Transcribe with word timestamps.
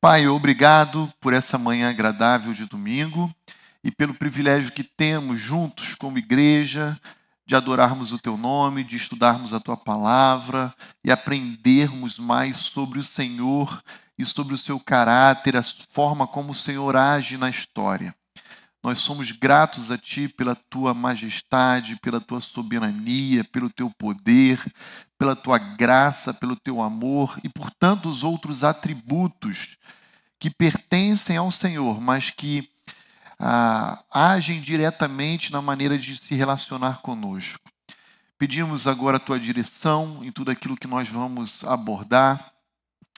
Pai, 0.00 0.28
obrigado 0.28 1.12
por 1.20 1.32
essa 1.32 1.56
manhã 1.56 1.88
agradável 1.88 2.52
de 2.52 2.66
domingo 2.66 3.34
e 3.82 3.90
pelo 3.90 4.14
privilégio 4.14 4.72
que 4.72 4.84
temos 4.84 5.40
juntos 5.40 5.94
como 5.94 6.18
igreja 6.18 7.00
de 7.46 7.54
adorarmos 7.54 8.12
o 8.12 8.18
teu 8.18 8.36
nome, 8.36 8.84
de 8.84 8.96
estudarmos 8.96 9.54
a 9.54 9.60
tua 9.60 9.76
palavra 9.76 10.74
e 11.02 11.10
aprendermos 11.10 12.18
mais 12.18 12.58
sobre 12.58 12.98
o 12.98 13.04
Senhor 13.04 13.82
e 14.18 14.24
sobre 14.24 14.52
o 14.52 14.58
seu 14.58 14.78
caráter, 14.78 15.56
a 15.56 15.62
forma 15.62 16.26
como 16.26 16.52
o 16.52 16.54
Senhor 16.54 16.96
age 16.96 17.38
na 17.38 17.48
história. 17.48 18.14
Nós 18.86 19.00
somos 19.00 19.32
gratos 19.32 19.90
a 19.90 19.98
Ti 19.98 20.28
pela 20.28 20.54
Tua 20.54 20.94
majestade, 20.94 21.98
pela 22.00 22.20
Tua 22.20 22.40
soberania, 22.40 23.42
pelo 23.42 23.68
Teu 23.68 23.90
poder, 23.90 24.64
pela 25.18 25.34
Tua 25.34 25.58
graça, 25.58 26.32
pelo 26.32 26.54
Teu 26.54 26.80
amor 26.80 27.36
e 27.42 27.48
por 27.48 27.68
tantos 27.68 28.22
outros 28.22 28.62
atributos 28.62 29.76
que 30.38 30.48
pertencem 30.48 31.36
ao 31.36 31.50
Senhor, 31.50 32.00
mas 32.00 32.30
que 32.30 32.70
ah, 33.40 34.04
agem 34.08 34.60
diretamente 34.60 35.50
na 35.50 35.60
maneira 35.60 35.98
de 35.98 36.16
se 36.16 36.36
relacionar 36.36 37.02
conosco. 37.02 37.68
Pedimos 38.38 38.86
agora 38.86 39.16
a 39.16 39.20
Tua 39.20 39.40
direção 39.40 40.20
em 40.22 40.30
tudo 40.30 40.52
aquilo 40.52 40.76
que 40.76 40.86
nós 40.86 41.08
vamos 41.08 41.64
abordar. 41.64 42.52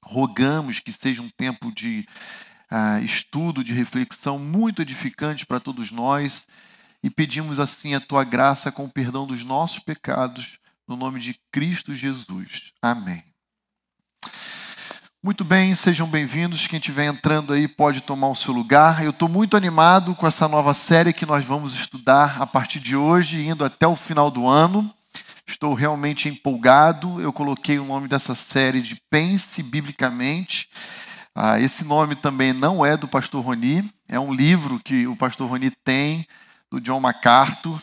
Rogamos 0.03 0.81
que 0.81 0.91
seja 0.91 1.21
um 1.21 1.29
tempo 1.29 1.71
de 1.71 2.09
ah, 2.71 3.01
estudo, 3.01 3.65
de 3.65 3.73
reflexão 3.73 4.39
muito 4.39 4.83
edificante 4.83 5.47
para 5.47 5.61
todos 5.61 5.91
nós 5.91 6.47
e 7.03 7.09
pedimos 7.09 7.61
assim 7.61 7.95
a 7.95 8.01
tua 8.01 8.25
graça 8.25 8.73
com 8.73 8.85
o 8.85 8.91
perdão 8.91 9.27
dos 9.27 9.45
nossos 9.45 9.79
pecados, 9.79 10.59
no 10.87 10.97
nome 10.97 11.21
de 11.21 11.39
Cristo 11.53 11.95
Jesus. 11.95 12.73
Amém. 12.83 13.23
Muito 15.23 15.45
bem, 15.45 15.75
sejam 15.75 16.07
bem-vindos. 16.07 16.67
Quem 16.67 16.79
estiver 16.79 17.07
entrando 17.07 17.53
aí 17.53 17.67
pode 17.67 18.01
tomar 18.01 18.29
o 18.29 18.37
seu 18.37 18.55
lugar. 18.55 19.03
Eu 19.03 19.11
estou 19.11 19.29
muito 19.29 19.57
animado 19.57 20.15
com 20.15 20.27
essa 20.27 20.47
nova 20.47 20.73
série 20.73 21.13
que 21.13 21.27
nós 21.27 21.45
vamos 21.45 21.75
estudar 21.75 22.41
a 22.41 22.47
partir 22.47 22.79
de 22.79 22.95
hoje, 22.95 23.47
indo 23.47 23.65
até 23.65 23.87
o 23.87 23.97
final 23.97 24.31
do 24.31 24.47
ano. 24.47 24.95
Estou 25.47 25.75
realmente 25.75 26.29
empolgado. 26.29 27.21
Eu 27.21 27.33
coloquei 27.33 27.79
o 27.79 27.85
nome 27.85 28.07
dessa 28.07 28.35
série 28.35 28.81
de 28.81 29.01
Pense 29.11 29.63
Biblicamente. 29.63 30.69
Ah, 31.41 31.61
esse 31.61 31.85
nome 31.85 32.17
também 32.17 32.53
não 32.53 32.85
é 32.85 32.97
do 32.97 33.07
pastor 33.07 33.45
Roni, 33.45 33.89
é 34.09 34.19
um 34.19 34.35
livro 34.35 34.81
que 34.81 35.07
o 35.07 35.15
pastor 35.15 35.49
Roni 35.49 35.71
tem, 35.71 36.27
do 36.69 36.81
John 36.81 36.99
MacArthur, 36.99 37.81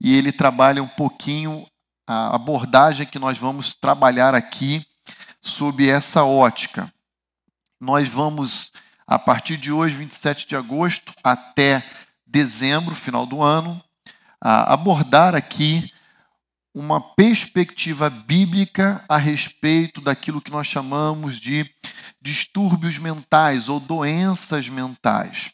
e 0.00 0.12
ele 0.12 0.32
trabalha 0.32 0.82
um 0.82 0.88
pouquinho 0.88 1.64
a 2.04 2.34
abordagem 2.34 3.06
que 3.06 3.20
nós 3.20 3.38
vamos 3.38 3.76
trabalhar 3.76 4.34
aqui 4.34 4.84
sob 5.40 5.88
essa 5.88 6.24
ótica. 6.24 6.92
Nós 7.80 8.08
vamos, 8.08 8.72
a 9.06 9.20
partir 9.20 9.56
de 9.56 9.70
hoje, 9.70 9.94
27 9.94 10.48
de 10.48 10.56
agosto, 10.56 11.12
até 11.22 11.84
dezembro, 12.26 12.96
final 12.96 13.24
do 13.24 13.40
ano, 13.40 13.80
abordar 14.40 15.32
aqui 15.32 15.92
uma 16.76 17.00
perspectiva 17.00 18.10
bíblica 18.10 19.02
a 19.08 19.16
respeito 19.16 19.98
daquilo 19.98 20.42
que 20.42 20.50
nós 20.50 20.66
chamamos 20.66 21.40
de 21.40 21.64
distúrbios 22.20 22.98
mentais 22.98 23.70
ou 23.70 23.80
doenças 23.80 24.68
mentais. 24.68 25.52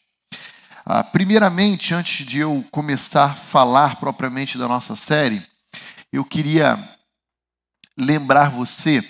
Ah, 0.85 1.01
primeiramente, 1.01 1.93
antes 1.93 2.25
de 2.25 2.39
eu 2.39 2.67
começar 2.69 3.31
a 3.31 3.35
falar 3.35 4.01
propriamente 4.01 4.57
da 4.57 4.67
nossa 4.67 4.97
série, 4.97 5.41
eu 6.11 6.25
queria 6.25 6.77
lembrar 7.97 8.49
você 8.49 9.01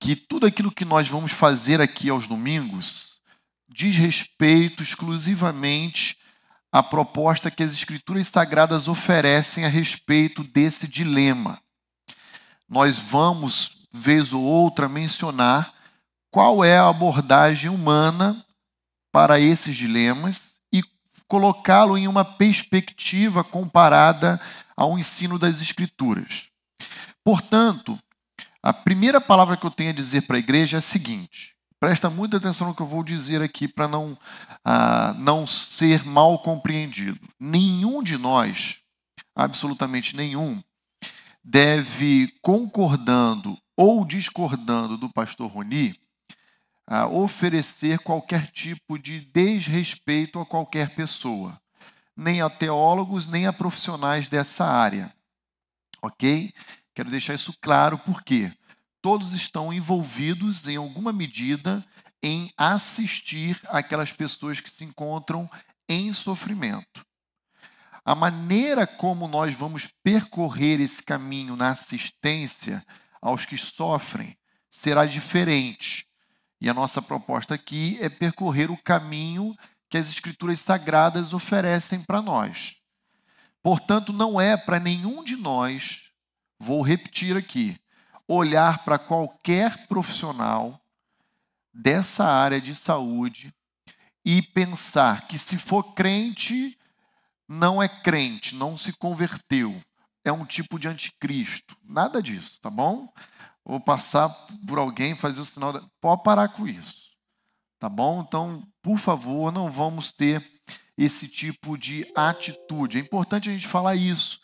que 0.00 0.16
tudo 0.16 0.44
aquilo 0.44 0.72
que 0.72 0.84
nós 0.84 1.06
vamos 1.06 1.30
fazer 1.30 1.80
aqui 1.80 2.10
aos 2.10 2.26
domingos 2.26 3.10
diz 3.68 3.94
respeito 3.94 4.82
exclusivamente 4.82 6.17
a 6.72 6.82
proposta 6.82 7.50
que 7.50 7.62
as 7.62 7.72
Escrituras 7.72 8.28
Sagradas 8.28 8.88
oferecem 8.88 9.64
a 9.64 9.68
respeito 9.68 10.44
desse 10.44 10.86
dilema. 10.86 11.60
Nós 12.68 12.98
vamos, 12.98 13.86
vez 13.92 14.32
ou 14.32 14.42
outra, 14.42 14.88
mencionar 14.88 15.72
qual 16.30 16.62
é 16.62 16.78
a 16.78 16.88
abordagem 16.88 17.70
humana 17.70 18.44
para 19.10 19.40
esses 19.40 19.74
dilemas 19.74 20.58
e 20.72 20.82
colocá-lo 21.26 21.96
em 21.96 22.06
uma 22.06 22.24
perspectiva 22.24 23.42
comparada 23.42 24.38
ao 24.76 24.98
ensino 24.98 25.38
das 25.38 25.60
Escrituras. 25.62 26.48
Portanto, 27.24 27.98
a 28.62 28.72
primeira 28.72 29.20
palavra 29.20 29.56
que 29.56 29.64
eu 29.64 29.70
tenho 29.70 29.90
a 29.90 29.94
dizer 29.94 30.22
para 30.22 30.36
a 30.36 30.40
igreja 30.40 30.76
é 30.76 30.78
a 30.78 30.82
seguinte: 30.82 31.54
Presta 31.80 32.10
muita 32.10 32.38
atenção 32.38 32.66
no 32.66 32.74
que 32.74 32.82
eu 32.82 32.86
vou 32.86 33.04
dizer 33.04 33.40
aqui 33.40 33.68
para 33.68 33.86
não, 33.86 34.18
ah, 34.64 35.14
não 35.16 35.46
ser 35.46 36.04
mal 36.04 36.40
compreendido. 36.40 37.20
Nenhum 37.38 38.02
de 38.02 38.18
nós, 38.18 38.80
absolutamente 39.34 40.16
nenhum, 40.16 40.60
deve, 41.44 42.34
concordando 42.42 43.56
ou 43.76 44.04
discordando 44.04 44.96
do 44.96 45.08
pastor 45.08 45.52
Roni, 45.52 45.96
ah, 46.84 47.06
oferecer 47.06 48.00
qualquer 48.00 48.50
tipo 48.50 48.98
de 48.98 49.20
desrespeito 49.20 50.40
a 50.40 50.46
qualquer 50.46 50.96
pessoa, 50.96 51.60
nem 52.16 52.42
a 52.42 52.50
teólogos, 52.50 53.28
nem 53.28 53.46
a 53.46 53.52
profissionais 53.52 54.26
dessa 54.26 54.64
área. 54.64 55.14
Ok? 56.02 56.52
Quero 56.92 57.08
deixar 57.08 57.34
isso 57.34 57.54
claro, 57.60 57.96
por 57.98 58.24
quê? 58.24 58.52
Todos 59.00 59.32
estão 59.32 59.72
envolvidos 59.72 60.66
em 60.66 60.76
alguma 60.76 61.12
medida 61.12 61.84
em 62.22 62.52
assistir 62.56 63.60
aquelas 63.68 64.12
pessoas 64.12 64.60
que 64.60 64.70
se 64.70 64.84
encontram 64.84 65.48
em 65.88 66.12
sofrimento. 66.12 67.06
A 68.04 68.14
maneira 68.14 68.86
como 68.86 69.28
nós 69.28 69.54
vamos 69.54 69.88
percorrer 70.02 70.80
esse 70.80 71.02
caminho 71.02 71.56
na 71.56 71.70
assistência 71.70 72.84
aos 73.20 73.44
que 73.44 73.56
sofrem 73.56 74.36
será 74.68 75.04
diferente. 75.04 76.06
E 76.60 76.68
a 76.68 76.74
nossa 76.74 77.00
proposta 77.00 77.54
aqui 77.54 77.98
é 78.00 78.08
percorrer 78.08 78.70
o 78.70 78.82
caminho 78.82 79.54
que 79.88 79.96
as 79.96 80.08
Escrituras 80.08 80.60
Sagradas 80.60 81.32
oferecem 81.32 82.02
para 82.02 82.20
nós. 82.20 82.76
Portanto, 83.62 84.12
não 84.12 84.40
é 84.40 84.56
para 84.56 84.80
nenhum 84.80 85.22
de 85.22 85.36
nós, 85.36 86.10
vou 86.58 86.82
repetir 86.82 87.36
aqui, 87.36 87.78
olhar 88.28 88.84
para 88.84 88.98
qualquer 88.98 89.88
profissional 89.88 90.78
dessa 91.72 92.24
área 92.24 92.60
de 92.60 92.74
saúde 92.74 93.54
e 94.24 94.42
pensar 94.42 95.26
que 95.26 95.38
se 95.38 95.56
for 95.56 95.94
crente, 95.94 96.78
não 97.48 97.82
é 97.82 97.88
crente, 97.88 98.54
não 98.54 98.76
se 98.76 98.92
converteu, 98.92 99.82
é 100.22 100.30
um 100.30 100.44
tipo 100.44 100.78
de 100.78 100.86
anticristo. 100.86 101.74
Nada 101.82 102.22
disso, 102.22 102.60
tá 102.60 102.68
bom? 102.68 103.10
Vou 103.64 103.80
passar 103.80 104.28
por 104.66 104.78
alguém 104.78 105.14
fazer 105.14 105.40
o 105.40 105.44
sinal. 105.44 105.72
De... 105.72 105.86
Pode 106.00 106.22
parar 106.22 106.48
com 106.48 106.68
isso, 106.68 107.12
tá 107.78 107.88
bom? 107.88 108.24
Então, 108.26 108.62
por 108.82 108.98
favor, 108.98 109.50
não 109.50 109.70
vamos 109.70 110.12
ter 110.12 110.46
esse 110.96 111.28
tipo 111.28 111.78
de 111.78 112.10
atitude. 112.14 112.98
É 112.98 113.00
importante 113.00 113.48
a 113.48 113.52
gente 113.52 113.66
falar 113.66 113.94
isso, 113.94 114.40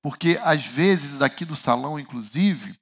porque 0.00 0.38
às 0.42 0.64
vezes, 0.64 1.18
daqui 1.18 1.44
do 1.44 1.56
salão, 1.56 1.98
inclusive, 1.98 2.78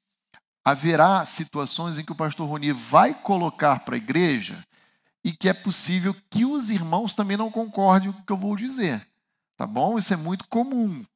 haverá 0.67 1.25
situações 1.25 1.97
em 1.97 2.05
que 2.05 2.11
o 2.11 2.17
pastor 2.17 2.49
Roni 2.49 2.73
vai 2.73 3.15
colocar 3.15 3.85
para 3.85 3.95
a 3.95 3.99
igreja 3.99 4.67
e 5.23 5.31
que 5.33 5.49
é 5.49 5.55
possível 5.55 6.13
que 6.29 6.45
os 6.45 6.71
irmãos 6.71 7.15
também 7.15 7.37
não 7.37 7.53
concordem 7.53 8.11
com 8.11 8.19
o 8.19 8.25
que 8.25 8.33
eu 8.33 8.37
vou 8.37 8.57
dizer. 8.57 9.07
Tá 9.57 9.65
bom? 9.65 9.97
Isso 9.97 10.13
é 10.13 10.17
muito 10.17 10.45
comum. 10.49 11.07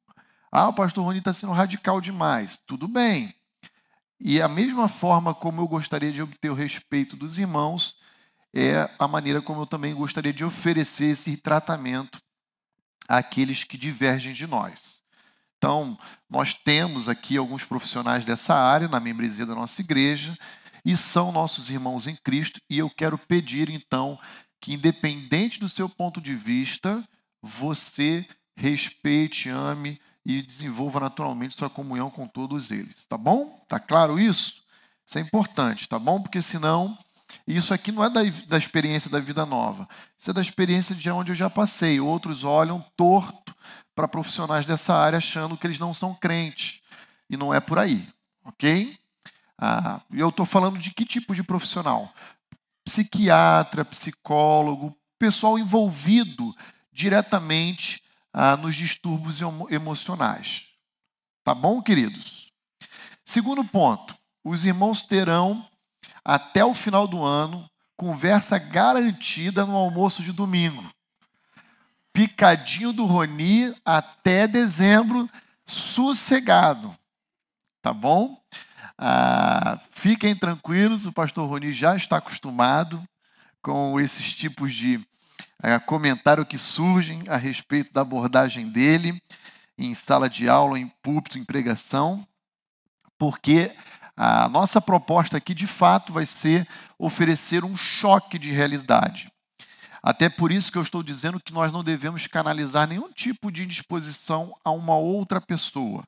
Ah, 0.49 0.69
o 0.69 0.73
pastor 0.73 1.03
Roni 1.03 1.19
está 1.19 1.33
sendo 1.33 1.51
radical 1.51 1.99
demais. 1.99 2.63
Tudo 2.65 2.87
bem. 2.87 3.35
E 4.17 4.41
a 4.41 4.47
mesma 4.47 4.87
forma 4.87 5.35
como 5.35 5.59
eu 5.59 5.67
gostaria 5.67 6.13
de 6.13 6.21
obter 6.21 6.49
o 6.49 6.55
respeito 6.55 7.17
dos 7.17 7.37
irmãos, 7.37 7.97
é 8.53 8.89
a 8.97 9.05
maneira 9.05 9.41
como 9.41 9.63
eu 9.63 9.67
também 9.67 9.93
gostaria 9.93 10.31
de 10.31 10.45
oferecer 10.45 11.07
esse 11.07 11.35
tratamento 11.35 12.21
àqueles 13.05 13.65
que 13.65 13.77
divergem 13.77 14.31
de 14.31 14.47
nós. 14.47 15.00
Então, 15.61 15.95
nós 16.27 16.55
temos 16.55 17.07
aqui 17.07 17.37
alguns 17.37 17.63
profissionais 17.63 18.25
dessa 18.25 18.55
área 18.55 18.87
na 18.87 18.99
membresia 18.99 19.45
da 19.45 19.53
nossa 19.53 19.79
igreja 19.79 20.35
e 20.83 20.97
são 20.97 21.31
nossos 21.31 21.69
irmãos 21.69 22.07
em 22.07 22.15
Cristo, 22.15 22.59
e 22.67 22.79
eu 22.79 22.89
quero 22.89 23.15
pedir 23.15 23.69
então 23.69 24.17
que, 24.59 24.73
independente 24.73 25.59
do 25.59 25.69
seu 25.69 25.87
ponto 25.87 26.19
de 26.19 26.35
vista, 26.35 27.07
você 27.43 28.25
respeite, 28.57 29.49
ame 29.49 30.01
e 30.25 30.41
desenvolva 30.41 30.99
naturalmente 30.99 31.55
sua 31.55 31.69
comunhão 31.69 32.09
com 32.09 32.27
todos 32.27 32.71
eles. 32.71 33.05
Tá 33.05 33.15
bom? 33.15 33.63
Tá 33.69 33.79
claro 33.79 34.19
isso? 34.19 34.63
Isso 35.05 35.19
é 35.19 35.21
importante, 35.21 35.87
tá 35.87 35.99
bom? 35.99 36.19
Porque 36.19 36.41
senão, 36.41 36.97
isso 37.45 37.71
aqui 37.71 37.91
não 37.91 38.03
é 38.03 38.09
da, 38.09 38.21
da 38.47 38.57
experiência 38.57 39.11
da 39.11 39.19
vida 39.19 39.45
nova, 39.45 39.87
isso 40.17 40.31
é 40.31 40.33
da 40.33 40.41
experiência 40.41 40.95
de 40.95 41.07
onde 41.11 41.31
eu 41.31 41.35
já 41.35 41.51
passei. 41.51 41.99
Outros 41.99 42.43
olham 42.43 42.83
torto 42.97 43.40
para 43.95 44.07
profissionais 44.07 44.65
dessa 44.65 44.93
área 44.93 45.17
achando 45.17 45.57
que 45.57 45.67
eles 45.67 45.79
não 45.79 45.93
são 45.93 46.13
crentes. 46.13 46.81
E 47.29 47.37
não 47.37 47.53
é 47.53 47.59
por 47.59 47.79
aí, 47.79 48.07
ok? 48.43 48.97
Ah, 49.57 50.01
eu 50.11 50.29
estou 50.29 50.45
falando 50.45 50.77
de 50.77 50.91
que 50.91 51.05
tipo 51.05 51.33
de 51.33 51.43
profissional? 51.43 52.13
psiquiatra, 52.83 53.85
psicólogo, 53.85 54.95
pessoal 55.17 55.57
envolvido 55.57 56.53
diretamente 56.91 58.03
ah, 58.33 58.57
nos 58.57 58.75
distúrbios 58.75 59.39
emocionais. 59.69 60.67
Tá 61.43 61.53
bom, 61.53 61.81
queridos? 61.81 62.51
Segundo 63.25 63.63
ponto, 63.63 64.15
os 64.43 64.65
irmãos 64.65 65.03
terão 65.03 65.67
até 66.23 66.63
o 66.65 66.73
final 66.73 67.07
do 67.07 67.23
ano 67.23 67.69
conversa 67.95 68.57
garantida 68.57 69.65
no 69.65 69.75
almoço 69.75 70.23
de 70.23 70.31
domingo. 70.31 70.83
Picadinho 72.13 72.91
do 72.91 73.05
Roni 73.05 73.73
até 73.85 74.47
dezembro, 74.47 75.29
sossegado. 75.65 76.95
Tá 77.81 77.93
bom? 77.93 78.39
Ah, 78.97 79.79
fiquem 79.91 80.35
tranquilos, 80.35 81.05
o 81.05 81.11
pastor 81.11 81.49
Roni 81.49 81.71
já 81.71 81.95
está 81.95 82.17
acostumado 82.17 83.03
com 83.61 83.99
esses 83.99 84.33
tipos 84.33 84.73
de 84.73 85.03
é, 85.63 85.79
comentário 85.79 86.45
que 86.45 86.57
surgem 86.57 87.23
a 87.27 87.37
respeito 87.37 87.93
da 87.93 88.01
abordagem 88.01 88.69
dele 88.69 89.21
em 89.77 89.93
sala 89.93 90.29
de 90.29 90.47
aula, 90.47 90.77
em 90.77 90.87
púlpito, 91.01 91.37
em 91.37 91.43
pregação, 91.43 92.25
porque 93.17 93.75
a 94.15 94.47
nossa 94.49 94.79
proposta 94.79 95.37
aqui 95.37 95.53
de 95.53 95.65
fato 95.65 96.13
vai 96.13 96.25
ser 96.25 96.67
oferecer 96.99 97.63
um 97.63 97.75
choque 97.75 98.37
de 98.37 98.51
realidade. 98.51 99.31
Até 100.03 100.29
por 100.29 100.51
isso 100.51 100.71
que 100.71 100.77
eu 100.77 100.81
estou 100.81 101.03
dizendo 101.03 101.39
que 101.39 101.53
nós 101.53 101.71
não 101.71 101.83
devemos 101.83 102.25
canalizar 102.25 102.87
nenhum 102.87 103.11
tipo 103.11 103.51
de 103.51 103.63
indisposição 103.63 104.55
a 104.63 104.71
uma 104.71 104.97
outra 104.97 105.39
pessoa. 105.39 106.03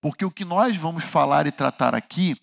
Porque 0.00 0.24
o 0.24 0.30
que 0.30 0.44
nós 0.44 0.76
vamos 0.76 1.02
falar 1.02 1.46
e 1.46 1.52
tratar 1.52 1.94
aqui 1.94 2.36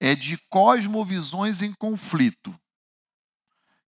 é 0.00 0.14
de 0.14 0.38
cosmovisões 0.48 1.62
em 1.62 1.72
conflito. 1.72 2.50
O 2.50 2.58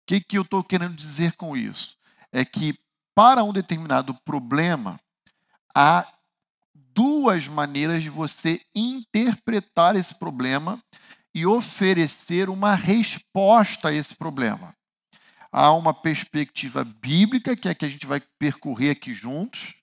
que, 0.06 0.22
que 0.22 0.38
eu 0.38 0.44
estou 0.44 0.63
querendo 0.63 0.95
dizer 0.95 1.36
com 1.36 1.57
isso? 1.57 1.98
É 2.31 2.45
que 2.45 2.78
para 3.16 3.44
um 3.44 3.51
determinado 3.51 4.13
problema, 4.13 5.00
há 5.74 6.07
duas 6.74 7.48
maneiras 7.48 8.04
de 8.04 8.10
você 8.10 8.62
interpretar 8.75 9.95
esse 9.95 10.13
problema 10.13 10.80
e 11.34 11.45
oferecer 11.45 12.50
uma 12.50 12.75
resposta 12.75 13.89
a 13.89 13.94
esse 13.94 14.16
problema. 14.16 14.76
Há 15.52 15.72
uma 15.72 15.94
perspectiva 15.94 16.84
bíblica, 16.84 17.56
que 17.56 17.68
é 17.68 17.72
a 17.72 17.76
que 17.76 17.86
a 17.86 17.90
gente 17.90 18.06
vai 18.06 18.22
percorrer 18.40 18.92
aqui 18.92 19.14
juntos, 19.14 19.76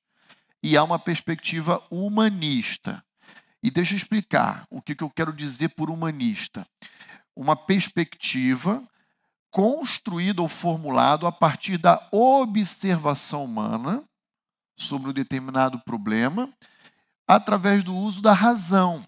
e 0.63 0.77
há 0.77 0.85
uma 0.85 0.99
perspectiva 0.99 1.83
humanista. 1.91 3.05
E 3.63 3.71
deixa 3.71 3.95
eu 3.95 3.97
explicar 3.97 4.67
o 4.71 4.83
que 4.83 4.97
eu 5.03 5.11
quero 5.11 5.33
dizer 5.33 5.71
por 5.71 5.91
humanista. 5.91 6.67
Uma 7.35 7.57
perspectiva 7.57 8.87
construída 9.51 10.43
ou 10.43 10.49
formulada 10.49 11.27
a 11.29 11.33
partir 11.33 11.79
da 11.79 12.09
observação 12.11 13.45
humana 13.45 14.05
sobre 14.77 15.11
um 15.11 15.13
determinado 15.13 15.79
problema, 15.81 16.53
através 17.27 17.83
do 17.85 17.97
uso 17.97 18.21
da 18.21 18.33
razão. 18.33 19.07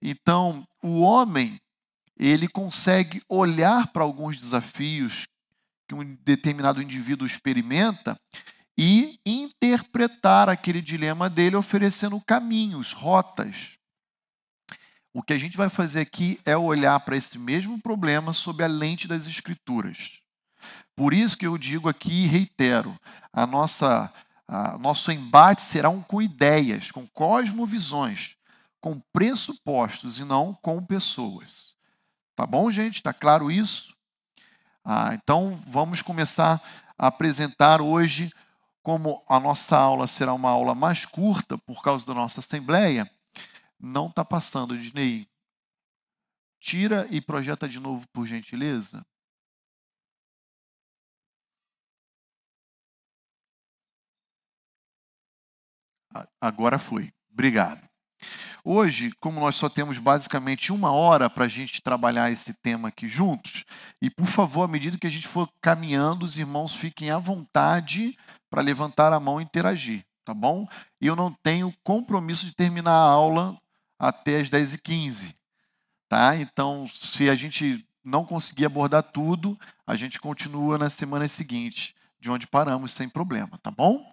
Então, 0.00 0.66
o 0.82 1.00
homem, 1.00 1.60
ele 2.28 2.46
consegue 2.48 3.22
olhar 3.28 3.88
para 3.88 4.02
alguns 4.02 4.40
desafios 4.40 5.26
que 5.88 5.94
um 5.94 6.14
determinado 6.24 6.80
indivíduo 6.80 7.26
experimenta 7.26 8.18
e 8.78 9.18
interpretar 9.26 10.48
aquele 10.48 10.80
dilema 10.80 11.28
dele 11.28 11.56
oferecendo 11.56 12.20
caminhos, 12.26 12.92
rotas. 12.92 13.76
O 15.12 15.22
que 15.22 15.32
a 15.32 15.38
gente 15.38 15.56
vai 15.56 15.68
fazer 15.68 16.00
aqui 16.00 16.40
é 16.44 16.56
olhar 16.56 16.98
para 17.00 17.16
esse 17.16 17.38
mesmo 17.38 17.80
problema 17.80 18.32
sob 18.32 18.62
a 18.62 18.66
lente 18.66 19.06
das 19.06 19.26
escrituras. 19.26 20.20
Por 20.96 21.12
isso 21.12 21.36
que 21.36 21.46
eu 21.46 21.58
digo 21.58 21.88
aqui 21.88 22.24
e 22.24 22.26
reitero, 22.26 22.96
a 23.32 23.46
nossa 23.46 24.12
a, 24.46 24.78
nosso 24.78 25.10
embate 25.10 25.62
será 25.62 25.90
um 25.90 26.02
com 26.02 26.22
ideias, 26.22 26.90
com 26.90 27.06
cosmovisões, 27.08 28.36
com 28.80 29.00
pressupostos 29.12 30.18
e 30.18 30.24
não 30.24 30.54
com 30.54 30.84
pessoas. 30.84 31.72
Tá 32.34 32.46
bom, 32.46 32.70
gente? 32.70 32.96
Está 32.96 33.12
claro 33.12 33.50
isso? 33.50 33.94
Ah, 34.84 35.10
então 35.14 35.62
vamos 35.66 36.02
começar 36.02 36.60
a 36.98 37.06
apresentar 37.06 37.80
hoje 37.80 38.32
como 38.82 39.22
a 39.28 39.38
nossa 39.38 39.76
aula 39.76 40.06
será 40.06 40.32
uma 40.32 40.50
aula 40.50 40.74
mais 40.74 41.06
curta 41.06 41.56
por 41.56 41.82
causa 41.82 42.04
da 42.04 42.14
nossa 42.14 42.40
assembleia, 42.40 43.08
não 43.78 44.08
está 44.08 44.24
passando, 44.24 44.76
Disney. 44.76 45.28
Tira 46.60 47.06
e 47.10 47.20
projeta 47.20 47.68
de 47.68 47.78
novo, 47.78 48.06
por 48.12 48.26
gentileza. 48.26 49.04
Agora 56.40 56.78
foi. 56.78 57.12
Obrigado. 57.32 57.91
Hoje, 58.64 59.12
como 59.20 59.40
nós 59.40 59.56
só 59.56 59.68
temos 59.68 59.98
basicamente 59.98 60.72
uma 60.72 60.92
hora 60.92 61.28
para 61.28 61.46
a 61.46 61.48
gente 61.48 61.82
trabalhar 61.82 62.30
esse 62.30 62.54
tema 62.54 62.88
aqui 62.88 63.08
juntos, 63.08 63.64
e 64.00 64.08
por 64.08 64.26
favor, 64.26 64.62
à 64.62 64.68
medida 64.68 64.98
que 64.98 65.06
a 65.06 65.10
gente 65.10 65.26
for 65.26 65.48
caminhando, 65.60 66.24
os 66.24 66.36
irmãos 66.36 66.74
fiquem 66.74 67.10
à 67.10 67.18
vontade 67.18 68.16
para 68.48 68.62
levantar 68.62 69.12
a 69.12 69.20
mão 69.20 69.40
e 69.40 69.44
interagir, 69.44 70.04
tá 70.24 70.32
bom? 70.32 70.66
Eu 71.00 71.16
não 71.16 71.32
tenho 71.42 71.74
compromisso 71.82 72.46
de 72.46 72.54
terminar 72.54 72.92
a 72.92 73.10
aula 73.10 73.56
até 73.98 74.40
as 74.40 74.48
10h15, 74.48 75.34
tá? 76.08 76.36
Então, 76.36 76.86
se 76.88 77.28
a 77.28 77.34
gente 77.34 77.86
não 78.04 78.24
conseguir 78.24 78.66
abordar 78.66 79.02
tudo, 79.02 79.58
a 79.86 79.94
gente 79.96 80.20
continua 80.20 80.76
na 80.76 80.90
semana 80.90 81.26
seguinte, 81.28 81.94
de 82.20 82.30
onde 82.30 82.46
paramos, 82.46 82.92
sem 82.92 83.08
problema, 83.08 83.58
tá 83.62 83.70
bom? 83.70 84.04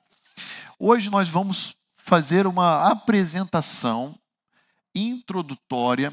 Hoje 0.80 1.10
nós 1.10 1.28
vamos 1.28 1.76
fazer 2.10 2.48
uma 2.48 2.90
apresentação 2.90 4.18
introdutória 4.96 6.12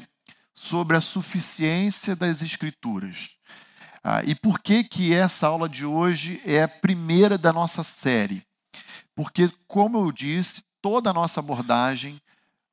sobre 0.53 0.95
a 0.95 1.01
suficiência 1.01 2.15
das 2.15 2.43
Escrituras. 2.43 3.31
Ah, 4.03 4.21
e 4.23 4.35
por 4.35 4.59
que, 4.59 4.83
que 4.83 5.11
essa 5.11 5.47
aula 5.47 5.67
de 5.67 5.87
hoje 5.87 6.39
é 6.45 6.61
a 6.61 6.67
primeira 6.67 7.35
da 7.35 7.51
nossa 7.51 7.83
série? 7.83 8.45
Porque, 9.15 9.51
como 9.67 9.97
eu 9.97 10.11
disse, 10.11 10.63
toda 10.83 11.09
a 11.09 11.13
nossa 11.13 11.39
abordagem 11.39 12.21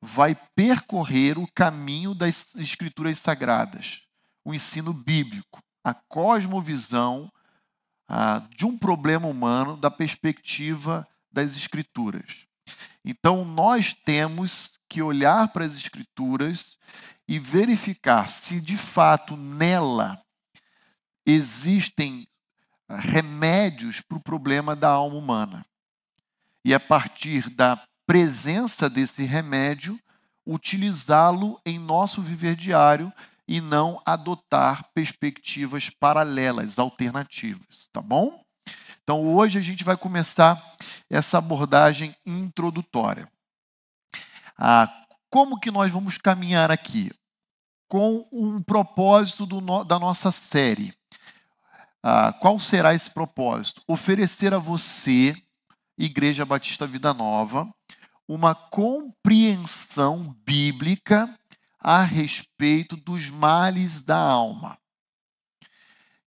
vai 0.03 0.35
percorrer 0.55 1.39
o 1.39 1.51
caminho 1.55 2.15
das 2.15 2.55
Escrituras 2.57 3.19
Sagradas, 3.19 4.03
o 4.45 4.53
ensino 4.53 4.93
bíblico, 4.93 5.63
a 5.83 5.95
cosmovisão 5.95 7.33
ah, 8.07 8.47
de 8.55 8.67
um 8.67 8.77
problema 8.77 9.27
humano 9.27 9.79
da 9.79 9.91
perspectiva 9.91 11.09
das 11.33 11.57
Escrituras. 11.57 12.47
Então, 13.05 13.45
nós 13.45 13.93
temos 13.93 14.79
que 14.89 15.03
olhar 15.03 15.49
para 15.49 15.65
as 15.65 15.77
Escrituras 15.77 16.79
e 17.27 17.39
verificar 17.39 18.29
se 18.29 18.61
de 18.61 18.77
fato 18.77 19.37
nela 19.37 20.23
existem 21.27 22.29
ah, 22.89 22.99
remédios 22.99 24.01
para 24.01 24.19
o 24.19 24.23
problema 24.23 24.77
da 24.77 24.89
alma 24.89 25.17
humana. 25.17 25.67
E 26.65 26.75
a 26.75 26.81
partir 26.81 27.49
da 27.51 27.83
presença 28.07 28.89
desse 28.89 29.25
remédio, 29.25 29.99
utilizá-lo 30.47 31.61
em 31.65 31.79
nosso 31.79 32.21
viver 32.21 32.55
diário 32.55 33.13
e 33.49 33.61
não 33.61 34.01
adotar 34.05 34.91
perspectivas 34.95 35.91
paralelas, 35.91 36.79
alternativas, 36.79 37.89
tá 37.93 38.01
bom? 38.01 38.44
Então, 39.05 39.35
hoje 39.35 39.59
a 39.59 39.61
gente 39.61 39.85
vai 39.85 39.99
começar 39.99 40.77
essa 41.11 41.37
abordagem 41.37 42.17
introdutória. 42.25 43.31
Ah, 44.57 44.91
como 45.29 45.61
que 45.61 45.71
nós 45.71 45.93
vamos 45.93 46.17
caminhar 46.17 46.71
aqui? 46.71 47.13
Com 47.87 48.27
um 48.33 48.63
propósito 48.63 49.45
no, 49.47 49.85
da 49.85 49.99
nossa 49.99 50.33
série. 50.33 50.95
Ah, 52.03 52.33
qual 52.33 52.59
será 52.59 52.95
esse 52.95 53.11
propósito? 53.11 53.83
Oferecer 53.87 54.55
a 54.55 54.59
você, 54.59 55.37
Igreja 55.99 56.47
Batista 56.47 56.87
Vida 56.87 57.13
Nova, 57.13 57.71
uma 58.27 58.55
compreensão 58.55 60.35
bíblica 60.47 61.29
a 61.79 62.03
respeito 62.03 62.97
dos 62.97 63.29
males 63.29 64.01
da 64.03 64.17
alma, 64.17 64.79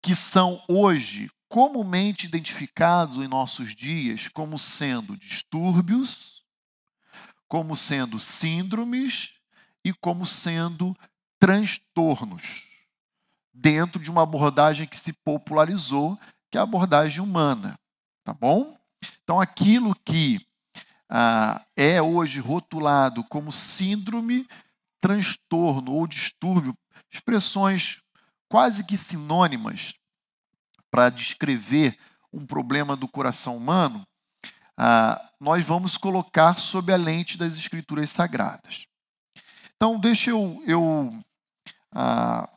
que 0.02 0.14
são 0.14 0.62
hoje 0.68 1.30
comumente 1.48 2.26
identificados 2.26 3.16
em 3.18 3.28
nossos 3.28 3.74
dias 3.74 4.28
como 4.28 4.58
sendo 4.58 5.16
distúrbios, 5.16 6.44
como 7.48 7.76
sendo 7.76 8.18
síndromes 8.18 9.30
e 9.84 9.92
como 9.92 10.26
sendo 10.26 10.96
transtornos, 11.38 12.64
dentro 13.52 14.02
de 14.02 14.10
uma 14.10 14.22
abordagem 14.22 14.86
que 14.86 14.96
se 14.96 15.12
popularizou, 15.12 16.18
que 16.50 16.58
é 16.58 16.60
a 16.60 16.64
abordagem 16.64 17.20
humana. 17.20 17.78
Tá 18.24 18.32
bom? 18.32 18.76
Então, 19.22 19.40
aquilo 19.40 19.94
que 19.94 20.44
ah, 21.08 21.64
é 21.76 22.02
hoje 22.02 22.40
rotulado 22.40 23.22
como 23.24 23.52
síndrome, 23.52 24.48
transtorno 25.00 25.92
ou 25.92 26.06
distúrbio, 26.06 26.76
expressões 27.12 28.00
quase 28.48 28.82
que 28.82 28.96
sinônimas 28.96 29.94
para 30.90 31.10
descrever 31.10 31.98
um 32.32 32.46
problema 32.46 32.96
do 32.96 33.08
coração 33.08 33.56
humano, 33.56 34.06
ah, 34.76 35.30
nós 35.40 35.64
vamos 35.64 35.96
colocar 35.96 36.58
sob 36.58 36.92
a 36.92 36.96
lente 36.96 37.38
das 37.38 37.56
Escrituras 37.56 38.10
Sagradas. 38.10 38.86
Então, 39.74 39.98
deixa 39.98 40.30
eu, 40.30 40.62
eu 40.66 41.24
ah, 41.92 42.48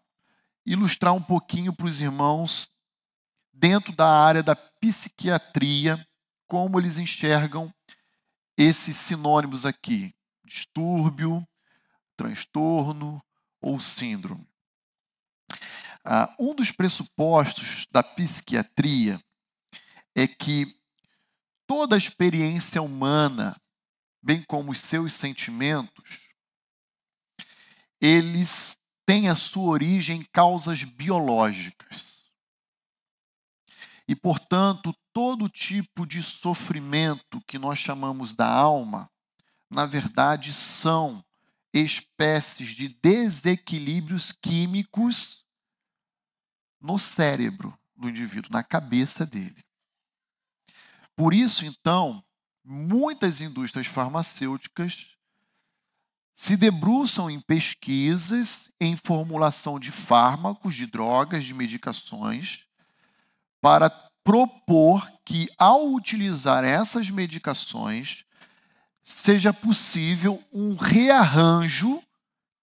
ilustrar 0.66 1.14
um 1.14 1.22
pouquinho 1.22 1.74
para 1.74 1.86
os 1.86 2.02
irmãos, 2.02 2.70
dentro 3.54 3.96
da 3.96 4.08
área 4.08 4.44
da 4.44 4.56
psiquiatria, 4.56 6.06
como 6.48 6.80
eles 6.80 6.98
enxergam 6.98 7.74
esses 8.58 8.98
sinônimos 8.98 9.66
aqui: 9.66 10.14
distúrbio, 10.44 11.48
transtorno 12.18 13.22
ou 13.62 13.80
síndrome. 13.80 14.48
Ah, 16.12 16.34
um 16.40 16.56
dos 16.56 16.72
pressupostos 16.72 17.86
da 17.92 18.02
psiquiatria 18.02 19.24
é 20.16 20.28
que 20.28 20.76
toda 21.68 21.94
a 21.94 22.00
experiência 22.00 22.82
humana, 22.82 23.56
bem 24.20 24.44
como 24.48 24.72
os 24.72 24.80
seus 24.80 25.14
sentimentos, 25.14 26.32
eles 28.02 28.76
têm 29.06 29.30
a 29.30 29.36
sua 29.36 29.70
origem 29.70 30.22
em 30.22 30.26
causas 30.34 30.84
biológicas. 30.84 32.26
E, 34.08 34.16
portanto, 34.16 34.96
todo 35.14 35.48
tipo 35.48 36.08
de 36.08 36.24
sofrimento 36.24 37.40
que 37.46 37.60
nós 37.60 37.78
chamamos 37.78 38.34
da 38.34 38.52
alma, 38.52 39.08
na 39.70 39.86
verdade, 39.86 40.54
são 40.54 41.24
espécies 41.72 42.70
de 42.70 42.88
desequilíbrios 42.88 44.32
químicos 44.32 45.48
no 46.80 46.98
cérebro 46.98 47.78
do 47.96 48.10
indivíduo, 48.10 48.52
na 48.52 48.64
cabeça 48.64 49.26
dele. 49.26 49.64
Por 51.16 51.34
isso, 51.34 51.66
então, 51.66 52.24
muitas 52.64 53.42
indústrias 53.42 53.88
farmacêuticas 53.88 55.10
se 56.34 56.56
debruçam 56.56 57.30
em 57.30 57.42
pesquisas, 57.42 58.72
em 58.80 58.96
formulação 58.96 59.78
de 59.78 59.92
fármacos, 59.92 60.74
de 60.74 60.86
drogas, 60.86 61.44
de 61.44 61.54
medicações, 61.54 62.64
para 63.62 63.90
propor 64.24 65.12
que, 65.26 65.50
ao 65.58 65.92
utilizar 65.92 66.64
essas 66.64 67.10
medicações, 67.10 68.24
seja 69.04 69.52
possível 69.52 70.42
um 70.54 70.76
rearranjo 70.76 72.02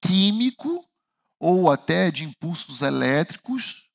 químico 0.00 0.82
ou 1.38 1.70
até 1.70 2.11
de 2.11 2.25
impulsos 2.25 2.80
elétricos 2.80 3.86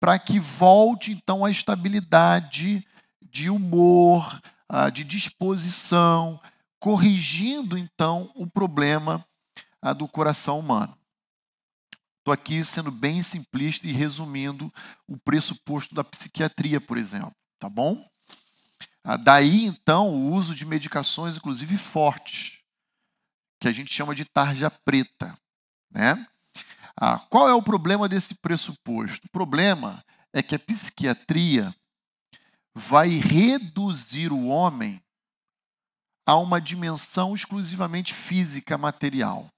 para 0.00 0.18
que 0.18 0.38
volte 0.38 1.12
então 1.12 1.44
a 1.44 1.50
estabilidade 1.50 2.86
de 3.20 3.50
humor, 3.50 4.40
ah, 4.68 4.90
de 4.90 5.04
disposição, 5.04 6.40
corrigindo 6.78 7.76
então 7.76 8.30
o 8.34 8.46
problema 8.46 9.26
ah, 9.82 9.92
do 9.92 10.06
coração 10.06 10.58
humano. 10.58 10.96
Estou 12.18 12.32
aqui 12.32 12.64
sendo 12.64 12.90
bem 12.90 13.22
simplista 13.22 13.86
e 13.86 13.92
resumindo 13.92 14.72
o 15.06 15.16
pressuposto 15.16 15.94
da 15.94 16.04
psiquiatria, 16.04 16.80
por 16.80 16.98
exemplo, 16.98 17.34
tá 17.58 17.68
bom? 17.68 18.06
Ah, 19.02 19.16
daí 19.16 19.64
então 19.64 20.10
o 20.10 20.32
uso 20.32 20.54
de 20.54 20.66
medicações, 20.66 21.36
inclusive 21.36 21.76
fortes, 21.78 22.60
que 23.60 23.66
a 23.66 23.72
gente 23.72 23.92
chama 23.92 24.14
de 24.14 24.24
tarja 24.24 24.70
preta, 24.70 25.36
né? 25.90 26.26
Ah, 27.00 27.20
qual 27.30 27.48
é 27.48 27.54
o 27.54 27.62
problema 27.62 28.08
desse 28.08 28.34
pressuposto? 28.34 29.24
O 29.28 29.30
problema 29.30 30.04
é 30.32 30.42
que 30.42 30.56
a 30.56 30.58
psiquiatria 30.58 31.72
vai 32.74 33.10
reduzir 33.10 34.32
o 34.32 34.48
homem 34.48 35.00
a 36.26 36.36
uma 36.36 36.60
dimensão 36.60 37.36
exclusivamente 37.36 38.12
física, 38.12 38.76
material. 38.76 39.48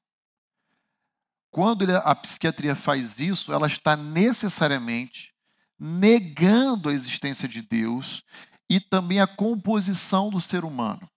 Quando 1.51 1.91
a 1.97 2.15
psiquiatria 2.15 2.77
faz 2.77 3.19
isso, 3.19 3.53
ela 3.55 3.67
está 3.67 3.97
necessariamente 3.97 5.35
negando 5.79 6.91
a 6.91 6.93
existência 6.93 7.49
de 7.49 7.63
Deus 7.63 8.23
e 8.69 8.79
também 8.79 9.19
a 9.19 9.27
composição 9.27 10.29
do 10.29 10.43
ser 10.43 10.63
humano. 10.63 11.11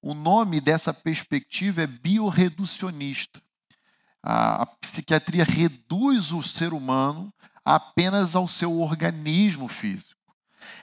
O 0.00 0.14
nome 0.14 0.60
dessa 0.60 0.94
perspectiva 0.94 1.82
é 1.82 1.86
biorreducionista 1.88 3.42
a, 4.22 4.62
a 4.62 4.66
psiquiatria 4.66 5.44
reduz 5.44 6.32
o 6.32 6.42
ser 6.42 6.72
humano 6.72 7.32
apenas 7.64 8.34
ao 8.34 8.48
seu 8.48 8.80
organismo 8.80 9.68
físico. 9.68 10.16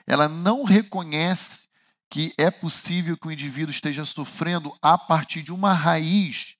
Ela 0.06 0.28
não 0.28 0.64
reconhece 0.64 1.66
que 2.08 2.32
é 2.38 2.50
possível 2.50 3.16
que 3.16 3.26
o 3.26 3.32
indivíduo 3.32 3.70
esteja 3.70 4.04
sofrendo 4.04 4.72
a 4.80 4.96
partir 4.96 5.42
de 5.42 5.52
uma 5.52 5.72
raiz 5.72 6.56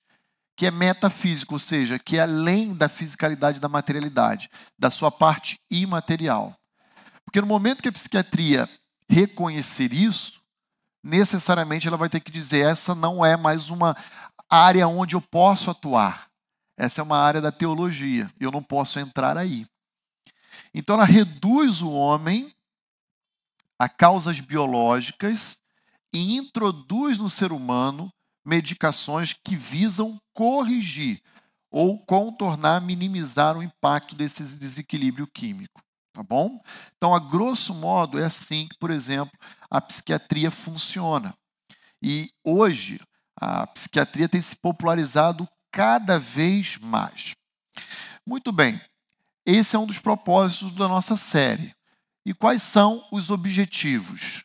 que 0.55 0.65
é 0.65 0.71
metafísica, 0.71 1.53
ou 1.53 1.59
seja, 1.59 1.99
que 1.99 2.17
é 2.17 2.21
além 2.21 2.73
da 2.73 2.89
fisicalidade 2.89 3.59
da 3.59 3.69
materialidade, 3.69 4.49
da 4.77 4.89
sua 4.89 5.11
parte 5.11 5.59
imaterial. 5.69 6.57
Porque 7.23 7.39
no 7.39 7.45
momento 7.45 7.81
que 7.81 7.89
a 7.89 7.91
psiquiatria 7.91 8.67
reconhecer 9.07 9.93
isso, 9.93 10.41
necessariamente 11.03 11.87
ela 11.87 11.95
vai 11.95 12.09
ter 12.09 12.19
que 12.19 12.31
dizer: 12.31 12.65
essa 12.65 12.95
não 12.95 13.23
é 13.23 13.37
mais 13.37 13.69
uma 13.69 13.95
área 14.49 14.87
onde 14.87 15.15
eu 15.15 15.21
posso 15.21 15.69
atuar. 15.69 16.26
Essa 16.77 17.01
é 17.01 17.03
uma 17.03 17.17
área 17.17 17.41
da 17.41 17.51
teologia, 17.51 18.31
eu 18.39 18.51
não 18.51 18.61
posso 18.61 18.99
entrar 18.99 19.35
aí. 19.35 19.65
Então 20.73 20.95
ela 20.95 21.05
reduz 21.05 21.81
o 21.81 21.91
homem 21.91 22.53
a 23.79 23.89
causas 23.89 24.39
biológicas 24.39 25.57
e 26.13 26.35
introduz 26.35 27.17
no 27.17 27.29
ser 27.29 27.51
humano 27.51 28.11
medicações 28.45 29.33
que 29.33 29.55
visam 29.55 30.19
corrigir 30.33 31.21
ou 31.69 31.99
contornar, 32.05 32.81
minimizar 32.81 33.57
o 33.57 33.63
impacto 33.63 34.15
desse 34.15 34.55
desequilíbrio 34.55 35.27
químico. 35.27 35.81
Tá 36.13 36.23
bom? 36.23 36.59
Então, 36.95 37.13
a 37.13 37.19
grosso 37.19 37.73
modo, 37.75 38.17
é 38.17 38.25
assim 38.25 38.67
que, 38.67 38.77
por 38.79 38.89
exemplo, 38.89 39.37
a 39.69 39.79
psiquiatria 39.79 40.49
funciona. 40.49 41.35
E 42.01 42.31
hoje, 42.43 42.99
a 43.39 43.67
psiquiatria 43.67 44.27
tem 44.27 44.41
se 44.41 44.55
popularizado 44.55 45.47
cada 45.77 46.17
vez 46.17 46.75
mais. 46.79 47.35
Muito 48.25 48.51
bem, 48.51 48.81
esse 49.45 49.75
é 49.75 49.79
um 49.79 49.85
dos 49.85 49.99
propósitos 49.99 50.71
da 50.71 50.87
nossa 50.87 51.15
série. 51.15 51.71
E 52.25 52.33
quais 52.33 52.63
são 52.63 53.07
os 53.11 53.29
objetivos? 53.29 54.43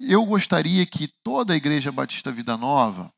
Eu 0.00 0.26
gostaria 0.26 0.84
que 0.84 1.14
toda 1.22 1.52
a 1.52 1.56
Igreja 1.56 1.92
Batista 1.92 2.32
Vida 2.32 2.56
Nova, 2.56 3.14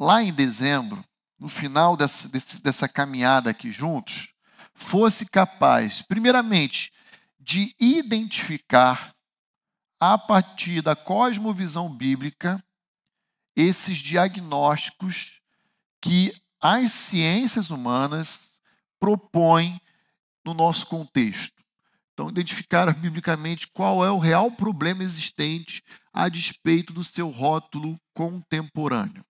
lá 0.00 0.22
em 0.22 0.32
dezembro, 0.32 1.04
no 1.38 1.50
final 1.50 1.98
dessa, 1.98 2.30
dessa 2.62 2.88
caminhada 2.88 3.50
aqui 3.50 3.70
juntos, 3.70 4.30
fosse 4.74 5.26
capaz, 5.26 6.00
primeiramente, 6.00 6.94
de 7.38 7.76
identificar, 7.78 9.14
a 10.00 10.16
partir 10.16 10.80
da 10.80 10.96
cosmovisão 10.96 11.94
bíblica, 11.94 12.58
esses 13.54 13.98
diagnósticos 13.98 15.42
que 16.06 16.32
as 16.60 16.92
ciências 16.92 17.68
humanas 17.68 18.60
propõem 19.00 19.80
no 20.44 20.54
nosso 20.54 20.86
contexto. 20.86 21.60
Então, 22.12 22.28
identificar 22.28 22.94
biblicamente 22.94 23.66
qual 23.66 24.04
é 24.04 24.10
o 24.10 24.18
real 24.18 24.50
problema 24.52 25.02
existente 25.02 25.82
a 26.12 26.28
despeito 26.28 26.92
do 26.92 27.02
seu 27.02 27.28
rótulo 27.28 27.98
contemporâneo. 28.14 29.24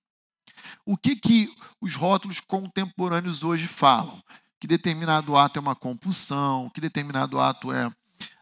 O 0.84 0.98
que, 0.98 1.16
que 1.16 1.48
os 1.80 1.96
rótulos 1.96 2.40
contemporâneos 2.40 3.42
hoje 3.42 3.66
falam? 3.66 4.22
Que 4.60 4.66
determinado 4.66 5.34
ato 5.34 5.58
é 5.58 5.60
uma 5.60 5.74
compulsão, 5.74 6.70
que 6.74 6.80
determinado 6.80 7.40
ato 7.40 7.72
é 7.72 7.90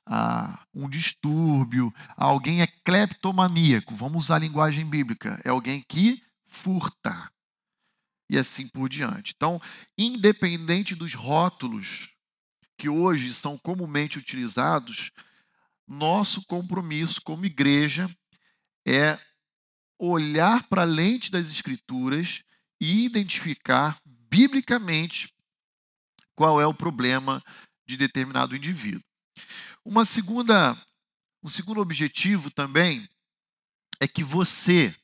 ah, 0.06 0.60
um 0.74 0.88
distúrbio, 0.88 1.94
alguém 2.16 2.62
é 2.62 2.66
cleptomaníaco, 2.66 3.94
vamos 3.94 4.24
usar 4.24 4.36
a 4.36 4.40
linguagem 4.40 4.84
bíblica, 4.84 5.40
é 5.44 5.50
alguém 5.50 5.84
que 5.88 6.20
furta 6.44 7.32
e 8.34 8.38
assim 8.38 8.68
por 8.68 8.88
diante. 8.88 9.32
Então, 9.34 9.60
independente 9.96 10.94
dos 10.94 11.14
rótulos 11.14 12.10
que 12.76 12.88
hoje 12.88 13.32
são 13.32 13.56
comumente 13.58 14.18
utilizados, 14.18 15.10
nosso 15.86 16.44
compromisso 16.46 17.20
como 17.22 17.46
igreja 17.46 18.08
é 18.86 19.18
olhar 19.98 20.66
para 20.68 20.82
a 20.82 20.86
lente 20.86 21.30
das 21.30 21.48
Escrituras 21.48 22.42
e 22.80 23.04
identificar 23.04 23.98
biblicamente 24.04 25.32
qual 26.34 26.60
é 26.60 26.66
o 26.66 26.74
problema 26.74 27.42
de 27.86 27.96
determinado 27.96 28.56
indivíduo. 28.56 29.04
Uma 29.84 30.04
segunda, 30.04 30.76
um 31.42 31.48
segundo 31.48 31.80
objetivo 31.80 32.50
também 32.50 33.08
é 34.00 34.08
que 34.08 34.24
você 34.24 34.94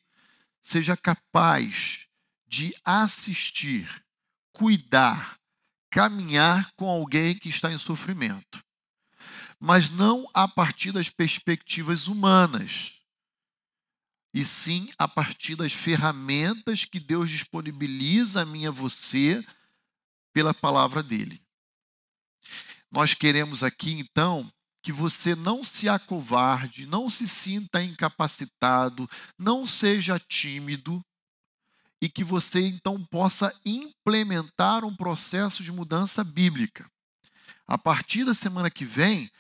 seja 0.61 0.97
capaz 0.97 2.10
de 2.51 2.75
assistir, 2.85 4.05
cuidar, 4.53 5.39
caminhar 5.89 6.73
com 6.75 6.91
alguém 6.91 7.33
que 7.39 7.49
está 7.49 7.71
em 7.71 7.79
sofrimento, 7.79 8.61
mas 9.61 9.89
não 9.89 10.29
a 10.35 10.49
partir 10.49 10.91
das 10.91 11.09
perspectivas 11.09 12.09
humanas, 12.09 12.95
e 14.35 14.45
sim 14.45 14.91
a 14.99 15.07
partir 15.07 15.55
das 15.55 15.73
ferramentas 15.73 16.85
que 16.85 16.99
Deus 16.99 17.31
disponibiliza 17.31 18.43
a 18.43 18.45
mim 18.45 18.63
e 18.63 18.67
a 18.67 18.73
você 18.73 19.45
pela 20.33 20.53
palavra 20.53 21.05
dele. 21.05 21.41
Nós 22.91 23.15
queremos 23.15 23.63
aqui, 23.63 23.93
então, 23.93 24.53
que 24.83 24.91
você 24.91 25.37
não 25.37 25.63
se 25.63 25.89
acovarde, 25.89 26.85
não 26.85 27.09
se 27.09 27.29
sinta 27.29 27.81
incapacitado, 27.81 29.09
não 29.39 29.65
seja 29.69 30.19
tímido 30.19 31.01
e 32.01 32.09
que 32.09 32.25
você 32.25 32.61
então 32.67 33.05
possa 33.05 33.55
implementar 33.65 34.85
um 34.85 34.97
processo 34.97 35.63
de 35.63 35.71
mudança 35.71 36.25
bíblica. 36.25 36.91
A 37.67 37.77
partir 37.77 38.25
da 38.25 38.35
semana 38.35 38.71
que 38.71 38.85
vem, 38.85 39.31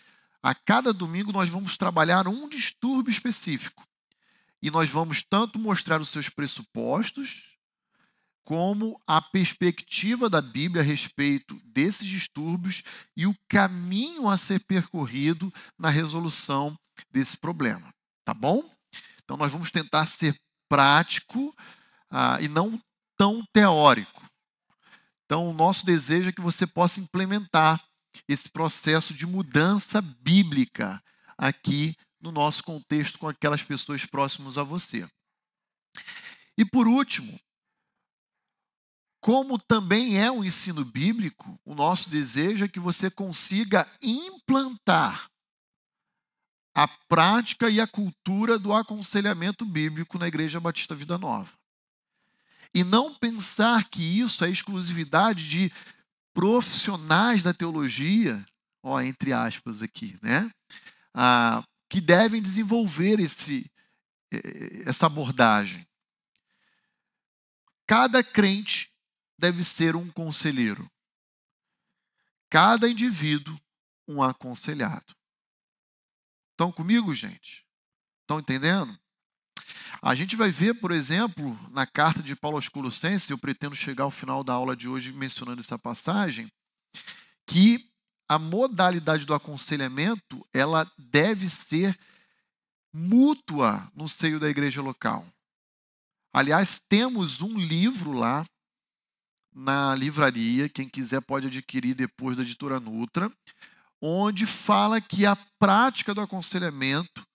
a 0.42 0.54
cada 0.54 0.92
domingo 0.92 1.32
nós 1.32 1.48
vamos 1.48 1.76
trabalhar 1.76 2.28
um 2.28 2.48
distúrbio 2.48 3.10
específico. 3.10 3.84
E 4.62 4.70
nós 4.70 4.90
vamos 4.90 5.22
tanto 5.22 5.58
mostrar 5.58 6.00
os 6.00 6.10
seus 6.10 6.28
pressupostos, 6.28 7.50
como 8.44 9.00
a 9.06 9.22
perspectiva 9.22 10.28
da 10.28 10.40
Bíblia 10.40 10.82
a 10.82 10.84
respeito 10.84 11.60
desses 11.64 12.06
distúrbios 12.06 12.82
e 13.16 13.26
o 13.26 13.34
caminho 13.48 14.28
a 14.28 14.36
ser 14.36 14.64
percorrido 14.64 15.52
na 15.78 15.88
resolução 15.88 16.76
desse 17.12 17.36
problema. 17.36 17.94
Tá 18.24 18.34
bom? 18.34 18.68
Então, 19.22 19.36
nós 19.36 19.52
vamos 19.52 19.70
tentar 19.70 20.06
ser 20.06 20.36
prático 20.68 21.54
ah, 22.10 22.38
e 22.40 22.48
não 22.48 22.80
tão 23.16 23.44
teórico. 23.52 24.22
Então, 25.24 25.48
o 25.48 25.52
nosso 25.52 25.86
desejo 25.86 26.30
é 26.30 26.32
que 26.32 26.40
você 26.40 26.66
possa 26.66 26.98
implementar 26.98 27.80
esse 28.28 28.48
processo 28.48 29.14
de 29.14 29.26
mudança 29.26 30.00
bíblica 30.00 31.02
aqui 31.38 31.94
no 32.20 32.32
nosso 32.32 32.62
contexto 32.64 33.18
com 33.18 33.28
aquelas 33.28 33.62
pessoas 33.62 34.04
próximas 34.04 34.58
a 34.58 34.62
você. 34.62 35.08
E 36.58 36.64
por 36.64 36.88
último, 36.88 37.38
como 39.20 39.58
também 39.58 40.18
é 40.18 40.30
um 40.30 40.44
ensino 40.44 40.84
bíblico, 40.84 41.58
o 41.64 41.74
nosso 41.74 42.08
desejo 42.10 42.64
é 42.64 42.68
que 42.68 42.80
você 42.80 43.10
consiga 43.10 43.86
implantar 44.02 45.30
a 46.74 46.88
prática 47.08 47.68
e 47.68 47.80
a 47.80 47.86
cultura 47.86 48.58
do 48.58 48.72
aconselhamento 48.72 49.64
bíblico 49.64 50.18
na 50.18 50.28
Igreja 50.28 50.58
Batista 50.58 50.94
Vida 50.94 51.18
Nova. 51.18 51.59
E 52.74 52.84
não 52.84 53.14
pensar 53.14 53.88
que 53.88 54.02
isso 54.02 54.44
é 54.44 54.50
exclusividade 54.50 55.48
de 55.48 55.72
profissionais 56.32 57.42
da 57.42 57.52
teologia, 57.52 58.44
ó, 58.82 59.00
entre 59.00 59.32
aspas 59.32 59.82
aqui, 59.82 60.18
né? 60.22 60.50
Ah, 61.12 61.64
que 61.88 62.00
devem 62.00 62.40
desenvolver 62.40 63.18
esse, 63.18 63.70
essa 64.86 65.06
abordagem. 65.06 65.86
Cada 67.86 68.22
crente 68.22 68.92
deve 69.36 69.64
ser 69.64 69.96
um 69.96 70.08
conselheiro. 70.08 70.88
Cada 72.48 72.88
indivíduo, 72.88 73.58
um 74.06 74.22
aconselhado. 74.22 75.16
Estão 76.52 76.70
comigo, 76.70 77.12
gente? 77.14 77.66
Estão 78.20 78.38
entendendo? 78.38 78.96
A 80.02 80.14
gente 80.14 80.36
vai 80.36 80.50
ver, 80.50 80.74
por 80.74 80.92
exemplo, 80.92 81.58
na 81.70 81.86
carta 81.86 82.22
de 82.22 82.34
Paulo 82.34 82.56
aos 82.56 82.68
Colossenses, 82.68 83.28
eu 83.28 83.38
pretendo 83.38 83.74
chegar 83.74 84.04
ao 84.04 84.10
final 84.10 84.42
da 84.42 84.52
aula 84.52 84.76
de 84.76 84.88
hoje 84.88 85.12
mencionando 85.12 85.60
essa 85.60 85.78
passagem, 85.78 86.50
que 87.46 87.90
a 88.28 88.38
modalidade 88.38 89.26
do 89.26 89.34
aconselhamento, 89.34 90.46
ela 90.52 90.90
deve 90.96 91.48
ser 91.48 91.98
mútua 92.92 93.90
no 93.94 94.08
seio 94.08 94.38
da 94.38 94.48
igreja 94.48 94.80
local. 94.80 95.26
Aliás, 96.32 96.80
temos 96.88 97.40
um 97.40 97.58
livro 97.58 98.12
lá 98.12 98.44
na 99.52 99.94
livraria, 99.96 100.68
quem 100.68 100.88
quiser 100.88 101.20
pode 101.20 101.48
adquirir 101.48 101.94
depois 101.94 102.36
da 102.36 102.42
editora 102.42 102.78
Nutra, 102.78 103.32
onde 104.00 104.46
fala 104.46 105.00
que 105.00 105.26
a 105.26 105.36
prática 105.58 106.14
do 106.14 106.20
aconselhamento 106.20 107.26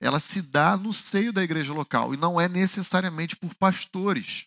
ela 0.00 0.18
se 0.18 0.40
dá 0.40 0.76
no 0.76 0.92
seio 0.92 1.32
da 1.32 1.42
igreja 1.42 1.72
local 1.72 2.14
e 2.14 2.16
não 2.16 2.40
é 2.40 2.48
necessariamente 2.48 3.36
por 3.36 3.54
pastores, 3.54 4.46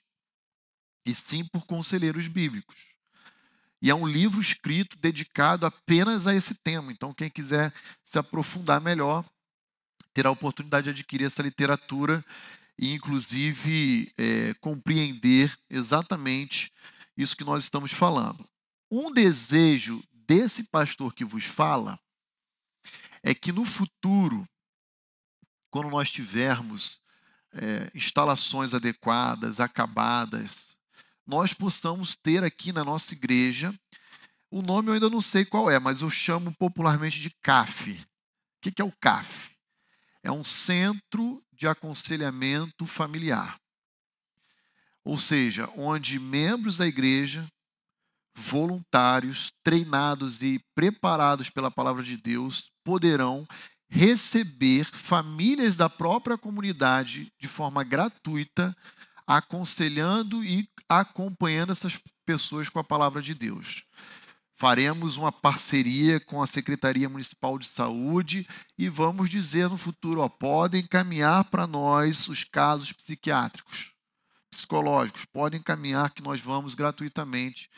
e 1.05 1.13
sim 1.13 1.45
por 1.45 1.65
conselheiros 1.65 2.27
bíblicos. 2.27 2.75
E 3.81 3.89
é 3.89 3.95
um 3.95 4.07
livro 4.07 4.39
escrito 4.39 4.97
dedicado 4.97 5.65
apenas 5.65 6.25
a 6.25 6.33
esse 6.33 6.55
tema. 6.55 6.91
Então, 6.91 7.13
quem 7.13 7.29
quiser 7.29 7.73
se 8.01 8.17
aprofundar 8.17 8.79
melhor, 8.79 9.25
terá 10.13 10.29
a 10.29 10.31
oportunidade 10.31 10.85
de 10.85 10.89
adquirir 10.91 11.25
essa 11.25 11.43
literatura 11.43 12.23
e, 12.79 12.93
inclusive, 12.93 14.11
é, 14.17 14.53
compreender 14.55 15.53
exatamente 15.69 16.71
isso 17.17 17.35
que 17.35 17.43
nós 17.43 17.65
estamos 17.65 17.91
falando. 17.91 18.47
Um 18.89 19.11
desejo 19.11 20.01
desse 20.13 20.63
pastor 20.63 21.13
que 21.13 21.25
vos 21.25 21.43
fala 21.43 21.99
é 23.21 23.35
que 23.35 23.51
no 23.51 23.65
futuro, 23.65 24.47
quando 25.73 25.89
nós 25.89 26.11
tivermos 26.11 26.99
é, 27.51 27.89
instalações 27.95 28.75
adequadas, 28.75 29.59
acabadas, 29.59 30.77
nós 31.25 31.51
possamos 31.51 32.15
ter 32.15 32.43
aqui 32.43 32.71
na 32.71 32.85
nossa 32.85 33.15
igreja, 33.15 33.73
o 34.51 34.61
nome 34.61 34.89
eu 34.89 34.93
ainda 34.93 35.09
não 35.09 35.19
sei 35.19 35.43
qual 35.43 35.71
é, 35.71 35.79
mas 35.79 36.01
eu 36.01 36.11
chamo 36.11 36.53
popularmente 36.59 37.19
de 37.19 37.31
CAF. 37.41 37.93
O 37.93 38.71
que 38.71 38.79
é 38.79 38.85
o 38.85 38.93
CAF? 39.01 39.49
É 40.21 40.31
um 40.31 40.43
centro 40.43 41.43
de 41.51 41.67
aconselhamento 41.67 42.85
familiar. 42.85 43.59
Ou 45.03 45.17
seja, 45.17 45.67
onde 45.75 46.19
membros 46.19 46.77
da 46.77 46.85
igreja, 46.85 47.47
voluntários, 48.35 49.51
treinados 49.63 50.43
e 50.43 50.63
preparados 50.75 51.49
pela 51.49 51.71
palavra 51.71 52.03
de 52.03 52.15
Deus, 52.15 52.71
poderão 52.83 53.47
receber 53.93 54.89
famílias 54.91 55.77
da 55.77 55.87
própria 55.87 56.37
comunidade 56.37 57.31
de 57.39 57.47
forma 57.47 57.83
gratuita, 57.83 58.75
aconselhando 59.25 60.43
e 60.43 60.67
acompanhando 60.89 61.71
essas 61.71 61.99
pessoas 62.25 62.69
com 62.69 62.79
a 62.79 62.83
palavra 62.83 63.21
de 63.21 63.33
Deus 63.33 63.83
faremos 64.55 65.17
uma 65.17 65.29
parceria 65.29 66.21
com 66.21 66.41
a 66.41 66.47
Secretaria 66.47 67.09
Municipal 67.09 67.59
de 67.59 67.67
Saúde 67.67 68.47
e 68.77 68.87
vamos 68.87 69.29
dizer 69.29 69.69
no 69.69 69.77
futuro, 69.77 70.21
ó, 70.21 70.29
podem 70.29 70.81
encaminhar 70.81 71.43
para 71.45 71.67
nós 71.67 72.29
os 72.29 72.45
casos 72.45 72.93
psiquiátricos, 72.93 73.91
psicológicos, 74.49 75.25
podem 75.25 75.59
encaminhar 75.59 76.13
que 76.13 76.23
nós 76.23 76.39
vamos 76.39 76.75
gratuitamente 76.75 77.69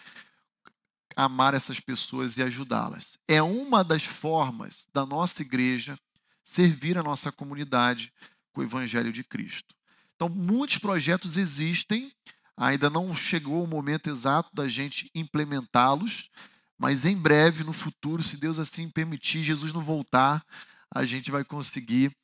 amar 1.15 1.55
essas 1.55 1.79
pessoas 1.79 2.37
e 2.37 2.43
ajudá-las. 2.43 3.17
É 3.27 3.41
uma 3.41 3.83
das 3.83 4.03
formas 4.03 4.85
da 4.93 5.07
nossa 5.07 5.41
igreja 5.41 5.97
servir 6.45 6.95
a 6.95 7.03
nossa 7.03 7.31
comunidade 7.31 8.13
com 8.53 8.61
o 8.61 8.63
evangelho 8.63 9.11
de 9.11 9.23
Cristo. 9.23 9.75
Então, 10.15 10.29
muitos 10.29 10.77
projetos 10.77 11.35
existem, 11.35 12.11
ainda 12.55 12.89
não 12.89 13.13
chegou 13.15 13.63
o 13.63 13.67
momento 13.67 14.09
exato 14.09 14.49
da 14.53 14.67
gente 14.67 15.09
implementá-los, 15.13 16.29
mas 16.77 17.05
em 17.05 17.17
breve, 17.17 17.63
no 17.63 17.73
futuro, 17.73 18.21
se 18.21 18.37
Deus 18.37 18.59
assim 18.59 18.89
permitir, 18.89 19.43
Jesus 19.43 19.73
não 19.73 19.81
voltar, 19.81 20.45
a 20.93 21.03
gente 21.03 21.31
vai 21.31 21.43
conseguir 21.43 22.15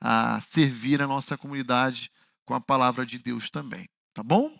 ah, 0.00 0.40
servir 0.40 1.00
a 1.00 1.06
nossa 1.06 1.38
comunidade 1.38 2.10
com 2.44 2.54
a 2.54 2.60
palavra 2.60 3.06
de 3.06 3.18
Deus 3.18 3.48
também. 3.48 3.88
Tá 4.12 4.22
bom? 4.22 4.58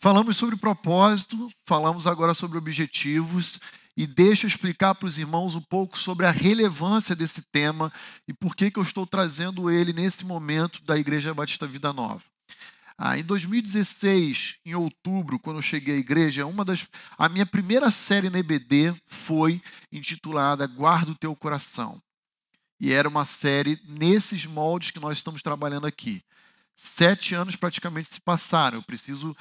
Falamos 0.00 0.36
sobre 0.36 0.56
propósito, 0.56 1.50
falamos 1.66 2.06
agora 2.06 2.34
sobre 2.34 2.56
objetivos 2.56 3.58
e 3.96 4.06
deixa 4.06 4.46
eu 4.46 4.48
explicar 4.48 4.94
para 4.94 5.06
os 5.06 5.18
irmãos 5.18 5.54
um 5.54 5.60
pouco 5.60 5.96
sobre 5.96 6.26
a 6.26 6.30
relevância 6.30 7.14
desse 7.14 7.42
tema 7.42 7.92
e 8.26 8.32
por 8.32 8.56
que, 8.56 8.70
que 8.70 8.78
eu 8.78 8.82
estou 8.82 9.06
trazendo 9.06 9.70
ele 9.70 9.92
nesse 9.92 10.24
momento 10.24 10.82
da 10.84 10.98
Igreja 10.98 11.32
Batista 11.32 11.66
Vida 11.66 11.92
Nova. 11.92 12.22
Ah, 12.96 13.18
em 13.18 13.24
2016, 13.24 14.58
em 14.64 14.74
outubro, 14.74 15.38
quando 15.38 15.56
eu 15.56 15.62
cheguei 15.62 15.96
à 15.96 15.98
igreja, 15.98 16.46
uma 16.46 16.64
das, 16.64 16.86
a 17.18 17.28
minha 17.28 17.44
primeira 17.44 17.90
série 17.90 18.30
na 18.30 18.38
EBD 18.38 18.94
foi 19.06 19.60
intitulada 19.90 20.66
Guarda 20.66 21.10
o 21.10 21.16
Teu 21.16 21.34
Coração. 21.34 22.00
E 22.80 22.92
era 22.92 23.08
uma 23.08 23.24
série 23.24 23.80
nesses 23.84 24.46
moldes 24.46 24.92
que 24.92 25.00
nós 25.00 25.18
estamos 25.18 25.42
trabalhando 25.42 25.86
aqui. 25.86 26.22
Sete 26.76 27.34
anos 27.34 27.56
praticamente 27.56 28.12
se 28.12 28.20
passaram. 28.20 28.78
Eu 28.78 28.82
preciso 28.82 29.36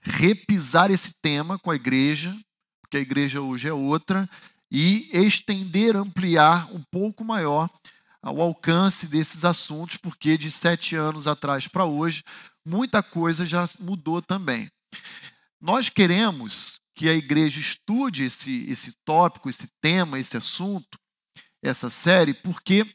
repisar 0.00 0.90
esse 0.90 1.14
tema 1.20 1.58
com 1.58 1.70
a 1.70 1.76
igreja, 1.76 2.34
porque 2.94 2.98
a 2.98 3.00
igreja 3.00 3.40
hoje 3.40 3.66
é 3.66 3.72
outra, 3.72 4.28
e 4.70 5.08
estender, 5.12 5.96
ampliar 5.96 6.72
um 6.72 6.82
pouco 6.92 7.24
maior 7.24 7.68
o 8.22 8.40
alcance 8.40 9.08
desses 9.08 9.44
assuntos, 9.44 9.96
porque 9.96 10.38
de 10.38 10.50
sete 10.50 10.94
anos 10.94 11.26
atrás 11.26 11.66
para 11.66 11.84
hoje, 11.84 12.22
muita 12.64 13.02
coisa 13.02 13.44
já 13.44 13.68
mudou 13.80 14.22
também. 14.22 14.70
Nós 15.60 15.88
queremos 15.88 16.78
que 16.94 17.08
a 17.08 17.14
igreja 17.14 17.58
estude 17.58 18.24
esse, 18.24 18.64
esse 18.70 18.92
tópico, 19.04 19.50
esse 19.50 19.68
tema, 19.80 20.18
esse 20.18 20.36
assunto, 20.36 20.96
essa 21.62 21.90
série, 21.90 22.32
porque 22.32 22.86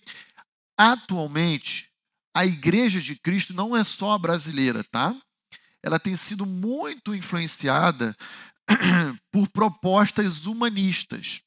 atualmente 0.78 1.90
a 2.34 2.46
igreja 2.46 3.02
de 3.02 3.16
Cristo 3.16 3.54
não 3.54 3.76
é 3.76 3.84
só 3.84 4.18
brasileira, 4.18 4.82
tá? 4.90 5.14
Ela 5.84 6.00
tem 6.00 6.16
sido 6.16 6.46
muito 6.46 7.14
influenciada 7.14 8.16
por 9.32 9.50
propostas 9.50 10.46
humanistas, 10.46 11.42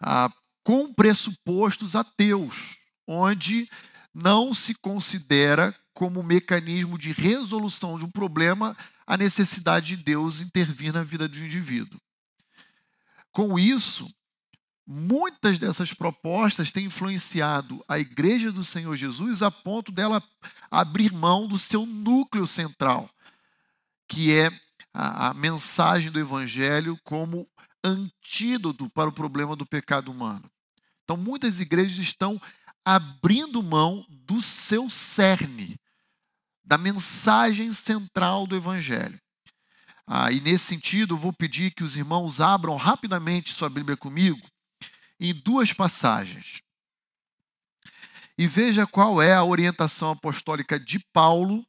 ah, 0.00 0.32
com 0.64 0.92
pressupostos 0.92 1.94
ateus, 1.94 2.76
onde 3.06 3.68
não 4.12 4.52
se 4.52 4.74
considera 4.74 5.74
como 5.94 6.22
mecanismo 6.22 6.98
de 6.98 7.12
resolução 7.12 7.98
de 7.98 8.04
um 8.04 8.10
problema 8.10 8.76
a 9.06 9.16
necessidade 9.16 9.96
de 9.96 10.02
Deus 10.02 10.40
intervir 10.40 10.92
na 10.92 11.04
vida 11.04 11.28
do 11.28 11.38
indivíduo. 11.38 12.00
Com 13.30 13.58
isso, 13.58 14.10
muitas 14.86 15.58
dessas 15.58 15.92
propostas 15.92 16.70
têm 16.70 16.86
influenciado 16.86 17.84
a 17.88 17.98
Igreja 17.98 18.50
do 18.50 18.64
Senhor 18.64 18.96
Jesus 18.96 19.42
a 19.42 19.50
ponto 19.50 19.92
dela 19.92 20.22
abrir 20.70 21.12
mão 21.12 21.46
do 21.46 21.58
seu 21.58 21.86
núcleo 21.86 22.46
central, 22.46 23.08
que 24.08 24.32
é 24.32 24.50
a, 24.98 25.28
a 25.28 25.34
mensagem 25.34 26.10
do 26.10 26.18
Evangelho 26.18 26.98
como 27.04 27.46
antídoto 27.84 28.88
para 28.88 29.10
o 29.10 29.12
problema 29.12 29.54
do 29.54 29.66
pecado 29.66 30.10
humano. 30.10 30.50
Então, 31.04 31.18
muitas 31.18 31.60
igrejas 31.60 31.98
estão 31.98 32.40
abrindo 32.82 33.62
mão 33.62 34.06
do 34.08 34.40
seu 34.40 34.88
cerne, 34.88 35.78
da 36.64 36.78
mensagem 36.78 37.74
central 37.74 38.46
do 38.46 38.56
Evangelho. 38.56 39.20
Ah, 40.06 40.32
e 40.32 40.40
nesse 40.40 40.64
sentido, 40.64 41.14
eu 41.14 41.18
vou 41.18 41.32
pedir 41.32 41.72
que 41.72 41.84
os 41.84 41.94
irmãos 41.94 42.40
abram 42.40 42.74
rapidamente 42.76 43.52
sua 43.52 43.68
Bíblia 43.68 43.98
comigo 43.98 44.40
em 45.20 45.34
duas 45.34 45.74
passagens. 45.74 46.62
E 48.38 48.46
veja 48.46 48.86
qual 48.86 49.20
é 49.20 49.34
a 49.34 49.44
orientação 49.44 50.12
apostólica 50.12 50.80
de 50.80 50.98
Paulo 51.12 51.66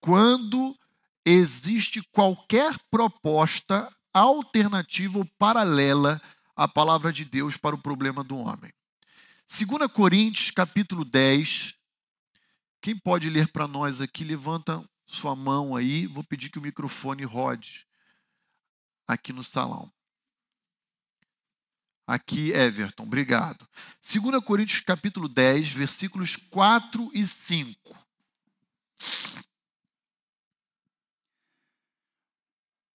quando 0.00 0.76
existe 1.24 2.02
qualquer 2.12 2.76
proposta 2.90 3.94
alternativa 4.12 5.18
ou 5.18 5.26
paralela 5.38 6.20
à 6.56 6.66
palavra 6.66 7.12
de 7.12 7.24
Deus 7.24 7.56
para 7.56 7.74
o 7.74 7.82
problema 7.82 8.24
do 8.24 8.36
homem. 8.36 8.72
2 9.46 9.90
Coríntios, 9.90 10.50
capítulo 10.50 11.04
10, 11.04 11.74
quem 12.80 12.96
pode 12.96 13.30
ler 13.30 13.50
para 13.50 13.66
nós 13.66 14.00
aqui? 14.00 14.24
Levanta 14.24 14.84
sua 15.06 15.34
mão 15.34 15.74
aí. 15.74 16.06
Vou 16.06 16.22
pedir 16.22 16.50
que 16.50 16.58
o 16.58 16.62
microfone 16.62 17.24
rode 17.24 17.86
aqui 19.06 19.32
no 19.32 19.42
salão. 19.42 19.90
Aqui, 22.06 22.52
Everton, 22.52 23.02
obrigado. 23.02 23.68
2 24.02 24.42
Coríntios 24.44 24.80
capítulo 24.80 25.28
10, 25.28 25.72
versículos 25.74 26.36
4 26.36 27.10
e 27.12 27.26
5. 27.26 27.87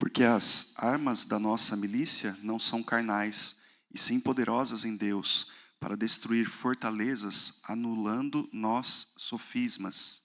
Porque 0.03 0.25
as 0.25 0.73
armas 0.75 1.23
da 1.23 1.39
nossa 1.39 1.77
milícia 1.77 2.37
não 2.43 2.59
são 2.59 2.83
carnais, 2.83 3.55
e 3.89 3.97
sim 3.97 4.19
poderosas 4.19 4.83
em 4.83 4.97
Deus 4.97 5.49
para 5.79 5.95
destruir 5.95 6.45
fortalezas, 6.45 7.61
anulando 7.69 8.49
nós 8.51 9.13
sofismas. 9.17 10.21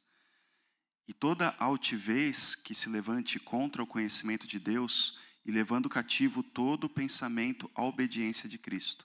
E 1.07 1.13
toda 1.13 1.55
altivez 1.61 2.57
que 2.57 2.75
se 2.75 2.89
levante 2.89 3.39
contra 3.39 3.81
o 3.81 3.87
conhecimento 3.87 4.49
de 4.49 4.59
Deus, 4.59 5.17
e 5.47 5.53
levando 5.53 5.89
cativo 5.89 6.43
todo 6.43 6.85
o 6.87 6.91
pensamento 6.91 7.71
à 7.73 7.85
obediência 7.85 8.49
de 8.49 8.59
Cristo. 8.59 9.05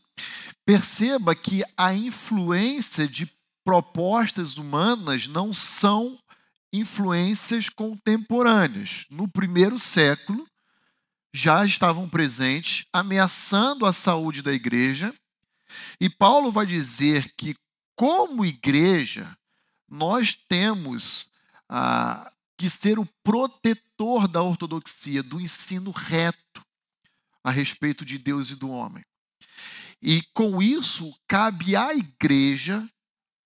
Perceba 0.66 1.36
que 1.36 1.62
a 1.78 1.94
influência 1.94 3.08
de 3.08 3.32
propostas 3.64 4.58
humanas 4.58 5.28
não 5.28 5.54
são 5.54 6.18
influências 6.74 7.70
contemporâneas. 7.70 9.06
No 9.12 9.28
primeiro 9.28 9.78
século, 9.78 10.48
já 11.34 11.66
estavam 11.66 12.08
presentes, 12.08 12.86
ameaçando 12.94 13.86
a 13.86 13.94
saúde 13.94 14.42
da 14.42 14.54
igreja 14.54 15.14
e 16.00 16.10
Paulo 16.10 16.52
vai 16.52 16.66
dizer 16.66 17.34
que, 17.36 17.56
como 17.96 18.46
igreja, 18.46 19.36
nós 19.90 20.36
temos 20.48 21.28
ah, 21.70 22.32
que 22.58 22.70
ser 22.70 23.00
o 23.00 23.08
protetor 23.24 24.28
da 24.28 24.42
ortodoxia, 24.42 25.24
do 25.24 25.40
ensino 25.40 25.92
reto 25.92 26.64
a 27.44 27.52
respeito 27.52 28.06
de 28.06 28.18
Deus 28.18 28.50
e 28.50 28.56
do 28.56 28.70
homem. 28.70 29.04
E 30.02 30.22
com 30.34 30.62
isso, 30.62 31.14
cabe 31.28 31.76
à 31.76 31.94
igreja 31.94 32.88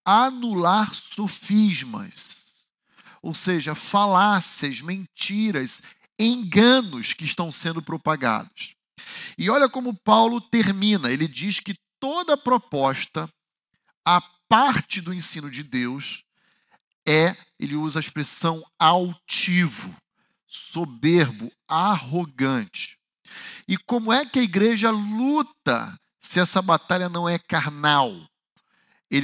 anular 0.06 0.94
sofismas, 0.94 2.66
ou 3.22 3.34
seja, 3.34 3.76
falácias, 3.76 4.82
mentiras, 4.82 5.82
enganos 6.20 7.14
que 7.14 7.26
estão 7.26 7.52
sendo 7.52 7.82
propagados. 7.82 8.76
E 9.38 9.50
olha 9.50 9.70
como 9.70 9.94
Paulo 9.94 10.42
termina: 10.42 11.12
ele 11.12 11.28
diz 11.28 11.60
que 11.60 11.76
toda 12.00 12.38
proposta, 12.38 13.30
a 14.06 14.22
parte 14.48 15.02
do 15.02 15.14
ensino 15.14 15.50
de 15.52 15.64
Deus, 15.64 16.24
é, 17.06 17.36
ele 17.60 17.76
usa 17.76 18.00
a 18.00 18.02
expressão 18.02 18.64
altivo, 18.78 19.96
soberbo, 20.46 21.52
arrogante. 21.68 22.98
E 23.68 23.78
como 23.78 24.12
é 24.12 24.26
que 24.26 24.40
a 24.40 24.44
igreja 24.44 24.90
luta 24.90 26.00
se 26.20 26.40
essa 26.40 26.62
batalha 26.62 27.10
não 27.10 27.28
é 27.28 27.38
carnal? 27.38 28.14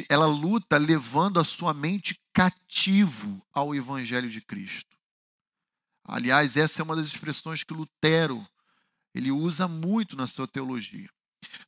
Ela 0.08 0.26
luta 0.26 0.78
levando 0.78 1.40
a 1.40 1.44
sua 1.44 1.74
mente 1.74 2.18
cativo 2.32 3.46
ao 3.54 3.76
evangelho 3.76 4.30
de 4.30 4.40
Cristo. 4.40 4.94
Aliás, 6.04 6.58
essa 6.58 6.82
é 6.82 6.84
uma 6.84 6.96
das 6.96 7.08
expressões 7.08 7.64
que 7.64 7.74
Lutero 7.74 8.46
ele 9.14 9.32
usa 9.32 9.68
muito 9.68 10.16
na 10.16 10.28
sua 10.28 10.48
teologia 10.48 11.10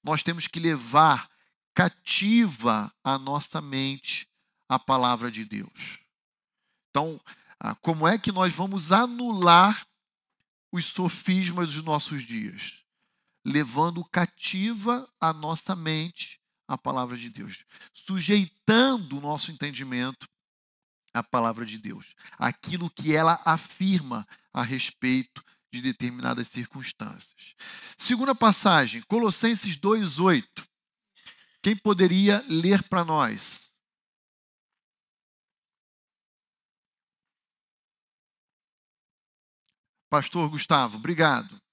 nós 0.03 0.23
temos 0.23 0.47
que 0.47 0.59
levar 0.59 1.29
cativa 1.73 2.93
a 3.03 3.17
nossa 3.17 3.61
mente 3.61 4.27
a 4.69 4.79
palavra 4.79 5.29
de 5.29 5.45
Deus. 5.45 5.99
Então, 6.89 7.19
ah, 7.59 7.75
como 7.75 8.07
é 8.07 8.17
que 8.17 8.31
nós 8.31 8.53
vamos 8.53 8.91
anular 8.91 9.85
os 10.71 10.85
sofismas 10.85 11.73
dos 11.73 11.83
nossos 11.83 12.23
dias? 12.23 12.83
Levando 13.45 14.03
cativa 14.05 15.07
a 15.19 15.33
nossa 15.33 15.75
mente 15.75 16.39
a 16.67 16.77
palavra 16.77 17.15
de 17.15 17.29
Deus, 17.29 17.63
sujeitando 17.93 19.17
o 19.17 19.21
nosso 19.21 19.51
entendimento 19.51 20.27
à 21.15 21.23
palavra 21.23 21.65
de 21.65 21.78
Deus, 21.78 22.13
aquilo 22.38 22.89
que 22.89 23.15
ela 23.15 23.41
afirma 23.45 24.28
a 24.54 24.62
respeito 24.62 25.41
de 25.71 25.82
determinadas 25.82 26.49
circunstâncias. 26.49 27.56
Segunda 27.97 28.36
passagem, 28.36 29.01
Colossenses 29.04 29.78
2:8. 29.78 30.67
Quem 31.62 31.75
poderia 31.75 32.43
ler 32.47 32.84
para 32.84 33.06
nós? 33.06 33.73
Pastor 40.10 40.49
Gustavo, 40.49 40.97
obrigado. 40.97 41.64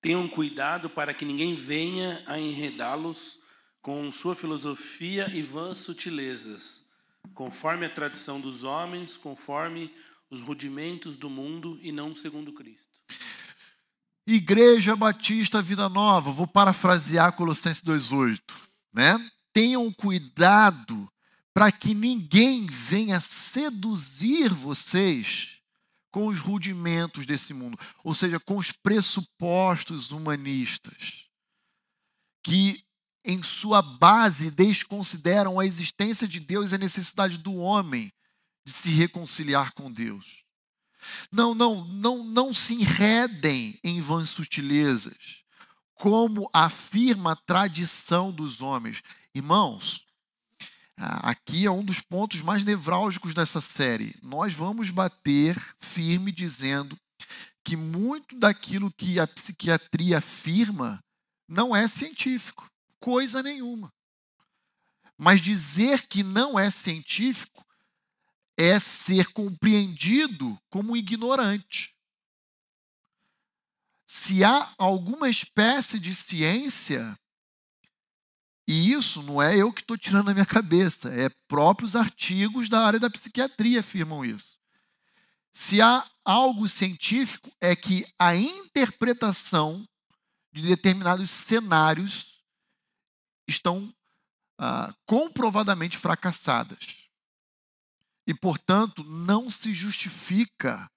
Tenham 0.00 0.26
cuidado 0.28 0.88
para 0.88 1.12
que 1.12 1.24
ninguém 1.24 1.54
venha 1.54 2.22
a 2.26 2.38
enredá-los 2.38 3.38
com 3.82 4.10
sua 4.10 4.34
filosofia 4.34 5.28
e 5.32 5.42
vãs 5.42 5.80
sutilezas 5.80 6.82
conforme 7.34 7.86
a 7.86 7.90
tradição 7.90 8.40
dos 8.40 8.64
homens, 8.64 9.16
conforme 9.16 9.94
os 10.30 10.40
rudimentos 10.40 11.16
do 11.16 11.28
mundo 11.28 11.78
e 11.82 11.92
não 11.92 12.14
segundo 12.14 12.52
Cristo. 12.52 12.88
Igreja 14.26 14.94
Batista 14.94 15.60
Vida 15.60 15.88
Nova, 15.88 16.30
vou 16.30 16.46
parafrasear 16.46 17.32
Colossenses 17.32 17.82
2:8, 17.82 18.40
né? 18.92 19.18
Tenham 19.52 19.92
cuidado 19.92 21.10
para 21.52 21.72
que 21.72 21.94
ninguém 21.94 22.66
venha 22.66 23.20
seduzir 23.20 24.54
vocês 24.54 25.59
com 26.10 26.26
os 26.26 26.40
rudimentos 26.40 27.26
desse 27.26 27.52
mundo, 27.54 27.78
ou 28.02 28.14
seja, 28.14 28.40
com 28.40 28.56
os 28.56 28.72
pressupostos 28.72 30.10
humanistas 30.10 31.26
que 32.42 32.84
em 33.24 33.42
sua 33.42 33.82
base, 33.82 34.50
desconsideram 34.50 35.60
a 35.60 35.66
existência 35.66 36.26
de 36.26 36.40
Deus 36.40 36.72
e 36.72 36.74
a 36.74 36.78
necessidade 36.78 37.38
do 37.38 37.54
homem 37.56 38.12
de 38.64 38.72
se 38.72 38.90
reconciliar 38.90 39.72
com 39.72 39.92
Deus. 39.92 40.42
Não, 41.30 41.54
não, 41.54 41.84
não, 41.84 42.24
não 42.24 42.54
se 42.54 42.74
enredem 42.74 43.78
em 43.82 44.00
vãs 44.00 44.30
sutilezas, 44.30 45.42
como 45.94 46.48
afirma 46.52 47.32
a 47.32 47.36
tradição 47.36 48.32
dos 48.32 48.60
homens. 48.62 49.02
Irmãos, 49.34 50.06
aqui 51.00 51.64
é 51.64 51.70
um 51.70 51.84
dos 51.84 52.00
pontos 52.00 52.42
mais 52.42 52.62
nevrálgicos 52.62 53.32
dessa 53.32 53.60
série. 53.60 54.14
Nós 54.22 54.52
vamos 54.52 54.90
bater 54.90 55.56
firme 55.80 56.30
dizendo 56.30 56.98
que 57.64 57.76
muito 57.76 58.38
daquilo 58.38 58.92
que 58.92 59.18
a 59.18 59.26
psiquiatria 59.26 60.18
afirma 60.18 61.02
não 61.48 61.74
é 61.74 61.88
científico, 61.88 62.70
coisa 62.98 63.42
nenhuma. 63.42 63.92
Mas 65.16 65.40
dizer 65.40 66.06
que 66.06 66.22
não 66.22 66.58
é 66.58 66.70
científico 66.70 67.64
é 68.56 68.78
ser 68.78 69.32
compreendido 69.32 70.58
como 70.68 70.96
ignorante. 70.96 71.94
Se 74.06 74.44
há 74.44 74.74
alguma 74.76 75.28
espécie 75.30 75.98
de 75.98 76.14
ciência, 76.14 77.16
e 78.72 78.92
isso 78.92 79.20
não 79.24 79.42
é 79.42 79.56
eu 79.56 79.72
que 79.72 79.80
estou 79.80 79.98
tirando 79.98 80.26
da 80.26 80.32
minha 80.32 80.46
cabeça, 80.46 81.12
é 81.12 81.28
próprios 81.48 81.96
artigos 81.96 82.68
da 82.68 82.86
área 82.86 83.00
da 83.00 83.10
psiquiatria 83.10 83.80
afirmam 83.80 84.24
isso. 84.24 84.56
Se 85.50 85.82
há 85.82 86.08
algo 86.24 86.68
científico, 86.68 87.50
é 87.60 87.74
que 87.74 88.06
a 88.16 88.36
interpretação 88.36 89.84
de 90.52 90.62
determinados 90.62 91.30
cenários 91.30 92.44
estão 93.48 93.92
ah, 94.56 94.94
comprovadamente 95.04 95.98
fracassadas. 95.98 97.08
E, 98.24 98.32
portanto, 98.32 99.02
não 99.02 99.50
se 99.50 99.74
justifica 99.74 100.88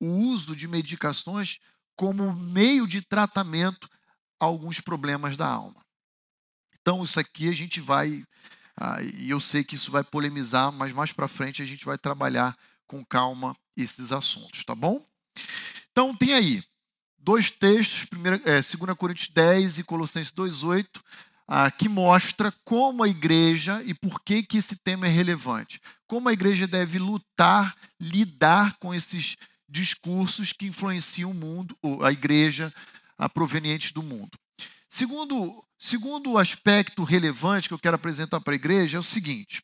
o 0.00 0.08
uso 0.08 0.56
de 0.56 0.66
medicações 0.66 1.60
como 1.94 2.34
meio 2.34 2.84
de 2.84 3.00
tratamento 3.00 3.88
a 4.40 4.46
alguns 4.46 4.80
problemas 4.80 5.36
da 5.36 5.46
alma. 5.46 5.85
Então, 6.86 7.02
isso 7.02 7.18
aqui 7.18 7.48
a 7.48 7.52
gente 7.52 7.80
vai, 7.80 8.22
ah, 8.76 9.02
e 9.02 9.28
eu 9.28 9.40
sei 9.40 9.64
que 9.64 9.74
isso 9.74 9.90
vai 9.90 10.04
polemizar, 10.04 10.70
mas 10.70 10.92
mais 10.92 11.10
para 11.10 11.26
frente 11.26 11.60
a 11.60 11.64
gente 11.64 11.84
vai 11.84 11.98
trabalhar 11.98 12.56
com 12.86 13.04
calma 13.04 13.56
esses 13.76 14.12
assuntos, 14.12 14.64
tá 14.64 14.72
bom? 14.72 15.04
Então, 15.90 16.14
tem 16.14 16.32
aí 16.32 16.62
dois 17.18 17.50
textos, 17.50 18.04
primeiro, 18.04 18.40
é, 18.48 18.60
2 18.60 18.96
Coríntios 18.96 19.26
10 19.30 19.80
e 19.80 19.82
Colossenses 19.82 20.32
2,8, 20.32 20.86
ah, 21.48 21.68
que 21.72 21.88
mostra 21.88 22.54
como 22.64 23.02
a 23.02 23.08
igreja 23.08 23.82
e 23.82 23.92
por 23.92 24.20
que, 24.20 24.44
que 24.44 24.58
esse 24.58 24.76
tema 24.76 25.08
é 25.08 25.10
relevante. 25.10 25.80
Como 26.06 26.28
a 26.28 26.32
igreja 26.32 26.68
deve 26.68 27.00
lutar, 27.00 27.74
lidar 28.00 28.78
com 28.78 28.94
esses 28.94 29.36
discursos 29.68 30.52
que 30.52 30.66
influenciam 30.66 31.32
o 31.32 31.34
mundo, 31.34 31.76
a 32.04 32.12
igreja 32.12 32.72
a 33.18 33.28
provenientes 33.28 33.90
do 33.90 34.04
mundo. 34.04 34.38
Segundo, 34.88 35.64
segundo 35.78 36.38
aspecto 36.38 37.02
relevante 37.02 37.68
que 37.68 37.74
eu 37.74 37.78
quero 37.78 37.96
apresentar 37.96 38.40
para 38.40 38.54
a 38.54 38.56
igreja 38.56 38.96
é 38.96 39.00
o 39.00 39.02
seguinte: 39.02 39.62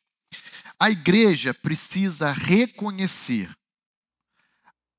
a 0.79 0.89
igreja 0.89 1.53
precisa 1.53 2.31
reconhecer 2.31 3.53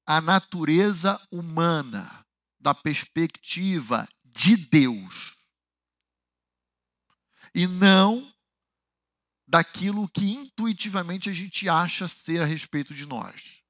a 0.06 0.20
natureza 0.20 1.20
humana 1.30 2.24
da 2.58 2.74
perspectiva 2.74 4.08
de 4.24 4.56
Deus 4.56 5.34
e 7.54 7.66
não 7.66 8.32
daquilo 9.46 10.08
que 10.08 10.32
intuitivamente 10.32 11.28
a 11.30 11.32
gente 11.32 11.68
acha 11.68 12.08
ser 12.08 12.42
a 12.42 12.46
respeito 12.46 12.94
de 12.94 13.06
nós. 13.06 13.62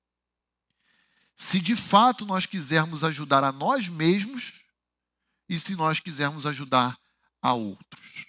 Se 1.37 1.61
de 1.61 1.75
fato 1.75 2.25
nós 2.25 2.47
quisermos 2.47 3.03
ajudar 3.03 3.43
a 3.43 3.53
nós 3.53 3.89
mesmos 3.89 4.64
e 5.49 5.59
se 5.59 5.75
nós 5.75 6.01
quisermos 6.01 6.47
ajudar 6.47 6.99
a 7.41 7.53
outros. 7.53 8.27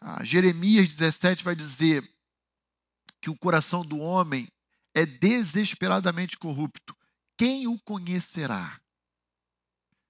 Ah, 0.00 0.22
Jeremias 0.24 0.88
17 0.88 1.42
vai 1.42 1.54
dizer 1.54 2.08
que 3.20 3.30
o 3.30 3.36
coração 3.36 3.84
do 3.84 3.98
homem 3.98 4.48
é 4.94 5.06
desesperadamente 5.06 6.36
corrupto. 6.36 6.96
Quem 7.36 7.66
o 7.66 7.78
conhecerá? 7.80 8.80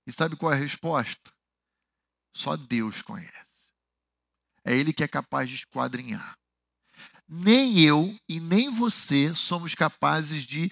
E 0.07 0.13
sabe 0.13 0.37
qual 0.37 0.53
é 0.53 0.57
a 0.57 0.59
resposta? 0.59 1.33
Só 2.37 2.57
Deus 2.57 3.01
conhece. 3.03 3.73
É 4.65 4.77
Ele 4.77 4.93
que 4.93 5.05
é 5.05 5.09
capaz 5.09 5.49
de 5.49 5.57
esquadrinhar. 5.57 6.37
Nem 7.27 7.81
eu 7.81 8.19
e 8.29 8.39
nem 8.41 8.71
você 8.71 9.35
somos 9.35 9.75
capazes 9.75 10.45
de 10.45 10.71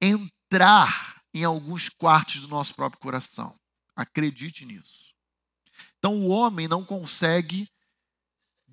entrar 0.00 1.13
em 1.34 1.42
alguns 1.42 1.88
quartos 1.88 2.40
do 2.40 2.48
nosso 2.48 2.74
próprio 2.74 3.00
coração. 3.00 3.58
Acredite 3.96 4.64
nisso. 4.64 5.12
Então 5.98 6.14
o 6.14 6.28
homem 6.28 6.68
não 6.68 6.84
consegue 6.84 7.68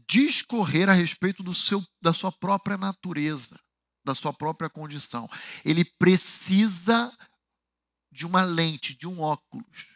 discorrer 0.08 0.90
a 0.90 0.94
respeito 0.94 1.42
do 1.42 1.54
seu, 1.54 1.84
da 2.02 2.14
sua 2.14 2.32
própria 2.32 2.78
natureza, 2.78 3.60
da 4.06 4.14
sua 4.14 4.32
própria 4.32 4.70
condição. 4.70 5.30
Ele 5.66 5.84
precisa 5.84 7.12
de 8.12 8.26
uma 8.26 8.44
lente, 8.44 8.96
de 8.96 9.08
um 9.08 9.22
óculos. 9.22 9.88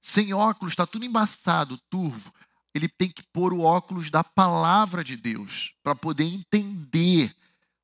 Sem 0.00 0.32
óculos 0.32 0.72
está 0.72 0.86
tudo 0.86 1.04
embaçado, 1.04 1.78
turvo. 1.90 2.32
Ele 2.74 2.88
tem 2.88 3.10
que 3.10 3.22
pôr 3.22 3.52
o 3.52 3.60
óculos 3.60 4.10
da 4.10 4.24
palavra 4.24 5.04
de 5.04 5.16
Deus 5.16 5.74
para 5.82 5.94
poder 5.94 6.24
entender 6.24 7.36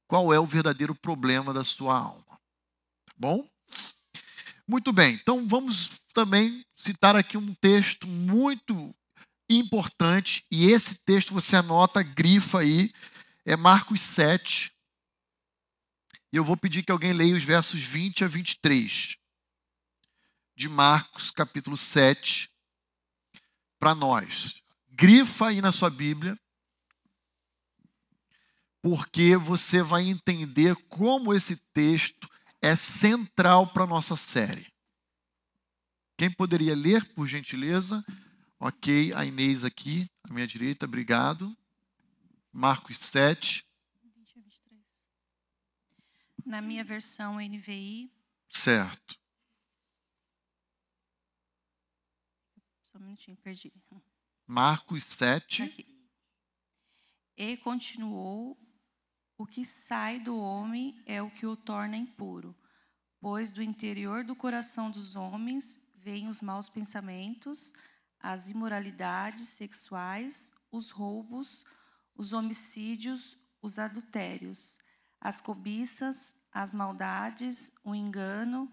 qual 0.08 0.32
é 0.32 0.40
o 0.40 0.46
verdadeiro 0.46 0.94
problema 0.94 1.54
da 1.54 1.62
sua 1.62 1.96
alma. 1.96 2.40
Tá 3.06 3.12
bom? 3.16 3.48
Muito 4.70 4.92
bem. 4.92 5.14
Então 5.14 5.48
vamos 5.48 6.00
também 6.14 6.64
citar 6.76 7.16
aqui 7.16 7.36
um 7.36 7.52
texto 7.54 8.06
muito 8.06 8.94
importante, 9.48 10.46
e 10.48 10.70
esse 10.70 10.94
texto 10.94 11.34
você 11.34 11.56
anota, 11.56 12.04
grifa 12.04 12.60
aí, 12.60 12.92
é 13.44 13.56
Marcos 13.56 14.00
7. 14.00 14.72
E 16.32 16.36
eu 16.36 16.44
vou 16.44 16.56
pedir 16.56 16.84
que 16.84 16.92
alguém 16.92 17.12
leia 17.12 17.34
os 17.34 17.42
versos 17.42 17.82
20 17.82 18.22
a 18.22 18.28
23 18.28 19.16
de 20.54 20.68
Marcos, 20.68 21.32
capítulo 21.32 21.76
7, 21.76 22.48
para 23.76 23.92
nós. 23.92 24.62
Grifa 24.88 25.48
aí 25.48 25.60
na 25.60 25.72
sua 25.72 25.90
Bíblia, 25.90 26.38
porque 28.80 29.36
você 29.36 29.82
vai 29.82 30.04
entender 30.04 30.76
como 30.88 31.34
esse 31.34 31.56
texto 31.74 32.29
é 32.60 32.76
central 32.76 33.72
para 33.72 33.84
a 33.84 33.86
nossa 33.86 34.16
série. 34.16 34.66
Quem 36.16 36.30
poderia 36.30 36.74
ler, 36.74 37.14
por 37.14 37.26
gentileza? 37.26 38.04
Ok, 38.58 39.12
a 39.14 39.24
Inês 39.24 39.64
aqui, 39.64 40.06
à 40.28 40.34
minha 40.34 40.46
direita, 40.46 40.84
obrigado. 40.84 41.56
Marcos 42.52 42.98
7. 42.98 43.64
Na 46.44 46.60
minha 46.60 46.84
versão 46.84 47.36
NVI. 47.40 48.12
Certo. 48.50 49.18
Só 52.92 52.98
um 52.98 53.02
minutinho, 53.02 53.36
perdi. 53.38 53.72
Marcos 54.46 55.04
7. 55.04 55.62
Aqui. 55.62 55.86
E 57.36 57.56
continuou: 57.58 58.58
O 59.40 59.46
que 59.46 59.64
sai 59.64 60.20
do 60.20 60.38
homem 60.38 61.02
é 61.06 61.22
o 61.22 61.30
que 61.30 61.46
o 61.46 61.56
torna 61.56 61.96
impuro, 61.96 62.54
pois 63.18 63.50
do 63.50 63.62
interior 63.62 64.22
do 64.22 64.36
coração 64.36 64.90
dos 64.90 65.16
homens 65.16 65.80
vêm 65.94 66.28
os 66.28 66.42
maus 66.42 66.68
pensamentos, 66.68 67.72
as 68.20 68.50
imoralidades 68.50 69.48
sexuais, 69.48 70.52
os 70.70 70.90
roubos, 70.90 71.64
os 72.14 72.34
homicídios, 72.34 73.38
os 73.62 73.78
adultérios, 73.78 74.78
as 75.18 75.40
cobiças, 75.40 76.36
as 76.52 76.74
maldades, 76.74 77.72
o 77.82 77.94
engano, 77.94 78.70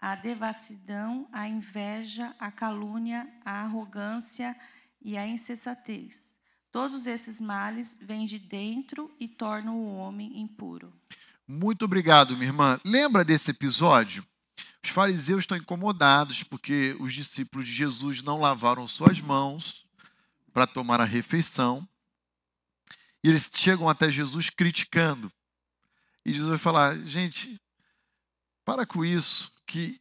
a 0.00 0.16
devassidão, 0.16 1.28
a 1.30 1.48
inveja, 1.48 2.34
a 2.40 2.50
calúnia, 2.50 3.32
a 3.44 3.62
arrogância 3.62 4.58
e 5.00 5.16
a 5.16 5.24
insensatez. 5.24 6.39
Todos 6.72 7.06
esses 7.06 7.40
males 7.40 7.98
vêm 8.00 8.26
de 8.26 8.38
dentro 8.38 9.10
e 9.18 9.26
tornam 9.26 9.76
o 9.76 9.96
homem 9.96 10.40
impuro. 10.40 10.92
Muito 11.46 11.84
obrigado, 11.84 12.36
minha 12.36 12.48
irmã. 12.48 12.80
Lembra 12.84 13.24
desse 13.24 13.50
episódio? 13.50 14.24
Os 14.82 14.90
fariseus 14.90 15.40
estão 15.40 15.58
incomodados 15.58 16.44
porque 16.44 16.96
os 17.00 17.12
discípulos 17.12 17.66
de 17.66 17.74
Jesus 17.74 18.22
não 18.22 18.40
lavaram 18.40 18.86
suas 18.86 19.20
mãos 19.20 19.84
para 20.52 20.66
tomar 20.66 21.00
a 21.00 21.04
refeição. 21.04 21.86
E 23.22 23.28
eles 23.28 23.50
chegam 23.52 23.88
até 23.88 24.08
Jesus 24.08 24.48
criticando. 24.48 25.30
E 26.24 26.32
Jesus 26.32 26.48
vai 26.48 26.58
falar: 26.58 26.96
gente, 27.04 27.60
para 28.64 28.86
com 28.86 29.04
isso, 29.04 29.52
que 29.66 30.00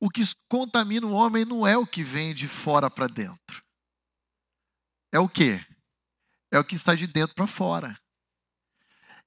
o 0.00 0.10
que 0.10 0.22
contamina 0.48 1.06
o 1.06 1.12
homem 1.12 1.44
não 1.44 1.66
é 1.66 1.78
o 1.78 1.86
que 1.86 2.02
vem 2.02 2.34
de 2.34 2.48
fora 2.48 2.90
para 2.90 3.06
dentro. 3.06 3.65
É 5.12 5.18
o 5.18 5.28
quê? 5.28 5.64
É 6.50 6.58
o 6.58 6.64
que 6.64 6.74
está 6.74 6.94
de 6.94 7.06
dentro 7.06 7.34
para 7.34 7.46
fora. 7.46 7.98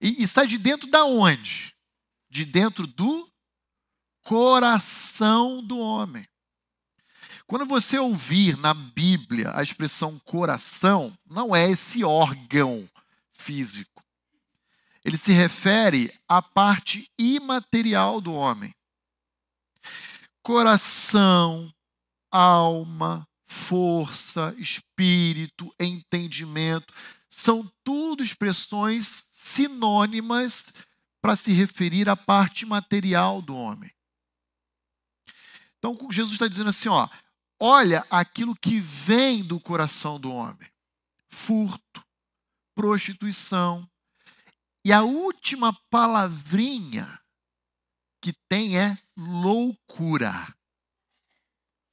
E, 0.01 0.23
e 0.23 0.27
sai 0.27 0.47
de 0.47 0.57
dentro 0.57 0.89
da 0.89 1.03
onde? 1.03 1.75
De 2.29 2.45
dentro 2.45 2.87
do 2.87 3.29
coração 4.23 5.63
do 5.63 5.77
homem. 5.79 6.27
Quando 7.45 7.65
você 7.65 7.97
ouvir 7.97 8.55
na 8.57 8.73
Bíblia 8.73 9.51
a 9.55 9.63
expressão 9.63 10.19
coração, 10.19 11.17
não 11.25 11.55
é 11.55 11.69
esse 11.69 12.03
órgão 12.03 12.87
físico. 13.33 14.03
Ele 15.03 15.17
se 15.17 15.31
refere 15.31 16.13
à 16.27 16.41
parte 16.41 17.11
imaterial 17.17 18.21
do 18.21 18.33
homem. 18.33 18.75
Coração, 20.43 21.73
alma, 22.31 23.27
força, 23.49 24.53
espírito, 24.57 25.73
entendimento, 25.79 26.93
são 27.27 27.69
tudo 27.83 28.23
expressões 28.23 29.27
sinônimas 29.31 30.71
para 31.21 31.35
se 31.35 31.51
referir 31.51 32.07
à 32.07 32.15
parte 32.15 32.65
material 32.65 33.41
do 33.41 33.55
homem. 33.55 33.91
Então, 35.77 35.97
Jesus 36.11 36.33
está 36.33 36.47
dizendo 36.47 36.69
assim: 36.69 36.89
ó, 36.89 37.09
olha 37.59 38.05
aquilo 38.09 38.55
que 38.55 38.79
vem 38.79 39.43
do 39.43 39.59
coração 39.59 40.19
do 40.19 40.31
homem: 40.31 40.69
furto, 41.29 42.05
prostituição. 42.75 43.89
E 44.85 44.93
a 44.93 45.01
última 45.01 45.73
palavrinha 45.89 47.19
que 48.21 48.33
tem 48.47 48.77
é 48.77 48.97
loucura, 49.17 50.53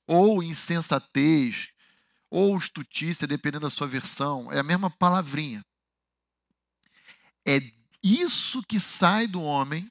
ou 0.06 0.42
insensatez, 0.42 1.68
ou 2.30 2.56
estutícia, 2.56 3.26
dependendo 3.26 3.66
da 3.66 3.70
sua 3.70 3.86
versão, 3.86 4.50
é 4.52 4.58
a 4.58 4.62
mesma 4.62 4.90
palavrinha. 4.90 5.64
É 7.46 7.60
isso 8.02 8.62
que 8.62 8.78
sai 8.80 9.26
do 9.26 9.42
homem 9.42 9.90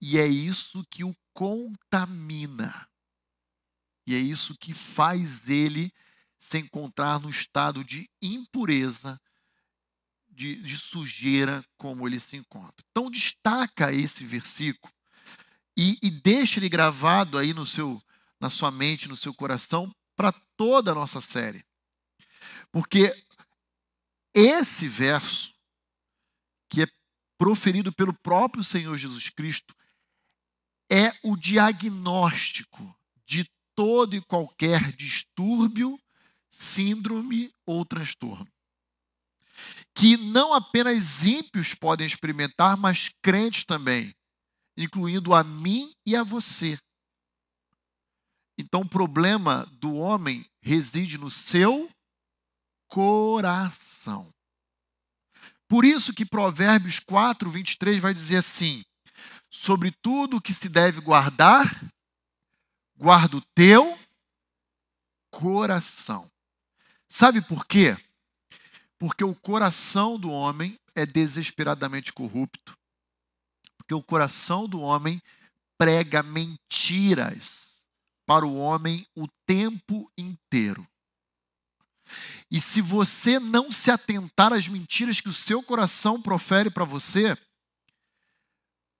e 0.00 0.18
é 0.18 0.26
isso 0.26 0.84
que 0.90 1.04
o 1.04 1.14
contamina. 1.32 2.88
E 4.06 4.14
é 4.14 4.18
isso 4.18 4.56
que 4.56 4.72
faz 4.72 5.48
ele 5.48 5.92
se 6.38 6.58
encontrar 6.58 7.20
no 7.20 7.28
estado 7.28 7.82
de 7.82 8.08
impureza, 8.22 9.20
de, 10.28 10.56
de, 10.62 10.78
sujeira, 10.78 11.64
como 11.76 12.06
ele 12.06 12.20
se 12.20 12.36
encontra. 12.36 12.84
Então, 12.90 13.10
destaca 13.10 13.92
esse 13.92 14.24
versículo 14.24 14.92
e, 15.76 15.98
e 16.02 16.10
deixa 16.10 16.60
ele 16.60 16.68
gravado 16.68 17.38
aí 17.38 17.52
no 17.52 17.66
seu, 17.66 18.00
na 18.40 18.50
sua 18.50 18.70
mente, 18.70 19.08
no 19.08 19.16
seu 19.16 19.34
coração, 19.34 19.90
para 20.16 20.32
toda 20.56 20.92
a 20.92 20.94
nossa 20.94 21.20
série. 21.20 21.64
Porque 22.70 23.12
esse 24.34 24.88
verso, 24.88 25.54
que 26.70 26.82
é 26.82 26.86
proferido 27.38 27.92
pelo 27.92 28.12
próprio 28.12 28.64
Senhor 28.64 28.96
Jesus 28.96 29.30
Cristo, 29.30 29.74
é 30.90 31.12
o 31.22 31.36
diagnóstico 31.36 32.96
de 33.24 33.48
todo 33.74 34.14
e 34.14 34.22
qualquer 34.22 34.92
distúrbio, 34.92 35.98
síndrome 36.48 37.52
ou 37.66 37.84
transtorno. 37.84 38.46
Que 39.94 40.16
não 40.16 40.52
apenas 40.52 41.24
ímpios 41.24 41.74
podem 41.74 42.06
experimentar, 42.06 42.76
mas 42.76 43.10
crentes 43.22 43.64
também, 43.64 44.14
incluindo 44.76 45.34
a 45.34 45.42
mim 45.42 45.92
e 46.04 46.14
a 46.14 46.22
você. 46.22 46.78
Então, 48.58 48.80
o 48.80 48.88
problema 48.88 49.66
do 49.72 49.94
homem 49.94 50.48
reside 50.62 51.18
no 51.18 51.30
seu 51.30 51.90
coração. 52.88 54.32
Por 55.68 55.84
isso 55.84 56.14
que 56.14 56.24
Provérbios 56.24 57.00
4, 57.00 57.50
23 57.50 58.00
vai 58.00 58.14
dizer 58.14 58.38
assim: 58.38 58.84
sobre 59.50 59.90
tudo 59.90 60.40
que 60.40 60.54
se 60.54 60.68
deve 60.68 61.00
guardar, 61.00 61.84
guarda 62.96 63.36
o 63.36 63.42
teu 63.54 63.98
coração. 65.30 66.30
Sabe 67.08 67.42
por 67.42 67.66
quê? 67.66 67.96
Porque 68.98 69.24
o 69.24 69.34
coração 69.34 70.18
do 70.18 70.30
homem 70.30 70.78
é 70.94 71.04
desesperadamente 71.04 72.12
corrupto. 72.12 72.76
Porque 73.76 73.94
o 73.94 74.02
coração 74.02 74.68
do 74.68 74.80
homem 74.80 75.22
prega 75.78 76.22
mentiras 76.22 77.75
para 78.26 78.44
o 78.44 78.58
homem 78.58 79.06
o 79.14 79.28
tempo 79.46 80.10
inteiro. 80.18 80.86
E 82.50 82.60
se 82.60 82.80
você 82.80 83.38
não 83.38 83.70
se 83.72 83.90
atentar 83.90 84.52
às 84.52 84.68
mentiras 84.68 85.20
que 85.20 85.28
o 85.28 85.32
seu 85.32 85.62
coração 85.62 86.20
profere 86.20 86.70
para 86.70 86.84
você, 86.84 87.36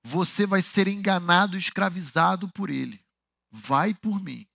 você 0.05 0.47
vai 0.47 0.63
ser 0.63 0.89
enganado 0.89 1.57
escravizado 1.57 2.49
por 2.51 2.71
ele. 2.71 3.05
Vai 3.51 3.93
por 3.95 4.23
mim. 4.23 4.47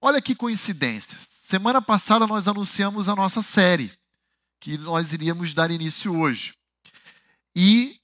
Olha 0.00 0.20
que 0.22 0.34
coincidência. 0.34 1.18
Semana 1.18 1.80
passada 1.80 2.26
nós 2.26 2.48
anunciamos 2.48 3.08
a 3.08 3.14
nossa 3.14 3.42
série, 3.42 3.92
que 4.60 4.76
nós 4.78 5.12
iríamos 5.12 5.54
dar 5.54 5.70
início 5.70 6.16
hoje. 6.18 6.54
E 7.54 8.00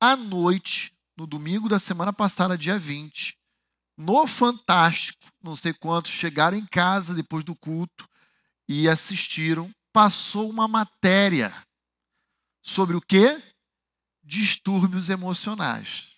à 0.00 0.16
noite, 0.16 0.92
no 1.16 1.26
domingo 1.26 1.68
da 1.68 1.78
semana 1.78 2.12
passada, 2.12 2.56
dia 2.56 2.78
20, 2.78 3.37
no 3.98 4.28
Fantástico, 4.28 5.18
não 5.42 5.56
sei 5.56 5.74
quantos 5.74 6.12
chegaram 6.12 6.56
em 6.56 6.64
casa 6.64 7.12
depois 7.12 7.42
do 7.42 7.56
culto 7.56 8.08
e 8.68 8.88
assistiram, 8.88 9.68
passou 9.92 10.48
uma 10.48 10.68
matéria 10.68 11.52
sobre 12.62 12.96
o 12.96 13.00
que? 13.00 13.42
Distúrbios 14.22 15.10
emocionais. 15.10 16.14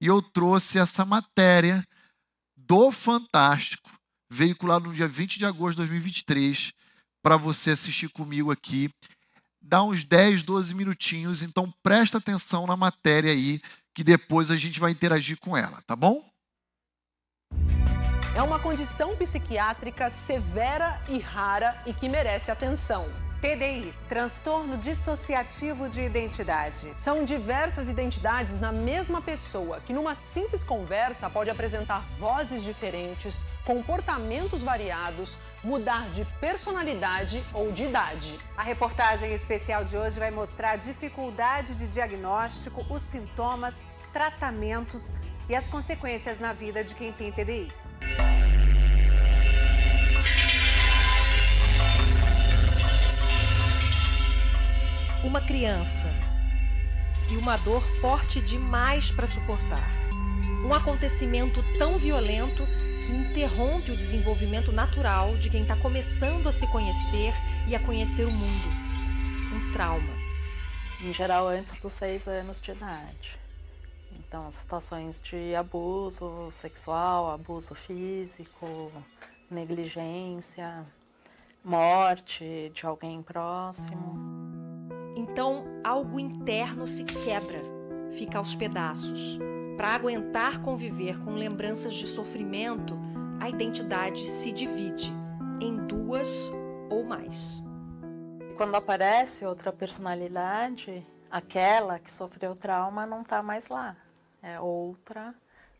E 0.00 0.06
eu 0.06 0.20
trouxe 0.20 0.78
essa 0.78 1.04
matéria 1.04 1.86
do 2.56 2.90
Fantástico, 2.90 3.90
veiculada 4.28 4.88
no 4.88 4.94
dia 4.94 5.06
20 5.06 5.38
de 5.38 5.46
agosto 5.46 5.76
de 5.76 5.88
2023, 5.88 6.72
para 7.22 7.36
você 7.36 7.70
assistir 7.70 8.08
comigo 8.10 8.50
aqui. 8.50 8.90
Dá 9.60 9.84
uns 9.84 10.02
10, 10.02 10.42
12 10.42 10.74
minutinhos, 10.74 11.42
então 11.42 11.72
presta 11.80 12.18
atenção 12.18 12.66
na 12.66 12.76
matéria 12.76 13.30
aí, 13.30 13.60
que 13.94 14.02
depois 14.02 14.50
a 14.50 14.56
gente 14.56 14.80
vai 14.80 14.90
interagir 14.90 15.38
com 15.38 15.56
ela, 15.56 15.80
tá 15.82 15.94
bom? 15.94 16.28
É 18.38 18.42
uma 18.42 18.60
condição 18.60 19.16
psiquiátrica 19.16 20.08
severa 20.10 21.00
e 21.08 21.18
rara 21.18 21.76
e 21.84 21.92
que 21.92 22.08
merece 22.08 22.52
atenção. 22.52 23.08
TDI, 23.40 23.92
transtorno 24.08 24.76
dissociativo 24.76 25.88
de 25.88 26.02
identidade. 26.02 26.92
São 26.98 27.24
diversas 27.24 27.88
identidades 27.88 28.60
na 28.60 28.70
mesma 28.70 29.20
pessoa 29.20 29.80
que, 29.80 29.92
numa 29.92 30.14
simples 30.14 30.62
conversa, 30.62 31.28
pode 31.28 31.50
apresentar 31.50 32.04
vozes 32.20 32.62
diferentes, 32.62 33.44
comportamentos 33.64 34.62
variados, 34.62 35.36
mudar 35.64 36.08
de 36.10 36.24
personalidade 36.40 37.42
ou 37.52 37.72
de 37.72 37.86
idade. 37.86 38.38
A 38.56 38.62
reportagem 38.62 39.34
especial 39.34 39.84
de 39.84 39.96
hoje 39.96 40.16
vai 40.20 40.30
mostrar 40.30 40.70
a 40.72 40.76
dificuldade 40.76 41.74
de 41.74 41.88
diagnóstico, 41.88 42.86
os 42.88 43.02
sintomas, 43.02 43.74
tratamentos 44.12 45.12
e 45.48 45.54
as 45.54 45.66
consequências 45.66 46.38
na 46.38 46.52
vida 46.52 46.84
de 46.84 46.94
quem 46.94 47.12
tem 47.12 47.32
TDI. 47.32 47.72
Uma 55.24 55.40
criança 55.40 56.08
e 57.30 57.36
uma 57.36 57.56
dor 57.58 57.82
forte 58.00 58.40
demais 58.40 59.10
para 59.10 59.26
suportar. 59.26 59.88
Um 60.64 60.72
acontecimento 60.72 61.62
tão 61.78 61.98
violento 61.98 62.66
que 63.04 63.12
interrompe 63.12 63.90
o 63.90 63.96
desenvolvimento 63.96 64.72
natural 64.72 65.36
de 65.36 65.50
quem 65.50 65.62
está 65.62 65.76
começando 65.76 66.46
a 66.46 66.52
se 66.52 66.66
conhecer 66.68 67.32
e 67.66 67.74
a 67.74 67.80
conhecer 67.80 68.24
o 68.24 68.30
mundo. 68.30 68.68
Um 69.54 69.72
trauma. 69.72 70.18
Em 71.02 71.12
geral, 71.14 71.48
antes 71.48 71.78
dos 71.78 71.92
seis 71.92 72.26
anos 72.26 72.60
de 72.60 72.72
idade. 72.72 73.37
Então, 74.28 74.50
situações 74.50 75.22
de 75.22 75.54
abuso 75.54 76.50
sexual, 76.52 77.30
abuso 77.30 77.74
físico, 77.74 78.92
negligência, 79.50 80.84
morte 81.64 82.70
de 82.74 82.84
alguém 82.84 83.22
próximo. 83.22 84.18
Então, 85.16 85.64
algo 85.82 86.20
interno 86.20 86.86
se 86.86 87.04
quebra, 87.04 87.62
fica 88.12 88.36
aos 88.36 88.54
pedaços. 88.54 89.38
Para 89.78 89.94
aguentar 89.94 90.60
conviver 90.60 91.18
com 91.24 91.30
lembranças 91.30 91.94
de 91.94 92.06
sofrimento, 92.06 92.98
a 93.40 93.48
identidade 93.48 94.20
se 94.28 94.52
divide 94.52 95.10
em 95.58 95.74
duas 95.86 96.52
ou 96.90 97.02
mais. 97.02 97.62
Quando 98.58 98.74
aparece 98.74 99.46
outra 99.46 99.72
personalidade, 99.72 101.06
aquela 101.30 101.98
que 101.98 102.10
sofreu 102.10 102.54
trauma 102.54 103.06
não 103.06 103.22
está 103.22 103.42
mais 103.42 103.68
lá 103.68 103.96
é 104.48 104.58
outra 104.60 105.34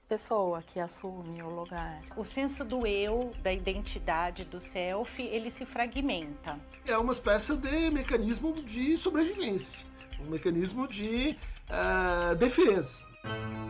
pessoa 0.09 0.62
que 0.62 0.79
assume 0.79 1.43
o 1.43 1.49
lugar. 1.49 2.01
O 2.16 2.25
senso 2.25 2.64
do 2.64 2.87
eu, 2.87 3.31
da 3.43 3.53
identidade, 3.53 4.45
do 4.45 4.61
self, 4.61 5.21
ele 5.23 5.51
se 5.51 5.64
fragmenta. 5.64 6.59
É 6.87 6.97
uma 6.97 7.12
espécie 7.12 7.57
de 7.57 7.91
mecanismo 7.91 8.53
de 8.53 8.97
sobrevivência, 8.97 9.87
um 10.21 10.31
mecanismo 10.31 10.87
de 10.87 11.37
uh, 11.71 12.35
defesa. 12.37 13.03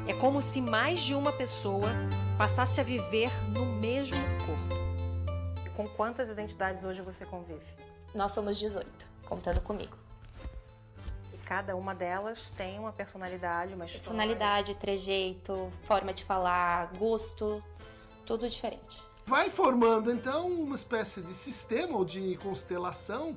É 0.07 0.15
como 0.15 0.41
se 0.43 0.61
mais 0.61 1.01
de 1.01 1.15
uma 1.15 1.33
pessoa 1.33 1.91
passasse 2.37 2.81
a 2.81 2.85
viver 2.85 3.31
no 3.51 3.67
mesmo 3.81 4.19
corpo. 4.47 5.75
Com 5.77 5.89
quantas 5.89 6.29
identidades 6.29 6.85
hoje 6.85 7.03
você 7.03 7.25
convive? 7.25 7.67
Nós 8.15 8.33
somos 8.33 8.59
18, 8.59 8.87
contando 9.27 9.61
comigo. 9.61 9.97
E 11.49 11.55
cada 11.59 11.75
uma 11.75 11.95
delas 11.95 12.51
tem 12.51 12.79
uma 12.79 12.93
personalidade, 12.93 13.75
uma 13.75 13.87
história. 13.87 14.03
Personalidade, 14.03 14.75
trejeito, 14.75 15.73
forma 15.85 16.13
de 16.13 16.23
falar, 16.23 16.93
gosto, 16.99 17.65
tudo 18.27 18.47
diferente. 18.47 19.03
Vai 19.25 19.49
formando 19.49 20.13
então 20.13 20.47
uma 20.47 20.75
espécie 20.75 21.23
de 21.23 21.33
sistema 21.33 21.97
ou 21.97 22.05
de 22.05 22.37
constelação 22.43 23.35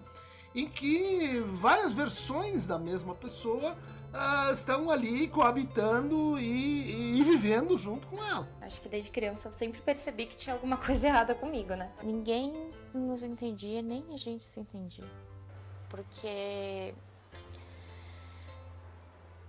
em 0.53 0.68
que 0.68 1.39
várias 1.53 1.93
versões 1.93 2.68
da 2.68 2.78
mesma 2.78 3.16
pessoa 3.16 3.78
uh, 4.14 4.51
estão 4.51 4.91
ali 4.91 5.30
coabitando 5.30 6.38
e, 6.38 7.18
e, 7.18 7.24
vivendo 7.24 7.78
junto 7.78 8.07
com 8.07 8.22
ela. 8.22 8.45
Acho 8.59 8.82
que 8.82 8.89
desde 8.89 9.09
criança 9.09 9.47
eu 9.47 9.53
sempre 9.53 9.80
percebi 9.80 10.26
que 10.26 10.36
tinha 10.36 10.53
alguma 10.53 10.76
coisa 10.86 11.07
errada 11.07 11.34
comigo, 11.34 11.76
né? 11.76 11.89
Ninguém 12.03 12.72
nos 12.93 13.24
entendia, 13.24 13.82
nem 13.82 14.03
a 14.14 14.18
gente 14.18 14.43
se 14.43 14.59
entendia. 14.59 15.09
Porque 15.88 16.93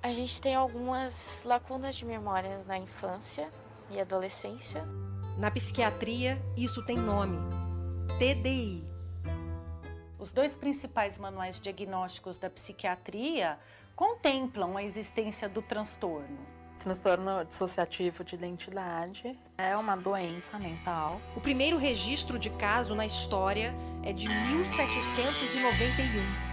a 0.02 0.08
gente 0.08 0.40
tem 0.40 0.54
algumas 0.54 1.44
lacunas 1.44 1.94
de 1.94 2.04
memória 2.04 2.64
na 2.66 2.76
infância 2.76 3.48
e 3.88 4.00
adolescência. 4.00 4.84
Na 5.38 5.50
psiquiatria, 5.50 6.42
isso 6.56 6.84
tem 6.84 6.98
nome: 6.98 7.38
TDI. 8.18 8.84
Os 10.18 10.32
dois 10.32 10.56
principais 10.56 11.18
manuais 11.18 11.60
diagnósticos 11.60 12.36
da 12.36 12.50
psiquiatria 12.50 13.58
contemplam 13.94 14.76
a 14.76 14.82
existência 14.82 15.48
do 15.48 15.62
transtorno. 15.62 16.38
Transtorno 16.80 17.44
dissociativo 17.44 18.24
de 18.24 18.34
identidade 18.34 19.38
é 19.56 19.76
uma 19.76 19.96
doença 19.96 20.58
mental. 20.58 21.20
O 21.36 21.40
primeiro 21.40 21.76
registro 21.76 22.40
de 22.40 22.50
caso 22.50 22.96
na 22.96 23.06
história 23.06 23.72
é 24.02 24.12
de 24.12 24.28
1791. 24.28 26.51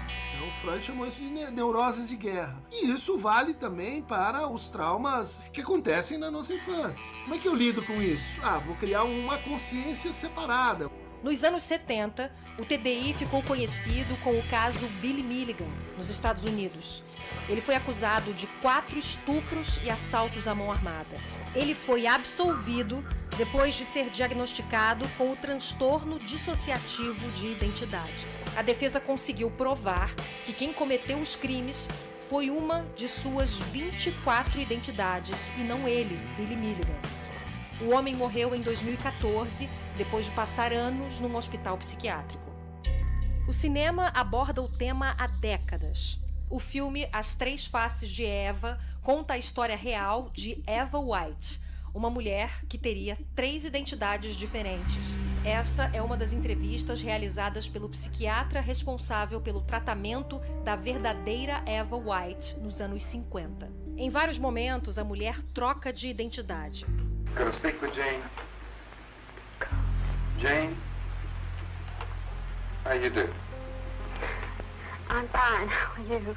Freud 0.61 0.83
chamou 0.83 1.07
isso 1.07 1.21
de 1.21 1.29
neuroses 1.29 2.09
de 2.09 2.17
guerra. 2.17 2.61
E 2.71 2.91
isso 2.91 3.17
vale 3.17 3.53
também 3.53 4.01
para 4.01 4.47
os 4.47 4.69
traumas 4.69 5.43
que 5.53 5.61
acontecem 5.61 6.17
na 6.17 6.29
nossa 6.29 6.53
infância. 6.53 7.13
Como 7.23 7.35
é 7.35 7.39
que 7.39 7.47
eu 7.47 7.55
lido 7.55 7.81
com 7.83 8.01
isso? 8.01 8.41
Ah, 8.43 8.57
vou 8.57 8.75
criar 8.75 9.03
uma 9.03 9.37
consciência 9.37 10.11
separada. 10.11 10.91
Nos 11.21 11.43
anos 11.43 11.63
70, 11.63 12.31
o 12.57 12.63
TDI 12.63 13.13
ficou 13.13 13.43
conhecido 13.43 14.15
com 14.23 14.39
o 14.39 14.47
caso 14.47 14.87
Billy 15.01 15.21
Milligan, 15.21 15.67
nos 15.97 16.09
Estados 16.09 16.45
Unidos. 16.45 17.03
Ele 17.49 17.59
foi 17.59 17.75
acusado 17.75 18.33
de 18.33 18.47
quatro 18.61 18.97
estupros 18.97 19.81
e 19.83 19.89
assaltos 19.89 20.47
à 20.47 20.55
mão 20.55 20.71
armada. 20.71 21.17
Ele 21.53 21.75
foi 21.75 22.07
absolvido 22.07 23.05
depois 23.37 23.73
de 23.73 23.83
ser 23.83 24.09
diagnosticado 24.09 25.05
com 25.17 25.29
o 25.29 25.35
transtorno 25.35 26.19
dissociativo 26.19 27.29
de 27.31 27.47
identidade. 27.49 28.25
A 28.55 28.61
defesa 28.61 29.01
conseguiu 29.01 29.51
provar 29.51 30.15
que 30.45 30.53
quem 30.53 30.71
cometeu 30.71 31.19
os 31.19 31.35
crimes 31.35 31.89
foi 32.29 32.49
uma 32.49 32.85
de 32.95 33.09
suas 33.09 33.55
24 33.55 34.59
identidades 34.61 35.51
e 35.57 35.63
não 35.63 35.85
ele, 35.85 36.17
Billy 36.37 36.55
Milligan. 36.55 36.99
O 37.81 37.91
homem 37.91 38.13
morreu 38.13 38.53
em 38.53 38.61
2014, 38.61 39.69
depois 39.99 40.27
de 40.27 40.31
passar 40.31 40.71
anos 40.71 41.19
num 41.19 41.35
hospital 41.35 41.77
psiquiátrico. 41.77 42.49
O 43.45 43.51
cinema 43.53 44.07
aborda 44.15 44.61
o 44.61 44.69
tema 44.69 45.13
há 45.17 45.27
décadas. 45.27 46.17
O 46.49 46.57
filme 46.57 47.09
As 47.11 47.35
Três 47.35 47.65
Faces 47.65 48.09
de 48.09 48.25
Eva 48.25 48.79
conta 49.03 49.33
a 49.33 49.37
história 49.37 49.75
real 49.75 50.29
de 50.33 50.63
Eva 50.65 50.97
White, 50.99 51.59
uma 51.93 52.09
mulher 52.09 52.65
que 52.69 52.77
teria 52.77 53.17
três 53.35 53.65
identidades 53.65 54.37
diferentes. 54.37 55.17
Essa 55.43 55.91
é 55.93 56.01
uma 56.01 56.15
das 56.15 56.31
entrevistas 56.31 57.01
realizadas 57.01 57.67
pelo 57.67 57.89
psiquiatra 57.89 58.61
responsável 58.61 59.41
pelo 59.41 59.59
tratamento 59.59 60.39
da 60.63 60.77
verdadeira 60.77 61.61
Eva 61.65 61.97
White 61.97 62.57
nos 62.59 62.79
anos 62.79 63.03
50. 63.03 63.69
Em 63.97 64.09
vários 64.09 64.39
momentos, 64.39 64.97
a 64.97 65.03
mulher 65.03 65.41
troca 65.53 65.91
de 65.91 66.07
identidade. 66.07 66.85
Gonna 67.35 67.51
speak 67.57 67.83
with 67.83 67.91
Jane. 67.93 68.48
Jane, 70.39 70.73
how 72.85 72.93
you 72.93 73.09
do? 73.09 73.27
I'm 75.09 75.27
fine. 75.27 75.67
How 75.67 76.01
are 76.01 76.07
you? 76.07 76.35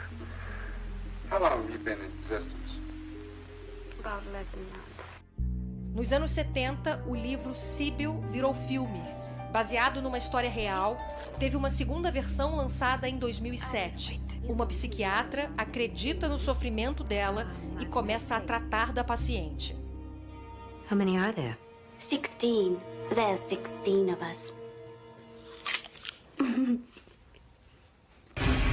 How 1.31 1.39
long 1.39 1.63
have 1.63 1.71
you 1.71 1.79
been 1.79 1.99
in 2.01 2.11
existence? 2.25 2.81
About 4.01 4.23
11 4.27 4.45
months. 4.73 4.93
Nos 5.95 6.13
anos 6.13 6.33
70, 6.33 7.05
o 7.07 7.15
livro 7.15 7.55
Síbil 7.55 8.21
virou 8.23 8.53
filme. 8.53 9.01
Baseado 9.53 10.03
numa 10.03 10.19
história 10.19 10.51
real, 10.51 10.99
teve 11.39 11.57
uma 11.57 11.71
segunda 11.71 12.11
versão 12.11 12.57
lançada 12.57 13.09
em 13.09 13.19
2007. 13.19 14.21
Uma 14.49 14.67
psiquiatra 14.67 15.49
acredita 15.57 16.29
no 16.29 16.39
sofrimento 16.39 17.05
dela 17.05 17.47
e 17.79 17.87
começa 17.87 18.35
a 18.35 18.41
tratar 18.41 18.93
da 18.93 19.05
paciente. 19.05 19.77
How 20.91 20.97
many 20.97 21.17
are 21.19 21.33
there? 21.33 21.57
Sixteen. 22.01 22.81
There's 23.15 23.41
sixteen 23.41 24.11
of 24.11 24.23
us. 24.23 24.55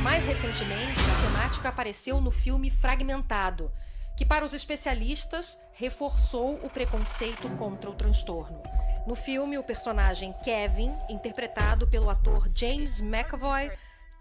Mais 0.01 0.23
recentemente, 0.23 1.01
a 1.01 1.27
temática 1.27 1.67
apareceu 1.67 2.21
no 2.21 2.31
filme 2.31 2.69
Fragmentado, 2.69 3.69
que 4.17 4.25
para 4.25 4.45
os 4.45 4.53
especialistas 4.53 5.57
reforçou 5.73 6.55
o 6.63 6.69
preconceito 6.69 7.49
contra 7.57 7.89
o 7.89 7.93
transtorno. 7.93 8.63
No 9.05 9.13
filme, 9.13 9.57
o 9.57 9.63
personagem 9.63 10.33
Kevin, 10.41 10.95
interpretado 11.09 11.85
pelo 11.85 12.09
ator 12.09 12.49
James 12.55 13.01
McAvoy, 13.01 13.69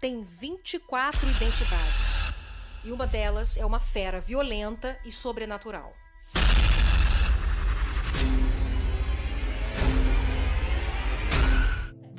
tem 0.01 0.21
24 0.21 1.29
identidades. 1.29 2.33
E 2.83 2.91
uma 2.91 3.07
delas 3.07 3.55
é 3.55 3.65
uma 3.65 3.79
fera 3.79 4.19
violenta 4.19 4.99
e 5.05 5.11
sobrenatural. 5.13 5.93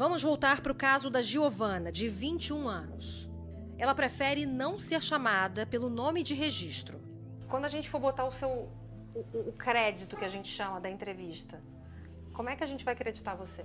Vamos 0.01 0.23
voltar 0.23 0.63
para 0.63 0.73
o 0.73 0.75
caso 0.75 1.11
da 1.11 1.21
Giovanna, 1.21 1.93
de 1.93 2.09
21 2.09 2.67
anos. 2.67 3.29
Ela 3.77 3.95
prefere 3.95 4.47
não 4.47 4.79
ser 4.79 5.03
chamada 5.03 5.67
pelo 5.67 5.91
nome 5.91 6.23
de 6.23 6.33
registro. 6.33 6.99
Quando 7.47 7.67
a 7.67 7.69
gente 7.69 7.87
for 7.91 8.01
botar 8.01 8.25
o 8.25 8.33
seu 8.33 8.73
o, 9.15 9.51
o 9.51 9.53
crédito 9.53 10.17
que 10.17 10.25
a 10.25 10.29
gente 10.31 10.49
chama 10.49 10.81
da 10.81 10.89
entrevista, 10.89 11.63
como 12.33 12.49
é 12.49 12.57
que 12.57 12.65
a 12.65 12.67
gente 12.67 12.83
vai 12.83 12.95
acreditar 12.95 13.35
você? 13.35 13.63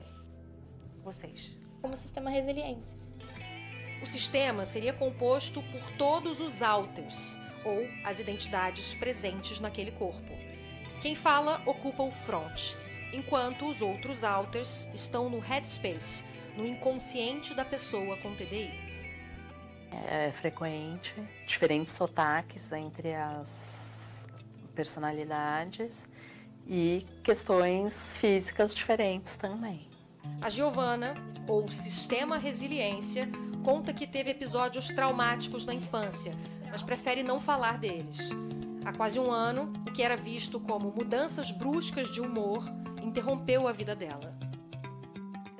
Vocês? 1.06 1.56
Como 1.82 1.96
sistema 1.96 2.30
resiliência. 2.30 3.00
O 4.04 4.06
sistema 4.06 4.66
seria 4.66 4.92
composto 4.92 5.64
por 5.64 5.90
todos 5.92 6.42
os 6.42 6.62
alters, 6.62 7.40
ou 7.64 7.88
as 8.04 8.20
identidades 8.20 8.94
presentes 8.94 9.62
naquele 9.62 9.92
corpo. 9.92 10.34
Quem 11.02 11.16
fala 11.16 11.62
ocupa 11.66 12.04
o 12.04 12.12
front, 12.12 12.76
enquanto 13.14 13.66
os 13.66 13.82
outros 13.82 14.24
alters 14.24 14.88
estão 14.94 15.30
no 15.30 15.40
headspace, 15.40 16.24
no 16.56 16.66
inconsciente 16.66 17.54
da 17.54 17.66
pessoa 17.66 18.18
com 18.18 18.36
TDI. 18.36 18.72
É 20.10 20.32
frequente, 20.32 21.14
diferentes 21.46 21.94
sotaques 21.94 22.72
entre 22.72 23.14
as 23.14 24.28
personalidades 24.74 26.08
e 26.68 27.06
questões 27.24 28.18
físicas 28.18 28.74
diferentes 28.76 29.36
também. 29.36 29.88
A 30.42 30.50
Giovana, 30.50 31.14
ou 31.48 31.68
Sistema 31.70 32.38
Resiliência, 32.38 33.30
conta 33.64 33.94
que 33.94 34.06
teve 34.06 34.32
episódios 34.32 34.88
traumáticos 34.88 35.66
na 35.66 35.74
infância, 35.74 36.34
mas 36.70 36.84
prefere 36.84 37.24
não 37.24 37.40
falar 37.40 37.78
deles. 37.78 38.32
Há 38.84 38.92
quase 38.92 39.20
um 39.20 39.32
ano, 39.32 39.72
o 39.88 39.92
que 39.92 40.04
era 40.04 40.18
visto 40.18 40.60
como 40.60 40.92
mudanças 40.92 41.52
bruscas 41.52 42.12
de 42.12 42.22
humor 42.22 42.64
interrompeu 43.06 43.68
a 43.68 43.72
vida 43.72 43.96
dela. 43.96 44.36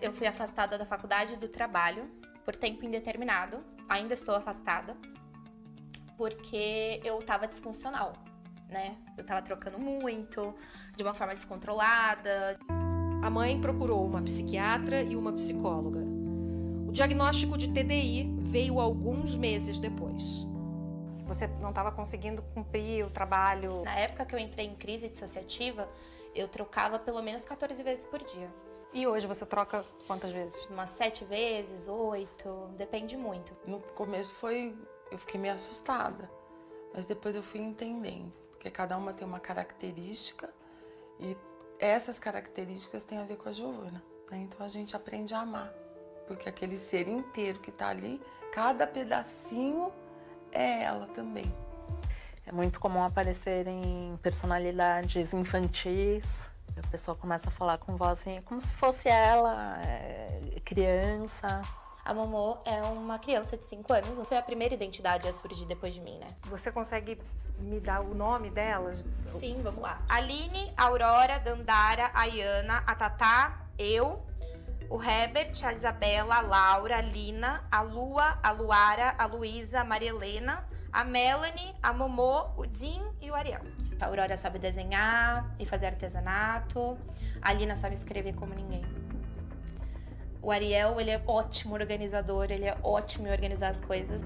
Eu 0.02 0.12
fui 0.12 0.28
afastada 0.28 0.78
da 0.78 0.86
faculdade 0.86 1.36
e 1.36 1.38
do 1.38 1.48
trabalho 1.48 2.10
por 2.44 2.56
tempo 2.56 2.84
indeterminado. 2.84 3.64
Ainda 3.88 4.14
estou 4.14 4.36
afastada 4.36 4.98
porque 6.18 7.02
eu 7.04 7.20
estava 7.20 7.48
disfuncional, 7.48 8.14
né? 8.68 8.98
Eu 9.18 9.22
estava 9.22 9.42
trocando 9.42 9.78
muito, 9.78 10.56
de 10.96 11.04
uma 11.04 11.14
forma 11.14 11.36
descontrolada. 11.36 12.58
A 13.22 13.30
mãe 13.30 13.60
procurou 13.60 14.06
uma 14.06 14.22
psiquiatra 14.22 15.02
e 15.02 15.16
uma 15.16 15.34
psicóloga. 15.34 16.00
O 16.88 16.92
diagnóstico 16.92 17.58
de 17.58 17.72
TDI 17.72 18.34
veio 18.40 18.80
alguns 18.80 19.36
meses 19.36 19.80
depois. 19.80 20.48
Você 21.26 21.48
não 21.62 21.70
estava 21.70 21.92
conseguindo 21.92 22.42
cumprir 22.54 23.06
o 23.06 23.10
trabalho? 23.10 23.84
Na 23.84 23.96
época 23.96 24.26
que 24.26 24.36
eu 24.36 24.40
entrei 24.40 24.68
em 24.68 24.76
crise 24.76 25.10
dissociativa, 25.10 25.90
eu 26.36 26.48
trocava 26.48 27.00
pelo 27.00 27.22
menos 27.22 27.46
14 27.46 27.82
vezes 27.82 28.06
por 28.06 28.22
dia. 28.24 28.54
E 28.94 29.08
hoje 29.08 29.28
você 29.28 29.46
troca 29.46 29.86
quantas 30.08 30.32
vezes? 30.32 30.66
Umas 30.68 30.90
sete 30.90 31.26
vezes, 31.26 31.88
oito, 31.88 32.70
depende 32.78 33.18
muito. 33.18 33.56
No 33.66 33.80
começo 33.80 34.34
foi. 34.36 34.76
eu 35.12 35.18
fiquei 35.18 35.40
meio 35.40 35.54
assustada, 35.54 36.30
mas 36.94 37.06
depois 37.06 37.36
eu 37.36 37.44
fui 37.44 37.60
entendendo, 37.60 38.34
porque 38.52 38.70
cada 38.70 38.98
uma 38.98 39.14
tem 39.14 39.28
uma 39.28 39.40
característica 39.40 40.54
e 41.20 41.36
essas 41.80 42.20
características 42.20 43.04
têm 43.04 43.18
a 43.18 43.24
ver 43.24 43.38
com 43.38 43.50
a 43.50 43.52
Giovana. 43.52 44.04
Né? 44.32 44.38
Então 44.38 44.66
a 44.66 44.70
gente 44.70 44.96
aprende 44.96 45.34
a 45.34 45.42
amar. 45.42 45.74
Porque 46.28 46.50
aquele 46.50 46.78
ser 46.78 47.08
inteiro 47.08 47.60
que 47.60 47.72
tá 47.72 47.90
ali, 47.90 48.20
cada 48.52 48.88
pedacinho 48.88 49.92
é 50.52 50.84
ela 50.84 51.08
também. 51.08 51.54
É 52.48 52.52
muito 52.52 52.80
comum 52.80 53.04
aparecerem 53.04 54.20
personalidades 54.22 55.34
infantis. 55.34 56.50
A 56.78 56.88
pessoa 56.88 57.16
começa 57.16 57.48
a 57.48 57.52
falar 57.52 57.78
com 57.80 57.96
voz 57.96 58.20
assim, 58.20 58.42
como 58.44 58.62
se 58.62 58.74
fosse 58.76 59.08
ela, 59.08 59.82
é, 59.82 60.60
criança. 60.64 61.62
A 62.04 62.14
Momô 62.14 62.60
é 62.66 62.84
uma 62.84 63.18
criança 63.18 63.58
de 63.58 63.66
5 63.66 63.92
anos, 63.92 64.18
não 64.18 64.26
foi 64.26 64.38
a 64.38 64.42
primeira 64.42 64.76
identidade 64.76 65.28
a 65.28 65.34
surgir 65.34 65.66
depois 65.66 65.94
de 65.94 66.02
mim, 66.02 66.20
né? 66.20 66.28
Você 66.44 66.72
consegue 66.72 67.20
me 67.58 67.80
dar 67.80 68.02
o 68.02 68.14
nome 68.14 68.52
delas? 68.52 69.04
Sim, 69.26 69.62
vamos 69.64 69.82
lá. 69.82 70.00
Aline, 70.08 70.72
Aurora, 70.78 71.40
Dandara, 71.40 72.12
Ayana, 72.14 72.84
a 72.86 72.94
Tatá, 72.94 73.66
eu, 73.80 74.24
o 74.88 75.02
Herbert, 75.02 75.54
a 75.64 75.74
Isabela, 75.74 76.36
a 76.36 76.42
Laura, 76.42 76.98
a 76.98 77.02
Lina, 77.02 77.64
a 77.72 77.82
Lua, 77.82 78.38
a 78.44 78.52
Luara, 78.52 79.16
a 79.18 79.26
Luísa, 79.26 79.82
a 79.82 79.84
Maria 79.84 80.10
Helena, 80.10 80.64
a 80.96 81.04
Melanie, 81.04 81.76
a 81.84 81.92
Momô, 81.92 82.46
o 82.56 82.64
Jim 82.72 83.04
e 83.22 83.30
o 83.30 83.36
Ariel. 83.36 83.60
A 84.00 84.06
Aurora 84.06 84.38
sabe 84.38 84.58
desenhar 84.58 85.54
e 85.60 85.66
fazer 85.66 85.88
artesanato. 85.88 86.98
A 87.42 87.52
Lina 87.52 87.76
sabe 87.76 87.96
escrever 87.96 88.34
como 88.34 88.56
ninguém. 88.56 88.82
O 90.42 90.50
Ariel, 90.50 90.98
ele 91.02 91.12
é 91.12 91.22
ótimo 91.28 91.74
organizador, 91.74 92.50
ele 92.50 92.64
é 92.64 92.78
ótimo 92.82 93.28
em 93.28 93.32
organizar 93.32 93.68
as 93.68 93.82
coisas. 93.82 94.22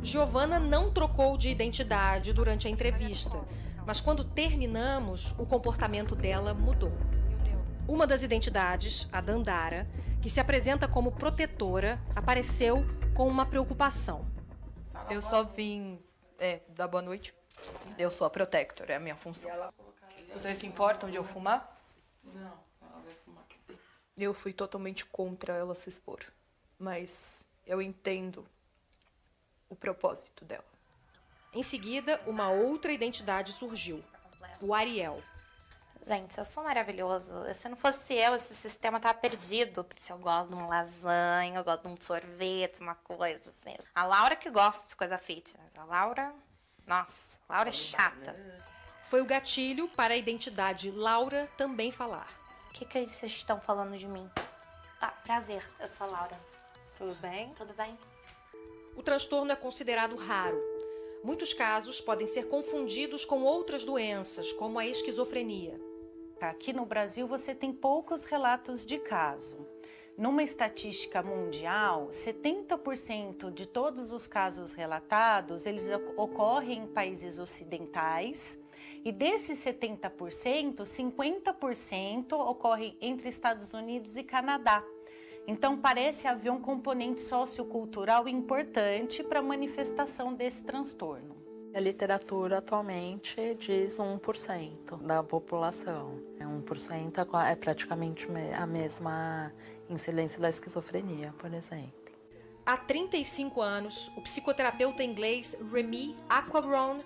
Giovana 0.00 0.60
não 0.60 0.92
trocou 0.92 1.36
de 1.36 1.48
identidade 1.48 2.32
durante 2.32 2.68
a 2.68 2.70
entrevista, 2.70 3.40
mas 3.84 4.00
quando 4.00 4.22
terminamos, 4.22 5.34
o 5.40 5.44
comportamento 5.44 6.14
dela 6.14 6.54
mudou. 6.54 6.92
Uma 7.88 8.06
das 8.06 8.22
identidades, 8.22 9.08
a 9.10 9.20
Dandara, 9.20 9.88
que 10.20 10.30
se 10.30 10.38
apresenta 10.38 10.86
como 10.86 11.10
protetora, 11.10 12.00
apareceu 12.14 12.86
com 13.12 13.26
uma 13.26 13.44
preocupação. 13.44 14.24
Eu 15.10 15.20
só 15.20 15.42
vim 15.42 15.98
é, 16.42 16.60
dar 16.68 16.88
boa 16.88 17.02
noite. 17.02 17.32
Eu 17.96 18.10
sou 18.10 18.26
a 18.26 18.30
protector, 18.30 18.90
é 18.90 18.96
a 18.96 19.00
minha 19.00 19.14
função. 19.14 19.50
Vocês 20.32 20.56
se 20.56 20.66
importam 20.66 21.08
de 21.08 21.16
eu 21.16 21.22
fumar? 21.22 21.80
Não, 22.24 22.58
ela 22.82 23.00
vai 23.04 23.14
fumar 23.24 23.44
aqui 23.44 23.56
dentro. 23.68 23.82
Eu 24.18 24.34
fui 24.34 24.52
totalmente 24.52 25.06
contra 25.06 25.54
ela 25.54 25.74
se 25.74 25.88
expor. 25.88 26.20
Mas 26.78 27.46
eu 27.64 27.80
entendo 27.80 28.44
o 29.68 29.76
propósito 29.76 30.44
dela. 30.44 30.64
Em 31.54 31.62
seguida, 31.62 32.20
uma 32.26 32.50
outra 32.50 32.92
identidade 32.92 33.52
surgiu: 33.52 34.02
o 34.60 34.74
Ariel. 34.74 35.22
Gente, 36.04 36.36
eu 36.36 36.44
sou 36.44 36.64
maravilhoso. 36.64 37.30
Se 37.54 37.68
não 37.68 37.76
fosse 37.76 38.14
eu, 38.14 38.34
esse 38.34 38.54
sistema 38.54 38.98
tava 38.98 39.14
perdido. 39.14 39.86
Se 39.96 40.12
eu 40.12 40.18
gosto 40.18 40.50
de 40.50 40.56
um 40.56 40.66
lasanha, 40.66 41.56
eu 41.56 41.64
gosto 41.64 41.82
de 41.82 41.88
um 41.88 41.96
sorvete, 42.00 42.80
uma 42.80 42.96
coisa 42.96 43.40
assim. 43.48 43.76
A 43.94 44.04
Laura 44.04 44.34
que 44.34 44.50
gosta 44.50 44.88
de 44.88 44.96
coisa 44.96 45.16
fitness. 45.16 45.70
A 45.76 45.84
Laura, 45.84 46.34
nossa, 46.84 47.38
a 47.48 47.54
Laura 47.54 47.68
é 47.68 47.72
chata. 47.72 48.34
Foi 49.04 49.20
o 49.20 49.24
gatilho 49.24 49.88
para 49.88 50.14
a 50.14 50.16
identidade 50.16 50.90
Laura 50.90 51.48
também 51.56 51.92
falar. 51.92 52.28
O 52.70 52.72
que, 52.72 52.84
que 52.84 53.06
vocês 53.06 53.30
estão 53.30 53.60
falando 53.60 53.96
de 53.96 54.08
mim? 54.08 54.28
Ah, 55.00 55.12
prazer, 55.22 55.64
eu 55.78 55.86
sou 55.86 56.08
a 56.08 56.10
Laura. 56.10 56.40
Tudo 56.98 57.14
bem? 57.16 57.54
Tudo 57.54 57.72
bem. 57.74 57.96
O 58.96 59.02
transtorno 59.04 59.52
é 59.52 59.56
considerado 59.56 60.16
raro. 60.16 60.60
Muitos 61.22 61.54
casos 61.54 62.00
podem 62.00 62.26
ser 62.26 62.48
confundidos 62.48 63.24
com 63.24 63.42
outras 63.42 63.84
doenças, 63.84 64.52
como 64.52 64.80
a 64.80 64.86
esquizofrenia. 64.86 65.91
Aqui 66.48 66.72
no 66.72 66.84
Brasil 66.84 67.26
você 67.26 67.54
tem 67.54 67.72
poucos 67.72 68.24
relatos 68.24 68.84
de 68.84 68.98
caso. 68.98 69.66
Numa 70.18 70.42
estatística 70.42 71.22
mundial, 71.22 72.08
70% 72.08 73.52
de 73.52 73.66
todos 73.66 74.12
os 74.12 74.26
casos 74.26 74.72
relatados, 74.72 75.66
eles 75.66 75.88
ocorrem 76.16 76.82
em 76.82 76.86
países 76.86 77.38
ocidentais, 77.38 78.58
e 79.04 79.10
desses 79.10 79.58
70%, 79.64 80.82
50% 80.82 82.32
ocorrem 82.32 82.96
entre 83.00 83.28
Estados 83.28 83.72
Unidos 83.72 84.16
e 84.16 84.22
Canadá. 84.22 84.84
Então 85.46 85.76
parece 85.76 86.28
haver 86.28 86.50
um 86.50 86.60
componente 86.60 87.20
sociocultural 87.20 88.28
importante 88.28 89.24
para 89.24 89.40
a 89.40 89.42
manifestação 89.42 90.34
desse 90.34 90.64
transtorno. 90.64 91.41
A 91.74 91.80
literatura 91.80 92.58
atualmente 92.58 93.56
diz 93.58 93.96
1% 93.96 95.00
da 95.06 95.22
população. 95.22 96.20
1% 96.38 97.26
é 97.46 97.56
praticamente 97.56 98.28
a 98.54 98.66
mesma 98.66 99.50
incidência 99.88 100.38
da 100.38 100.50
esquizofrenia, 100.50 101.32
por 101.38 101.52
exemplo. 101.54 102.12
Há 102.66 102.76
35 102.76 103.62
anos, 103.62 104.12
o 104.16 104.20
psicoterapeuta 104.20 105.02
inglês 105.02 105.56
Remy 105.72 106.14
Aquaron 106.28 107.00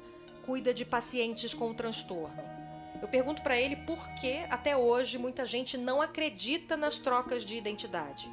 cuida 0.45 0.75
de 0.75 0.85
pacientes 0.85 1.55
com 1.55 1.71
o 1.71 1.75
transtorno. 1.75 2.43
Eu 3.01 3.07
pergunto 3.07 3.43
para 3.43 3.57
ele 3.61 3.77
por 3.77 4.05
que, 4.15 4.39
até 4.51 4.77
hoje, 4.77 5.17
muita 5.17 5.47
gente 5.47 5.79
não 5.79 6.03
acredita 6.03 6.77
nas 6.77 6.99
trocas 6.99 7.45
de 7.45 7.57
identidade. 7.57 8.29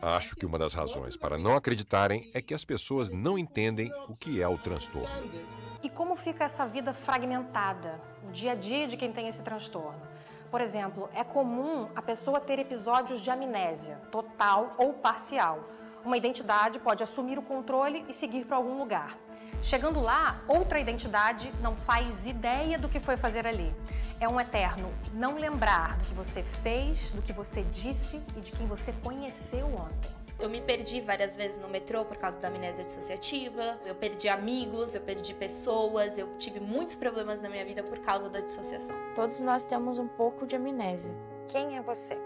Acho 0.00 0.36
que 0.36 0.46
uma 0.46 0.58
das 0.58 0.72
razões 0.72 1.16
para 1.18 1.36
não 1.36 1.54
acreditarem 1.54 2.30
é 2.32 2.40
que 2.40 2.54
as 2.54 2.64
pessoas 2.64 3.10
não 3.10 3.38
entendem 3.38 3.92
o 4.08 4.16
que 4.16 4.40
é 4.40 4.48
o 4.48 4.56
transtorno. 4.56 5.65
E 5.86 5.88
como 5.88 6.16
fica 6.16 6.42
essa 6.42 6.66
vida 6.66 6.92
fragmentada, 6.92 8.00
o 8.26 8.32
dia 8.32 8.50
a 8.50 8.54
dia 8.56 8.88
de 8.88 8.96
quem 8.96 9.12
tem 9.12 9.28
esse 9.28 9.40
transtorno? 9.40 10.02
Por 10.50 10.60
exemplo, 10.60 11.08
é 11.14 11.22
comum 11.22 11.88
a 11.94 12.02
pessoa 12.02 12.40
ter 12.40 12.58
episódios 12.58 13.20
de 13.20 13.30
amnésia, 13.30 13.94
total 14.10 14.74
ou 14.78 14.94
parcial. 14.94 15.60
Uma 16.04 16.16
identidade 16.16 16.80
pode 16.80 17.04
assumir 17.04 17.38
o 17.38 17.42
controle 17.42 18.04
e 18.08 18.12
seguir 18.12 18.46
para 18.46 18.56
algum 18.56 18.76
lugar. 18.76 19.16
Chegando 19.62 20.00
lá, 20.00 20.42
outra 20.48 20.80
identidade 20.80 21.52
não 21.60 21.76
faz 21.76 22.26
ideia 22.26 22.76
do 22.76 22.88
que 22.88 22.98
foi 22.98 23.16
fazer 23.16 23.46
ali. 23.46 23.72
É 24.18 24.28
um 24.28 24.40
eterno 24.40 24.92
não 25.14 25.36
lembrar 25.38 25.98
do 25.98 26.08
que 26.08 26.14
você 26.14 26.42
fez, 26.42 27.12
do 27.12 27.22
que 27.22 27.32
você 27.32 27.62
disse 27.62 28.20
e 28.36 28.40
de 28.40 28.50
quem 28.50 28.66
você 28.66 28.92
conheceu 29.04 29.66
ontem. 29.68 30.15
Eu 30.38 30.50
me 30.50 30.60
perdi 30.60 31.00
várias 31.00 31.34
vezes 31.34 31.58
no 31.58 31.68
metrô 31.68 32.04
por 32.04 32.16
causa 32.18 32.38
da 32.38 32.48
amnésia 32.48 32.84
dissociativa. 32.84 33.80
Eu 33.86 33.94
perdi 33.94 34.28
amigos, 34.28 34.94
eu 34.94 35.00
perdi 35.00 35.32
pessoas, 35.32 36.18
eu 36.18 36.36
tive 36.36 36.60
muitos 36.60 36.94
problemas 36.94 37.40
na 37.40 37.48
minha 37.48 37.64
vida 37.64 37.82
por 37.82 37.98
causa 38.00 38.28
da 38.28 38.40
dissociação. 38.40 38.94
Todos 39.14 39.40
nós 39.40 39.64
temos 39.64 39.98
um 39.98 40.06
pouco 40.06 40.46
de 40.46 40.54
amnésia. 40.54 41.14
Quem 41.48 41.78
é 41.78 41.82
você? 41.82 42.18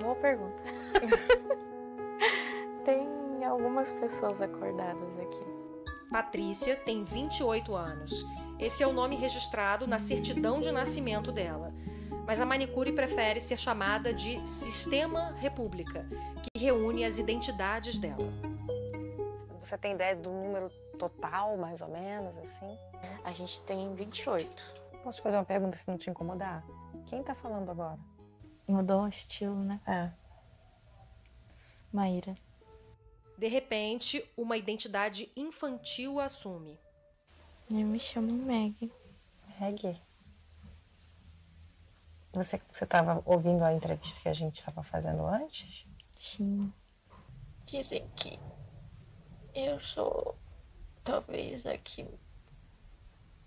Boa 0.00 0.14
pergunta. 0.14 0.62
Tem 2.84 3.08
algumas 3.44 3.90
pessoas 3.92 4.40
acordadas 4.40 5.18
aqui. 5.18 5.44
Patrícia 6.10 6.76
tem 6.76 7.02
28 7.02 7.74
anos. 7.74 8.24
Esse 8.58 8.82
é 8.82 8.86
o 8.86 8.92
nome 8.92 9.16
registrado 9.16 9.86
na 9.86 9.98
certidão 9.98 10.60
de 10.60 10.70
nascimento 10.70 11.32
dela. 11.32 11.72
Mas 12.26 12.40
a 12.40 12.46
manicure 12.46 12.92
prefere 12.92 13.40
ser 13.40 13.58
chamada 13.58 14.12
de 14.14 14.46
Sistema 14.48 15.32
República, 15.36 16.06
que 16.42 16.60
reúne 16.60 17.04
as 17.04 17.18
identidades 17.18 17.98
dela. 17.98 18.32
Você 19.58 19.76
tem 19.78 19.94
ideia 19.94 20.14
do 20.14 20.30
número 20.30 20.70
total, 20.98 21.56
mais 21.56 21.80
ou 21.80 21.88
menos, 21.88 22.36
assim? 22.38 22.78
A 23.24 23.32
gente 23.32 23.62
tem 23.62 23.94
28. 23.94 24.82
Posso 25.02 25.18
te 25.18 25.22
fazer 25.22 25.36
uma 25.36 25.44
pergunta 25.44 25.76
se 25.76 25.88
não 25.88 25.98
te 25.98 26.10
incomodar? 26.10 26.64
Quem 27.06 27.22
tá 27.22 27.34
falando 27.34 27.70
agora? 27.70 27.98
Mudou 28.66 29.02
o 29.02 29.08
estilo, 29.08 29.56
né? 29.56 29.80
É. 29.86 30.10
Maíra. 31.92 32.36
De 33.36 33.48
repente, 33.48 34.24
uma 34.36 34.56
identidade 34.56 35.30
infantil 35.36 36.20
assume. 36.20 36.78
Eu 37.70 37.86
me 37.86 37.98
chamo 37.98 38.32
Meg. 38.32 38.92
Meg? 39.58 40.00
Você 42.32 42.60
estava 42.80 43.22
ouvindo 43.26 43.62
a 43.62 43.74
entrevista 43.74 44.20
que 44.20 44.28
a 44.28 44.32
gente 44.32 44.58
estava 44.58 44.82
fazendo 44.82 45.26
antes? 45.26 45.86
Sim. 46.18 46.72
Dizem 47.66 48.08
que 48.16 48.38
eu 49.54 49.78
sou 49.80 50.36
talvez 51.04 51.66
a 51.66 51.76
que 51.76 52.06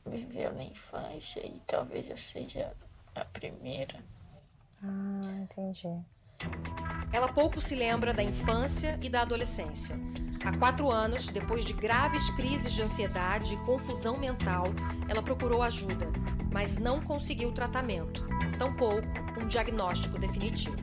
viveu 0.06 0.54
na 0.54 0.64
infância 0.64 1.46
e 1.46 1.60
talvez 1.66 2.10
eu 2.10 2.18
seja 2.18 2.74
a 3.16 3.26
primeira. 3.26 4.04
Ah, 4.84 5.32
entendi. 5.42 5.90
Ela 7.12 7.32
pouco 7.32 7.62
se 7.62 7.76
lembra 7.76 8.14
da 8.14 8.22
infância 8.22 9.00
e 9.02 9.10
da 9.10 9.22
adolescência. 9.22 9.96
Há 10.46 10.56
quatro 10.58 10.94
anos, 10.94 11.28
depois 11.28 11.66
de 11.66 11.74
graves 11.74 12.30
crises 12.32 12.74
de 12.74 12.84
ansiedade 12.84 13.56
e 13.56 13.66
confusão 13.66 14.18
mental, 14.18 14.66
ela 15.10 15.24
procurou 15.24 15.64
ajuda, 15.64 16.08
mas 16.52 16.78
não 16.78 17.02
conseguiu 17.02 17.52
tratamento, 17.52 18.28
tampouco 18.56 19.02
um 19.40 19.48
diagnóstico 19.48 20.18
definitivo. 20.18 20.76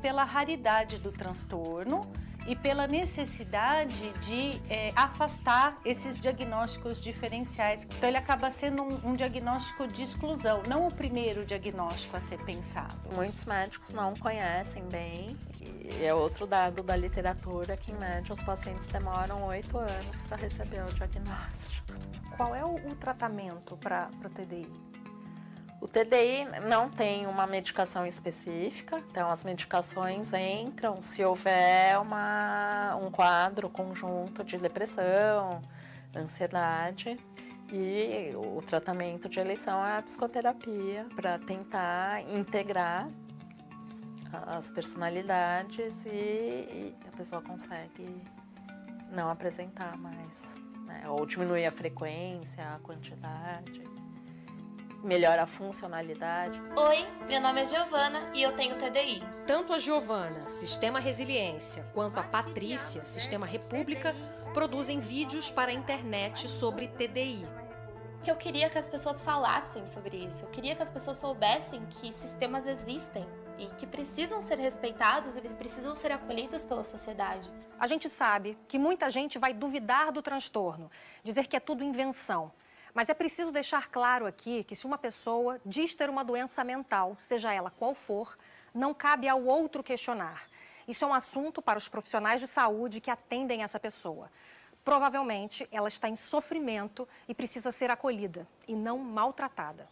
Pela 0.00 0.24
raridade 0.24 0.98
do 0.98 1.10
transtorno 1.10 2.10
e 2.46 2.54
pela 2.54 2.86
necessidade 2.86 4.12
de 4.20 4.60
é, 4.68 4.92
afastar 4.94 5.78
esses 5.84 6.18
diagnósticos 6.18 7.00
diferenciais. 7.00 7.84
Então, 7.84 8.08
ele 8.08 8.18
acaba 8.18 8.50
sendo 8.50 8.82
um, 8.82 9.10
um, 9.10 9.14
diagnóstico 9.14 9.86
de 9.86 10.02
exclusão, 10.02 10.62
não 10.68 10.86
o 10.86 10.92
primeiro 10.92 11.44
diagnóstico 11.44 12.16
a 12.16 12.20
ser 12.20 12.38
pensado. 12.44 12.96
Muitos 13.14 13.44
médicos 13.46 13.92
não 13.92 14.14
conhecem 14.14 14.84
bem, 14.88 15.36
e 15.60 16.04
é 16.04 16.12
outro 16.14 16.46
dado 16.46 16.82
da 16.82 16.96
literatura 16.96 17.76
que, 17.76 17.92
em 17.92 17.94
média, 17.94 18.32
os 18.32 18.42
pacientes 18.42 18.86
demoram 18.88 19.44
oito 19.44 19.78
anos 19.78 20.20
para 20.22 20.36
receber 20.36 20.82
o 20.82 20.94
diagnóstico. 20.94 21.94
Qual 22.36 22.54
é 22.54 22.64
o, 22.64 22.74
o 22.74 22.94
tratamento 22.96 23.76
para 23.76 24.10
o 24.24 24.28
TDI? 24.28 24.83
O 25.84 25.86
TDI 25.86 26.46
não 26.66 26.88
tem 26.88 27.26
uma 27.26 27.46
medicação 27.46 28.06
específica, 28.06 29.04
então 29.10 29.30
as 29.30 29.44
medicações 29.44 30.32
entram 30.32 31.02
se 31.02 31.22
houver 31.22 31.98
uma, 31.98 32.96
um 32.96 33.10
quadro 33.10 33.68
conjunto 33.68 34.42
de 34.42 34.56
depressão, 34.56 35.60
ansiedade. 36.16 37.20
E 37.70 38.32
o 38.34 38.62
tratamento 38.62 39.28
de 39.28 39.38
eleição 39.38 39.84
é 39.86 39.98
a 39.98 40.02
psicoterapia 40.02 41.06
para 41.14 41.38
tentar 41.38 42.22
integrar 42.34 43.06
as 44.46 44.70
personalidades 44.70 46.06
e, 46.06 46.08
e, 46.08 46.96
a 47.06 47.14
pessoa 47.14 47.42
consegue 47.42 48.22
não 49.10 49.28
apresentar 49.28 49.98
mais, 49.98 50.56
né? 50.86 51.04
ou 51.10 51.26
diminuir 51.26 51.66
a 51.66 51.70
frequência, 51.70 52.64
a 52.72 52.78
quantidade 52.78 53.93
melhora 55.04 55.42
a 55.42 55.46
funcionalidade. 55.46 56.60
Oi, 56.74 57.06
meu 57.28 57.40
nome 57.40 57.60
é 57.60 57.66
Giovana 57.66 58.30
e 58.32 58.42
eu 58.42 58.56
tenho 58.56 58.76
TDI. 58.76 59.22
Tanto 59.46 59.74
a 59.74 59.78
Giovana, 59.78 60.48
Sistema 60.48 60.98
Resiliência, 60.98 61.86
quanto 61.92 62.18
a 62.18 62.22
Patrícia, 62.22 63.04
Sistema 63.04 63.44
República, 63.44 64.14
produzem 64.54 65.00
vídeos 65.00 65.50
para 65.50 65.70
a 65.70 65.74
internet 65.74 66.48
sobre 66.48 66.88
TDI. 66.88 67.46
Que 68.22 68.30
eu 68.30 68.36
queria 68.36 68.70
que 68.70 68.78
as 68.78 68.88
pessoas 68.88 69.22
falassem 69.22 69.84
sobre 69.84 70.16
isso. 70.16 70.44
Eu 70.44 70.48
queria 70.48 70.74
que 70.74 70.82
as 70.82 70.90
pessoas 70.90 71.18
soubessem 71.18 71.84
que 71.86 72.10
sistemas 72.10 72.66
existem 72.66 73.26
e 73.58 73.66
que 73.66 73.86
precisam 73.86 74.40
ser 74.40 74.58
respeitados, 74.58 75.36
eles 75.36 75.54
precisam 75.54 75.94
ser 75.94 76.10
acolhidos 76.12 76.64
pela 76.64 76.82
sociedade. 76.82 77.50
A 77.78 77.86
gente 77.86 78.08
sabe 78.08 78.56
que 78.66 78.78
muita 78.78 79.10
gente 79.10 79.38
vai 79.38 79.52
duvidar 79.52 80.10
do 80.10 80.22
transtorno, 80.22 80.90
dizer 81.22 81.46
que 81.46 81.56
é 81.56 81.60
tudo 81.60 81.84
invenção. 81.84 82.50
Mas 82.94 83.08
é 83.08 83.14
preciso 83.14 83.50
deixar 83.50 83.88
claro 83.88 84.24
aqui 84.24 84.62
que 84.62 84.76
se 84.76 84.86
uma 84.86 84.96
pessoa 84.96 85.60
diz 85.66 85.94
ter 85.94 86.08
uma 86.08 86.22
doença 86.22 86.62
mental, 86.62 87.16
seja 87.18 87.52
ela 87.52 87.70
qual 87.70 87.92
for, 87.92 88.38
não 88.72 88.94
cabe 88.94 89.28
ao 89.28 89.42
outro 89.44 89.82
questionar. 89.82 90.46
Isso 90.86 91.04
é 91.04 91.08
um 91.08 91.12
assunto 91.12 91.60
para 91.60 91.76
os 91.76 91.88
profissionais 91.88 92.40
de 92.40 92.46
saúde 92.46 93.00
que 93.00 93.10
atendem 93.10 93.64
essa 93.64 93.80
pessoa. 93.80 94.30
Provavelmente 94.84 95.66
ela 95.72 95.88
está 95.88 96.08
em 96.08 96.14
sofrimento 96.14 97.08
e 97.26 97.34
precisa 97.34 97.72
ser 97.72 97.90
acolhida 97.90 98.46
e 98.68 98.76
não 98.76 98.98
maltratada. 98.98 99.88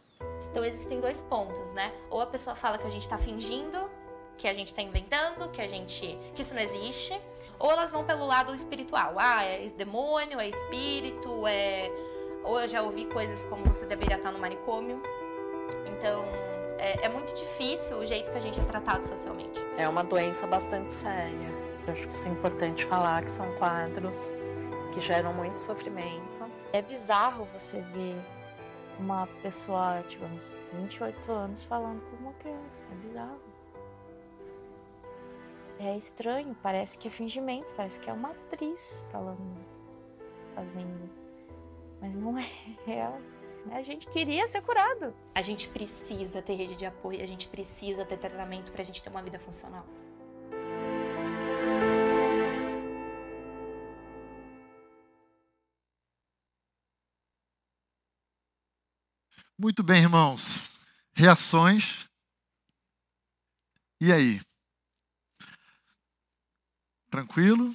Então 0.50 0.64
existem 0.64 1.00
dois 1.00 1.22
pontos, 1.22 1.72
né? 1.72 1.92
Ou 2.08 2.20
a 2.20 2.26
pessoa 2.26 2.54
fala 2.54 2.78
que 2.78 2.86
a 2.86 2.90
gente 2.90 3.02
está 3.02 3.18
fingindo, 3.18 3.90
que 4.36 4.46
a 4.46 4.52
gente 4.52 4.68
está 4.68 4.82
inventando, 4.82 5.50
que 5.50 5.60
a 5.60 5.66
gente, 5.66 6.18
que 6.34 6.42
isso 6.42 6.54
não 6.54 6.60
existe, 6.60 7.18
ou 7.58 7.70
elas 7.70 7.90
vão 7.90 8.04
pelo 8.04 8.26
lado 8.26 8.54
espiritual. 8.54 9.14
Ah, 9.16 9.42
é 9.42 9.66
demônio, 9.70 10.38
é 10.38 10.48
espírito, 10.48 11.46
é 11.46 11.90
ou 12.44 12.60
eu 12.60 12.68
já 12.68 12.82
ouvi 12.82 13.06
coisas 13.06 13.44
como 13.44 13.64
você 13.64 13.86
deveria 13.86 14.16
estar 14.16 14.32
no 14.32 14.38
manicômio. 14.38 15.00
Então, 15.86 16.24
é, 16.78 17.06
é 17.06 17.08
muito 17.08 17.34
difícil 17.34 17.98
o 17.98 18.04
jeito 18.04 18.30
que 18.30 18.36
a 18.36 18.40
gente 18.40 18.58
é 18.58 18.64
tratado 18.64 19.06
socialmente. 19.06 19.60
É 19.76 19.88
uma 19.88 20.02
doença 20.02 20.46
bastante 20.46 20.92
séria. 20.92 21.48
Eu 21.86 21.92
acho 21.92 22.06
que 22.06 22.14
isso 22.14 22.26
é 22.26 22.30
importante 22.30 22.84
falar, 22.86 23.24
que 23.24 23.30
são 23.30 23.50
quadros 23.56 24.32
que 24.92 25.00
geram 25.00 25.32
muito 25.32 25.58
sofrimento. 25.58 26.22
É 26.72 26.82
bizarro 26.82 27.46
você 27.52 27.80
ver 27.80 28.16
uma 28.98 29.26
pessoa, 29.42 30.02
tipo, 30.08 30.24
28 30.72 31.32
anos 31.32 31.64
falando 31.64 32.00
com 32.10 32.16
uma 32.16 32.32
criança. 32.34 32.84
É 32.90 33.06
bizarro. 33.06 33.40
É 35.78 35.96
estranho, 35.96 36.56
parece 36.62 36.96
que 36.96 37.08
é 37.08 37.10
fingimento, 37.10 37.72
parece 37.76 37.98
que 37.98 38.08
é 38.08 38.12
uma 38.12 38.30
atriz 38.30 39.08
falando, 39.10 39.56
fazendo 40.54 41.21
mas 42.02 42.12
não 42.16 42.36
é 42.36 42.50
real. 42.84 43.16
A 43.70 43.80
gente 43.80 44.08
queria 44.08 44.48
ser 44.48 44.60
curado. 44.60 45.14
A 45.32 45.40
gente 45.40 45.68
precisa 45.68 46.42
ter 46.42 46.54
rede 46.54 46.74
de 46.74 46.84
apoio, 46.84 47.22
a 47.22 47.26
gente 47.26 47.46
precisa 47.48 48.04
ter 48.04 48.18
tratamento 48.18 48.72
para 48.72 48.82
a 48.82 48.84
gente 48.84 49.00
ter 49.00 49.08
uma 49.08 49.22
vida 49.22 49.38
funcional. 49.38 49.86
Muito 59.56 59.84
bem, 59.84 60.02
irmãos. 60.02 60.76
Reações. 61.14 62.08
E 64.00 64.12
aí? 64.12 64.40
Tranquilo? 67.08 67.72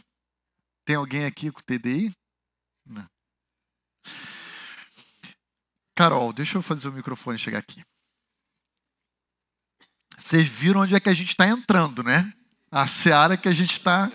Tem 0.84 0.97
alguém 0.97 1.23
aqui 1.23 1.49
com 1.49 1.61
TDI? 1.61 2.11
Carol, 5.95 6.32
deixa 6.32 6.58
eu 6.58 6.62
fazer 6.62 6.88
o 6.88 6.93
microfone 6.93 7.38
chegar 7.38 7.60
aqui. 7.60 7.84
Vocês 10.18 10.47
viram 10.47 10.82
onde 10.82 10.95
é 10.95 10.99
que 10.99 11.10
a 11.10 11.14
gente 11.14 11.30
está 11.30 11.47
entrando, 11.47 12.03
né? 12.03 12.34
A 12.72 12.86
seara 12.86 13.38
que 13.38 13.47
a 13.47 13.53
gente 13.53 13.74
está. 13.74 14.12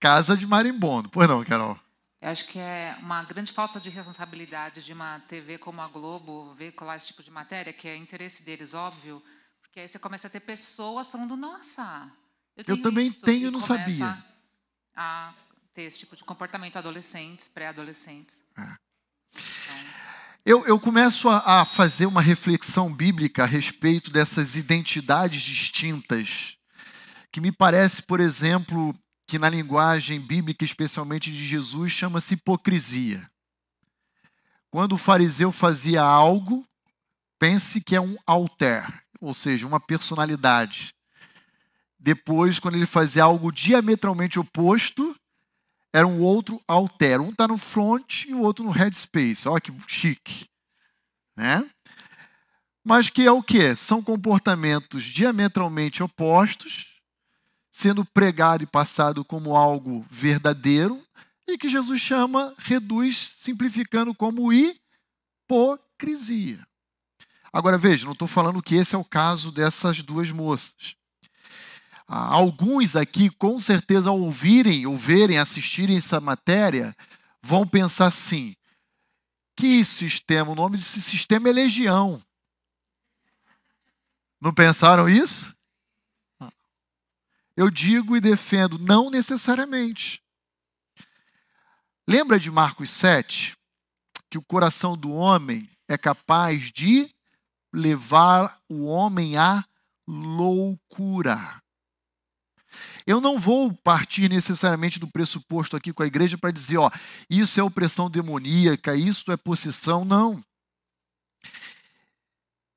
Casa 0.00 0.36
de 0.36 0.46
marimbondo. 0.46 1.08
Pois 1.08 1.28
não, 1.28 1.44
Carol? 1.44 1.78
Eu 2.20 2.30
acho 2.30 2.46
que 2.46 2.58
é 2.58 2.96
uma 3.00 3.22
grande 3.24 3.52
falta 3.52 3.78
de 3.78 3.88
responsabilidade 3.90 4.84
de 4.84 4.92
uma 4.92 5.20
TV 5.20 5.56
como 5.58 5.80
a 5.80 5.88
Globo 5.88 6.52
veicular 6.54 6.96
esse 6.96 7.08
tipo 7.08 7.22
de 7.22 7.30
matéria, 7.30 7.72
que 7.72 7.86
é 7.86 7.96
interesse 7.96 8.42
deles, 8.42 8.74
óbvio, 8.74 9.22
porque 9.60 9.80
aí 9.80 9.88
você 9.88 9.98
começa 9.98 10.26
a 10.26 10.30
ter 10.30 10.40
pessoas 10.40 11.06
falando: 11.06 11.36
nossa, 11.36 12.10
eu, 12.56 12.64
tenho 12.64 12.78
eu 12.78 12.82
também 12.82 13.06
isso, 13.06 13.24
tenho, 13.24 13.48
e 13.48 13.50
não 13.50 13.60
sabia. 13.60 14.24
A 14.96 15.32
ter 15.78 15.84
esse 15.84 16.00
tipo 16.00 16.16
de 16.16 16.24
comportamento 16.24 16.76
adolescentes, 16.76 17.46
pré-adolescentes. 17.46 18.42
É. 18.58 18.74
Eu, 20.44 20.66
eu, 20.66 20.80
começo 20.80 21.28
a, 21.28 21.60
a, 21.60 21.64
fazer 21.64 22.06
uma 22.06 22.20
reflexão 22.20 22.92
bíblica 22.92 23.44
a 23.44 23.46
respeito 23.46 24.10
dessas 24.10 24.56
identidades 24.56 25.40
distintas, 25.40 26.56
que 27.30 27.40
me 27.40 27.52
parece, 27.52 28.02
por 28.02 28.18
exemplo, 28.18 28.92
que 29.24 29.38
na 29.38 29.48
linguagem 29.48 30.18
bíblica, 30.18 30.64
especialmente 30.64 31.30
de 31.30 31.46
Jesus, 31.46 31.92
chama-se 31.92 32.34
hipocrisia. 32.34 33.30
Quando 34.72 34.94
o 34.94 34.98
fariseu 34.98 35.52
fazia 35.52 36.02
algo, 36.02 36.66
pense 37.38 37.80
que 37.80 37.94
é 37.94 38.00
um 38.00 38.16
alter, 38.26 38.84
ou 39.20 39.32
seja, 39.32 39.64
uma 39.64 39.78
personalidade. 39.78 40.92
Depois, 41.96 42.58
quando 42.58 42.74
ele 42.74 42.86
fazia 42.86 43.22
algo 43.22 43.52
diametralmente 43.52 44.40
oposto, 44.40 45.14
era 45.92 46.06
um 46.06 46.20
outro 46.20 46.62
alter. 46.66 47.20
Um 47.20 47.30
está 47.30 47.48
no 47.48 47.58
front 47.58 48.24
e 48.24 48.34
o 48.34 48.40
outro 48.40 48.64
no 48.64 48.70
headspace. 48.70 49.48
Olha 49.48 49.60
que 49.60 49.72
chique. 49.86 50.48
Né? 51.36 51.68
Mas 52.84 53.10
que 53.10 53.26
é 53.26 53.32
o 53.32 53.42
que? 53.42 53.76
São 53.76 54.02
comportamentos 54.02 55.04
diametralmente 55.04 56.02
opostos, 56.02 57.00
sendo 57.70 58.04
pregado 58.04 58.64
e 58.64 58.66
passado 58.66 59.24
como 59.24 59.56
algo 59.56 60.04
verdadeiro, 60.10 61.02
e 61.46 61.56
que 61.56 61.68
Jesus 61.68 62.00
chama, 62.00 62.54
reduz, 62.58 63.34
simplificando 63.38 64.14
como 64.14 64.52
hipocrisia. 64.52 66.66
Agora 67.52 67.78
veja, 67.78 68.04
não 68.04 68.12
estou 68.12 68.28
falando 68.28 68.62
que 68.62 68.74
esse 68.74 68.94
é 68.94 68.98
o 68.98 69.04
caso 69.04 69.50
dessas 69.50 70.02
duas 70.02 70.30
moças. 70.30 70.97
Ah, 72.08 72.34
alguns 72.34 72.96
aqui, 72.96 73.28
com 73.28 73.60
certeza, 73.60 74.08
ao 74.08 74.18
ouvirem, 74.18 74.86
ouvirem, 74.86 75.38
assistirem 75.38 75.98
essa 75.98 76.18
matéria, 76.18 76.96
vão 77.42 77.68
pensar 77.68 78.06
assim: 78.06 78.56
que 79.54 79.84
sistema? 79.84 80.52
O 80.52 80.54
nome 80.54 80.78
desse 80.78 81.02
sistema 81.02 81.50
é 81.50 81.52
legião. 81.52 82.22
Não 84.40 84.54
pensaram 84.54 85.06
isso? 85.06 85.54
Eu 87.54 87.68
digo 87.68 88.16
e 88.16 88.20
defendo, 88.20 88.78
não 88.78 89.10
necessariamente. 89.10 90.22
Lembra 92.06 92.38
de 92.38 92.50
Marcos 92.50 92.88
7? 92.88 93.54
Que 94.30 94.38
o 94.38 94.42
coração 94.42 94.96
do 94.96 95.12
homem 95.12 95.68
é 95.88 95.98
capaz 95.98 96.70
de 96.70 97.12
levar 97.72 98.60
o 98.68 98.84
homem 98.84 99.36
à 99.36 99.64
loucura. 100.06 101.60
Eu 103.08 103.22
não 103.22 103.38
vou 103.38 103.72
partir 103.72 104.28
necessariamente 104.28 105.00
do 105.00 105.10
pressuposto 105.10 105.74
aqui 105.74 105.94
com 105.94 106.02
a 106.02 106.06
igreja 106.06 106.36
para 106.36 106.50
dizer, 106.50 106.76
ó, 106.76 106.90
isso 107.30 107.58
é 107.58 107.62
opressão 107.62 108.10
demoníaca, 108.10 108.94
isso 108.94 109.32
é 109.32 109.36
possessão, 109.38 110.04
não. 110.04 110.44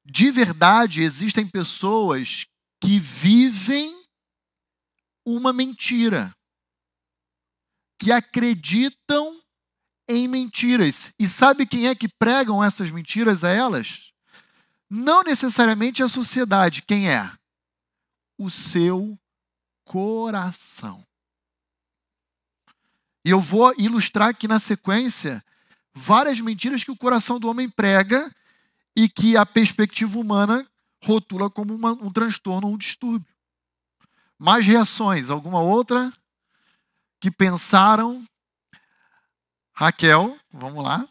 De 0.05 0.31
verdade, 0.31 1.03
existem 1.03 1.45
pessoas 1.45 2.45
que 2.79 2.97
vivem 2.97 3.93
uma 5.25 5.51
mentira. 5.51 6.33
Que 7.99 8.09
acreditam 8.09 9.37
em 10.07 10.29
mentiras. 10.29 11.11
E 11.19 11.27
sabe 11.27 11.65
quem 11.65 11.89
é 11.89 11.93
que 11.93 12.07
pregam 12.07 12.63
essas 12.63 12.89
mentiras 12.89 13.43
a 13.43 13.49
elas? 13.49 14.13
Não 14.89 15.23
necessariamente 15.23 16.01
a 16.01 16.07
sociedade. 16.07 16.83
Quem 16.83 17.09
é? 17.09 17.29
O 18.37 18.49
seu 18.49 19.19
coração. 19.91 21.05
E 23.25 23.29
eu 23.29 23.41
vou 23.41 23.73
ilustrar 23.77 24.29
aqui 24.29 24.47
na 24.47 24.57
sequência 24.57 25.43
várias 25.93 26.39
mentiras 26.39 26.81
que 26.81 26.91
o 26.91 26.95
coração 26.95 27.37
do 27.37 27.49
homem 27.49 27.69
prega 27.69 28.33
e 28.95 29.09
que 29.09 29.35
a 29.35 29.45
perspectiva 29.45 30.17
humana 30.17 30.65
rotula 31.03 31.49
como 31.49 31.75
uma, 31.75 31.91
um 31.91 32.09
transtorno 32.09 32.67
ou 32.67 32.75
um 32.75 32.77
distúrbio. 32.77 33.35
Mais 34.39 34.65
reações? 34.65 35.29
Alguma 35.29 35.59
outra 35.59 36.09
que 37.19 37.29
pensaram? 37.29 38.23
Raquel, 39.73 40.39
vamos 40.53 40.81
lá. 40.81 41.05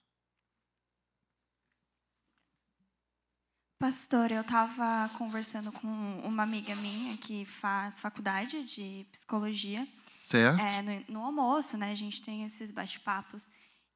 Pastor, 3.81 4.31
eu 4.31 4.43
estava 4.43 5.09
conversando 5.17 5.73
com 5.73 5.89
uma 6.23 6.43
amiga 6.43 6.77
minha 6.77 7.17
que 7.17 7.47
faz 7.47 7.99
faculdade 7.99 8.63
de 8.65 9.07
psicologia. 9.11 9.89
Certo. 10.27 10.61
É, 10.61 10.83
no, 10.83 11.15
no 11.15 11.25
almoço, 11.25 11.79
né? 11.79 11.91
A 11.91 11.95
gente 11.95 12.21
tem 12.21 12.45
esses 12.45 12.71
bate-papos. 12.71 13.49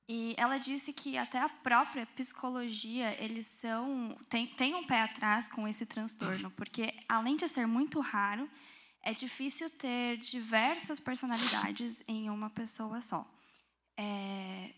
E 0.08 0.34
ela 0.38 0.56
disse 0.56 0.90
que 0.90 1.18
até 1.18 1.38
a 1.38 1.50
própria 1.50 2.06
psicologia, 2.06 3.14
eles 3.22 3.46
são 3.46 4.16
tem, 4.26 4.46
tem 4.46 4.74
um 4.74 4.86
pé 4.86 5.02
atrás 5.02 5.48
com 5.48 5.68
esse 5.68 5.84
transtorno, 5.84 6.50
porque 6.52 6.94
além 7.06 7.36
de 7.36 7.46
ser 7.46 7.66
muito 7.66 8.00
raro, 8.00 8.48
é 9.02 9.12
difícil 9.12 9.68
ter 9.68 10.16
diversas 10.16 10.98
personalidades 10.98 12.02
em 12.08 12.30
uma 12.30 12.48
pessoa 12.48 13.02
só. 13.02 13.30
É, 13.98 14.70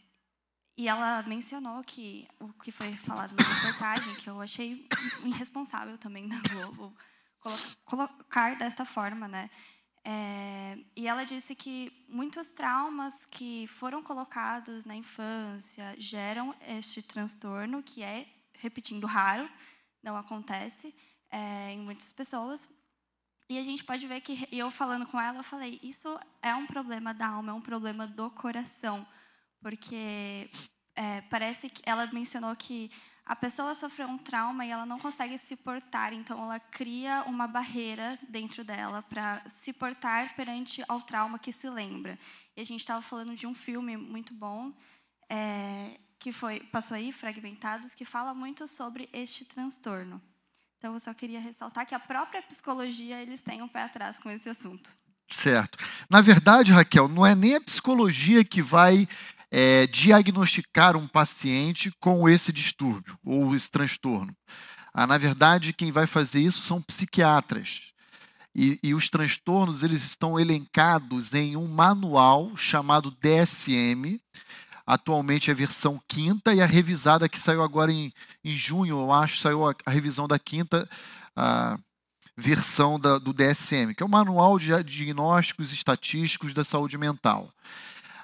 e 0.77 0.89
ela 0.89 1.23
mencionou 1.23 1.83
que 1.83 2.29
o 2.39 2.53
que 2.53 2.71
foi 2.71 2.97
falado 2.97 3.35
na 3.35 3.43
reportagem, 3.43 4.15
que 4.17 4.29
eu 4.29 4.41
achei 4.41 4.87
irresponsável 5.25 5.97
também 5.97 6.29
da 6.29 6.39
Globo 6.51 6.95
colocar 7.85 8.57
desta 8.57 8.85
forma, 8.85 9.29
né? 9.29 9.49
É, 10.05 10.79
e 10.95 11.09
ela 11.09 11.25
disse 11.25 11.55
que 11.55 11.93
muitos 12.09 12.53
traumas 12.53 13.25
que 13.29 13.67
foram 13.67 14.03
colocados 14.03 14.85
na 14.85 14.95
infância 14.95 15.97
geram 15.99 16.55
este 16.61 17.03
transtorno, 17.03 17.83
que 17.83 18.03
é, 18.03 18.27
repetindo, 18.55 19.07
raro, 19.07 19.49
não 20.03 20.17
acontece 20.17 20.95
é, 21.31 21.73
em 21.73 21.79
muitas 21.79 22.13
pessoas. 22.13 22.69
E 23.49 23.59
a 23.59 23.65
gente 23.65 23.85
pode 23.85 24.07
ver 24.07 24.21
que, 24.21 24.49
eu 24.53 24.71
falando 24.71 25.07
com 25.07 25.21
ela, 25.21 25.39
eu 25.39 25.45
falei: 25.45 25.81
isso 25.83 26.19
é 26.41 26.55
um 26.55 26.67
problema 26.67 27.13
da 27.13 27.29
alma, 27.29 27.51
é 27.51 27.55
um 27.55 27.61
problema 27.61 28.07
do 28.07 28.31
coração, 28.31 29.07
porque 29.61 30.51
é, 30.95 31.21
parece 31.23 31.69
que 31.69 31.83
ela 31.85 32.07
mencionou 32.13 32.55
que 32.57 32.91
a 33.27 33.35
pessoa 33.35 33.75
sofreu 33.75 34.07
um 34.07 34.19
trauma 34.19 34.65
e 34.65 34.71
ela 34.71 34.87
não 34.87 35.01
consegue 35.01 35.37
se 35.37 35.57
portar, 35.57 36.13
então 36.13 36.41
ela 36.41 36.61
cria 36.61 37.25
uma 37.27 37.49
barreira 37.49 38.17
dentro 38.29 38.63
dela 38.63 39.03
para 39.03 39.43
se 39.49 39.73
portar 39.73 40.35
perante 40.37 40.85
ao 40.87 41.01
trauma 41.01 41.39
que 41.39 41.53
se 41.53 41.69
lembra. 41.69 42.17
E 42.57 42.61
a 42.61 42.65
gente 42.65 42.81
estava 42.81 43.03
falando 43.03 43.35
de 43.35 43.47
um 43.47 43.55
filme 43.55 43.97
muito 43.97 44.33
bom 44.33 44.73
é, 45.29 45.99
que 46.21 46.31
foi 46.31 46.61
passou 46.61 46.97
aí 46.97 47.11
fragmentados 47.11 47.95
que 47.95 48.05
fala 48.05 48.33
muito 48.33 48.69
sobre 48.69 49.09
este 49.13 49.45
transtorno. 49.45 50.23
Então 50.79 50.95
eu 50.95 51.01
só 51.01 51.13
queria 51.13 51.41
ressaltar 51.41 51.85
que 51.85 51.97
a 51.97 52.01
própria 52.01 52.41
psicologia 52.43 53.21
eles 53.21 53.43
têm 53.43 53.61
um 53.61 53.69
pé 53.69 53.83
atrás 53.83 54.21
com 54.21 54.31
esse 54.31 54.49
assunto. 54.49 54.89
Certo. 55.33 55.79
Na 56.09 56.21
verdade, 56.21 56.71
Raquel, 56.71 57.09
não 57.09 57.27
é 57.27 57.35
nem 57.35 57.57
a 57.57 57.61
psicologia 57.61 58.45
que 58.45 58.63
vai 58.63 59.09
é, 59.51 59.87
diagnosticar 59.87 60.97
um 60.97 61.07
paciente 61.07 61.93
com 62.01 62.29
esse 62.29 62.53
distúrbio 62.53 63.19
ou 63.25 63.55
esse 63.55 63.71
transtorno. 63.71 64.35
Ah, 64.93 65.07
na 65.07 65.19
verdade, 65.19 65.73
quem 65.73 65.93
vai 65.93 66.07
fazer 66.07 66.41
isso 66.41 66.63
são 66.63 66.81
psiquiatras. 66.81 67.93
E, 68.55 68.79
e, 68.83 68.95
os 68.95 69.11
transtornos 69.11 69.83
eles 69.83 70.03
estão 70.03 70.41
elencados 70.41 71.35
em 71.35 71.57
um 71.57 71.69
manual 71.69 72.57
chamado 72.57 73.15
DSM. 73.21 74.19
Atualmente 74.87 75.51
é 75.51 75.53
a 75.53 75.57
versão 75.57 76.01
quinta 76.09 76.55
e 76.55 76.63
a 76.63 76.67
revisada 76.67 77.29
que 77.29 77.39
saiu 77.39 77.63
agora 77.63 77.93
em, 77.93 78.11
em 78.43 78.57
junho, 78.57 79.01
eu 79.01 79.13
acho, 79.13 79.41
saiu 79.41 79.69
a, 79.69 79.75
a 79.85 79.91
revisão 79.91 80.27
da 80.27 80.39
quinta 80.39 80.89
versão 82.35 82.99
da, 82.99 83.19
do 83.19 83.33
DSM, 83.33 83.95
que 83.95 84.03
é 84.03 84.07
o 84.07 84.09
Manual 84.09 84.59
de 84.59 84.83
Diagnósticos 84.85 85.73
Estatísticos 85.73 86.55
da 86.55 86.65
Saúde 86.65 86.97
Mental 86.97 87.53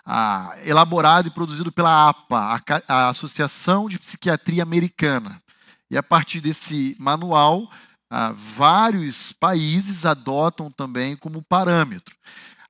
ah, 0.05 0.57
elaborado 0.65 1.29
e 1.29 1.31
produzido 1.31 1.71
pela 1.71 2.09
APA, 2.09 2.61
a, 2.89 3.09
Associação 3.09 3.89
de 3.89 3.99
Psiquiatria 3.99 4.63
Americana. 4.63 5.43
E 5.91 5.97
a 5.97 6.03
partir 6.03 6.41
desse 6.41 6.97
manual, 6.99 7.71
ah, 8.11 8.33
vários 8.37 9.33
países 9.33 10.05
adotam 10.05 10.71
também 10.71 11.17
como 11.17 11.43
parâmetro. 11.43 12.17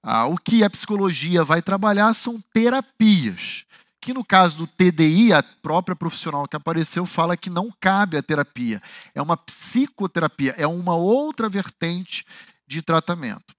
Ah, 0.03 0.27
o 0.27 0.37
que 0.37 0.65
a 0.65 0.71
psicologia 0.71 1.45
vai 1.45 1.63
trabalhar 1.63 2.13
são 2.15 2.41
terapias, 2.53 3.65
que 4.01 4.13
no 4.13 4.25
caso 4.25 4.59
do 4.59 4.67
TDI, 4.67 5.33
a 5.33 5.43
própria 5.43 5.95
profissional 5.95 6.47
que 6.49 6.57
apareceu 6.57 7.07
fala 7.07 7.37
que 7.37 7.49
não 7.49 7.73
cabe 7.81 8.17
a 8.17 8.23
terapia. 8.23 8.83
É 9.15 9.23
uma 9.23 9.37
psicoterapia, 9.37 10.55
é 10.59 10.67
uma 10.67 10.97
outra 10.97 11.49
vertente 11.49 12.27
de 12.67 12.83
tratamento. 12.83 13.55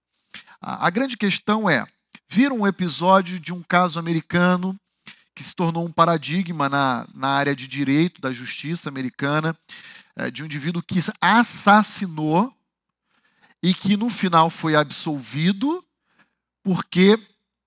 A 0.62 0.90
grande 0.90 1.18
questão 1.18 1.70
é, 1.70 1.86
viram 2.34 2.62
um 2.62 2.68
episódio 2.68 3.40
de 3.40 3.54
um 3.54 3.62
caso 3.62 4.00
americano 4.00 4.76
que 5.36 5.44
se 5.44 5.54
tornou 5.54 5.86
um 5.86 5.92
paradigma 5.92 6.68
na, 6.68 7.08
na 7.14 7.28
área 7.28 7.56
de 7.56 7.68
direito 7.68 8.20
da 8.20 8.32
justiça 8.32 8.90
americana, 8.90 9.56
é, 10.16 10.32
de 10.32 10.42
um 10.42 10.46
indivíduo 10.46 10.82
que 10.82 11.00
assassinou 11.22 12.52
e 13.62 13.72
que 13.72 13.96
no 13.96 14.10
final 14.10 14.50
foi 14.50 14.76
absolvido, 14.76 15.86
porque 16.64 17.20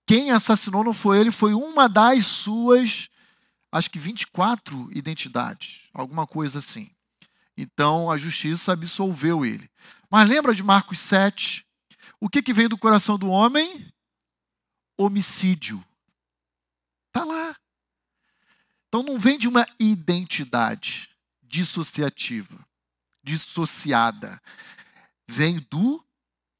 quem 0.04 0.32
assassinou 0.32 0.82
não 0.82 0.92
foi 0.92 1.20
ele, 1.20 1.30
foi 1.30 1.54
uma 1.54 1.88
das 1.88 2.26
suas, 2.26 3.08
acho 3.70 3.88
que 3.88 4.00
24 4.00 4.90
identidades, 4.92 5.82
alguma 5.94 6.26
coisa 6.26 6.58
assim. 6.58 6.90
Então 7.56 8.10
a 8.10 8.18
justiça 8.18 8.72
absolveu 8.72 9.46
ele. 9.46 9.70
Mas 10.10 10.28
lembra 10.28 10.52
de 10.52 10.62
Marcos 10.62 10.98
7? 10.98 11.64
O 12.20 12.28
que, 12.28 12.42
que 12.42 12.52
vem 12.52 12.68
do 12.68 12.76
coração 12.76 13.16
do 13.16 13.28
homem? 13.28 13.86
Homicídio. 14.96 15.84
Está 17.08 17.24
lá. 17.24 17.56
Então 18.88 19.02
não 19.02 19.18
vem 19.18 19.38
de 19.38 19.48
uma 19.48 19.66
identidade 19.78 21.10
dissociativa, 21.42 22.66
dissociada. 23.22 24.40
Vem 25.28 25.58
do 25.70 26.04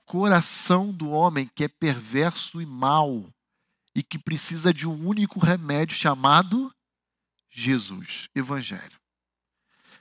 coração 0.04 0.92
do 0.92 1.10
homem 1.10 1.50
que 1.54 1.64
é 1.64 1.68
perverso 1.68 2.60
e 2.60 2.66
mau 2.66 3.32
e 3.94 4.02
que 4.02 4.18
precisa 4.18 4.72
de 4.72 4.86
um 4.86 5.06
único 5.06 5.40
remédio 5.40 5.96
chamado 5.96 6.72
Jesus, 7.50 8.28
Evangelho. 8.34 9.00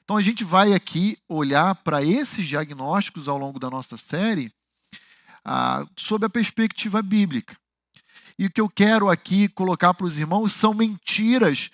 Então 0.03 0.17
a 0.17 0.21
gente 0.21 0.43
vai 0.43 0.73
aqui 0.73 1.17
olhar 1.27 1.73
para 1.75 2.03
esses 2.03 2.45
diagnósticos 2.45 3.27
ao 3.27 3.37
longo 3.37 3.59
da 3.59 3.69
nossa 3.69 3.97
série 3.97 4.53
ah, 5.43 5.85
sob 5.95 6.25
a 6.25 6.29
perspectiva 6.29 7.01
bíblica. 7.01 7.57
E 8.37 8.45
o 8.45 8.49
que 8.49 8.59
eu 8.59 8.69
quero 8.69 9.09
aqui 9.09 9.47
colocar 9.47 9.93
para 9.93 10.05
os 10.05 10.17
irmãos 10.17 10.53
são 10.53 10.73
mentiras 10.73 11.69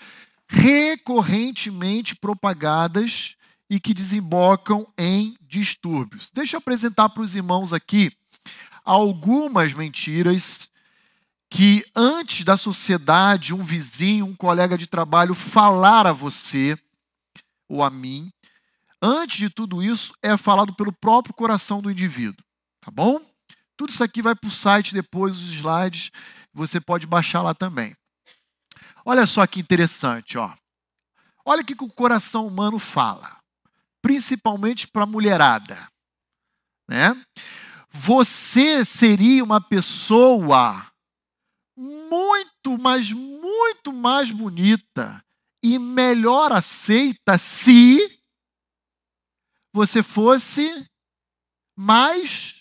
recorrentemente 0.48 2.16
propagadas 2.16 3.36
e 3.70 3.80
que 3.80 3.94
desembocam 3.94 4.86
em 4.98 5.38
distúrbios. 5.42 6.30
Deixa 6.34 6.56
eu 6.56 6.60
apresentar 6.60 7.10
para 7.10 7.24
os 7.24 7.36
irmãos 7.36 7.72
aqui 7.72 8.12
algumas 8.84 9.74
mentiras 9.74 10.70
que 11.50 11.86
antes 11.96 12.44
da 12.44 12.58
sociedade, 12.58 13.54
um 13.54 13.64
vizinho, 13.64 14.26
um 14.26 14.36
colega 14.36 14.78
de 14.78 14.88
trabalho 14.88 15.34
falar 15.34 16.06
a 16.06 16.14
você 16.14 16.78
ou 17.68 17.84
a 17.84 17.90
mim, 17.90 18.32
antes 19.02 19.38
de 19.38 19.50
tudo 19.50 19.82
isso 19.82 20.14
é 20.22 20.36
falado 20.38 20.74
pelo 20.74 20.92
próprio 20.92 21.34
coração 21.34 21.82
do 21.82 21.90
indivíduo, 21.90 22.44
tá 22.80 22.92
bom? 22.92 23.22
Tudo 23.76 23.90
isso 23.90 24.04
aqui 24.04 24.22
vai 24.22 24.36
para 24.36 24.48
o 24.48 24.52
site 24.52 24.94
depois, 24.94 25.36
os 25.40 25.54
slides, 25.54 26.12
você 26.54 26.80
pode 26.80 27.08
baixar 27.08 27.42
lá 27.42 27.54
também. 27.54 27.96
Olha 29.06 29.26
só 29.26 29.46
que 29.48 29.60
interessante, 29.60 30.38
ó. 30.38 30.54
Olha 31.46 31.62
o 31.62 31.66
que 31.66 31.74
o 31.74 31.88
coração 31.88 32.46
humano 32.46 32.78
fala, 32.78 33.42
principalmente 34.02 34.88
para 34.88 35.04
a 35.04 35.08
mulherada, 35.08 35.88
né? 36.88 37.14
Você 37.90 38.86
seria 38.86 39.44
uma 39.44 39.60
pessoa 39.60 40.92
muito, 41.76 42.78
mas 42.80 43.12
muito 43.12 43.92
mais 43.92 44.32
bonita 44.32 45.24
e 45.64 45.78
melhor 45.80 46.52
aceita 46.52 47.38
se 47.38 48.20
você 49.74 50.04
fosse 50.04 50.88
mais 51.76 52.61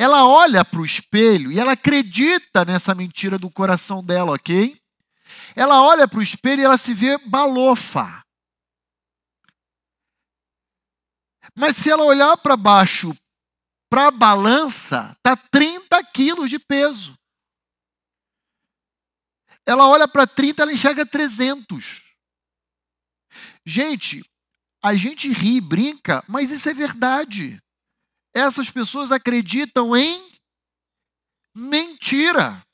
ela 0.00 0.26
olha 0.26 0.64
para 0.64 0.80
o 0.80 0.84
espelho 0.84 1.52
e 1.52 1.58
ela 1.58 1.72
acredita 1.72 2.64
nessa 2.64 2.94
mentira 2.94 3.38
do 3.38 3.50
coração 3.50 4.02
dela, 4.02 4.32
ok? 4.32 4.80
Ela 5.54 5.82
olha 5.82 6.08
para 6.08 6.20
o 6.20 6.22
espelho 6.22 6.62
e 6.62 6.64
ela 6.64 6.78
se 6.78 6.94
vê 6.94 7.18
balofa. 7.18 8.24
Mas 11.54 11.76
se 11.76 11.90
ela 11.90 12.02
olhar 12.02 12.34
para 12.38 12.56
baixo, 12.56 13.14
para 13.90 14.06
a 14.06 14.10
balança, 14.10 15.14
tá 15.22 15.36
30 15.36 16.02
quilos 16.04 16.48
de 16.48 16.58
peso. 16.58 17.14
Ela 19.66 19.86
olha 19.86 20.08
para 20.08 20.26
30, 20.26 20.62
ela 20.62 20.72
enxerga 20.72 21.04
300. 21.04 22.02
Gente, 23.66 24.24
a 24.82 24.94
gente 24.94 25.30
ri 25.30 25.56
e 25.56 25.60
brinca, 25.60 26.24
mas 26.26 26.50
isso 26.50 26.70
é 26.70 26.72
verdade. 26.72 27.62
Essas 28.32 28.70
pessoas 28.70 29.10
acreditam 29.10 29.96
em 29.96 30.30
mentira. 31.54 32.64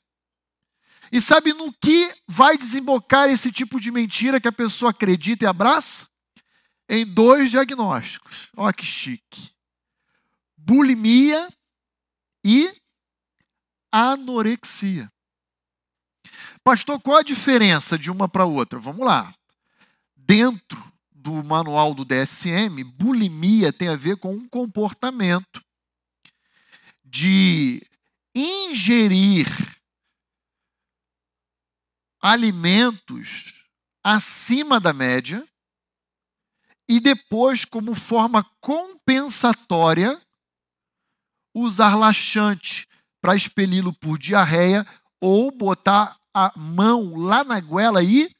E 1.11 1.21
sabe 1.21 1.53
no 1.53 1.73
que 1.73 2.13
vai 2.27 2.57
desembocar 2.57 3.29
esse 3.29 3.51
tipo 3.51 3.79
de 3.79 3.91
mentira 3.91 4.41
que 4.41 4.47
a 4.47 4.51
pessoa 4.51 4.91
acredita 4.91 5.45
e 5.45 5.47
abraça? 5.47 6.07
Em 6.89 7.05
dois 7.05 7.49
diagnósticos. 7.49 8.49
Olha 8.55 8.73
que 8.73 8.85
chique: 8.85 9.51
bulimia 10.55 11.49
e 12.45 12.73
anorexia. 13.91 15.11
Pastor, 16.63 16.99
qual 17.01 17.17
a 17.17 17.23
diferença 17.23 17.97
de 17.97 18.11
uma 18.11 18.27
para 18.27 18.45
outra? 18.45 18.79
Vamos 18.79 19.05
lá. 19.05 19.33
Dentro 20.15 20.83
do 21.27 21.43
manual 21.43 21.93
do 21.93 22.05
DSM, 22.05 22.85
bulimia 22.85 23.73
tem 23.73 23.89
a 23.89 23.97
ver 23.97 24.15
com 24.15 24.33
um 24.33 24.47
comportamento 24.47 25.61
de 27.03 27.85
ingerir 28.33 29.45
alimentos 32.21 33.61
acima 34.01 34.79
da 34.79 34.93
média 34.93 35.45
e 36.87 37.01
depois, 37.01 37.65
como 37.65 37.93
forma 37.93 38.49
compensatória, 38.61 40.21
usar 41.53 41.97
laxante 41.97 42.87
para 43.19 43.35
expeli-lo 43.35 43.91
por 43.91 44.17
diarreia 44.17 44.87
ou 45.21 45.51
botar 45.51 46.17
a 46.33 46.57
mão 46.57 47.17
lá 47.17 47.43
na 47.43 47.59
goela 47.59 48.01
e 48.01 48.33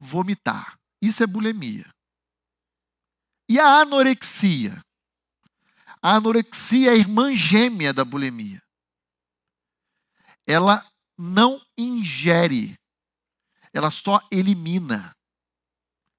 vomitar. 0.00 0.76
Isso 1.00 1.22
é 1.22 1.26
bulimia. 1.26 1.91
E 3.52 3.60
a 3.60 3.82
anorexia? 3.82 4.82
A 6.00 6.14
anorexia 6.14 6.88
é 6.88 6.94
a 6.94 6.96
irmã 6.96 7.36
gêmea 7.36 7.92
da 7.92 8.02
bulimia. 8.02 8.62
Ela 10.46 10.82
não 11.18 11.60
ingere, 11.76 12.80
ela 13.70 13.90
só 13.90 14.26
elimina. 14.32 15.14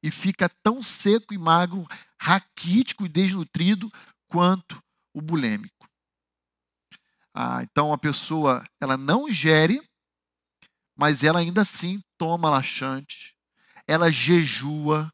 E 0.04 0.12
fica 0.12 0.48
tão 0.62 0.84
seco 0.84 1.34
e 1.34 1.38
magro, 1.40 1.88
raquítico 2.22 3.04
e 3.04 3.10
desnutrido 3.10 3.92
quanto 4.28 4.80
o 5.12 5.20
bulêmico. 5.20 5.90
Ah, 7.34 7.64
então 7.64 7.92
a 7.92 7.98
pessoa 7.98 8.64
ela 8.80 8.96
não 8.96 9.28
ingere, 9.28 9.82
mas 10.96 11.24
ela 11.24 11.40
ainda 11.40 11.62
assim 11.62 12.00
toma 12.16 12.52
laxante, 12.52 13.36
ela 13.88 14.12
jejua. 14.12 15.12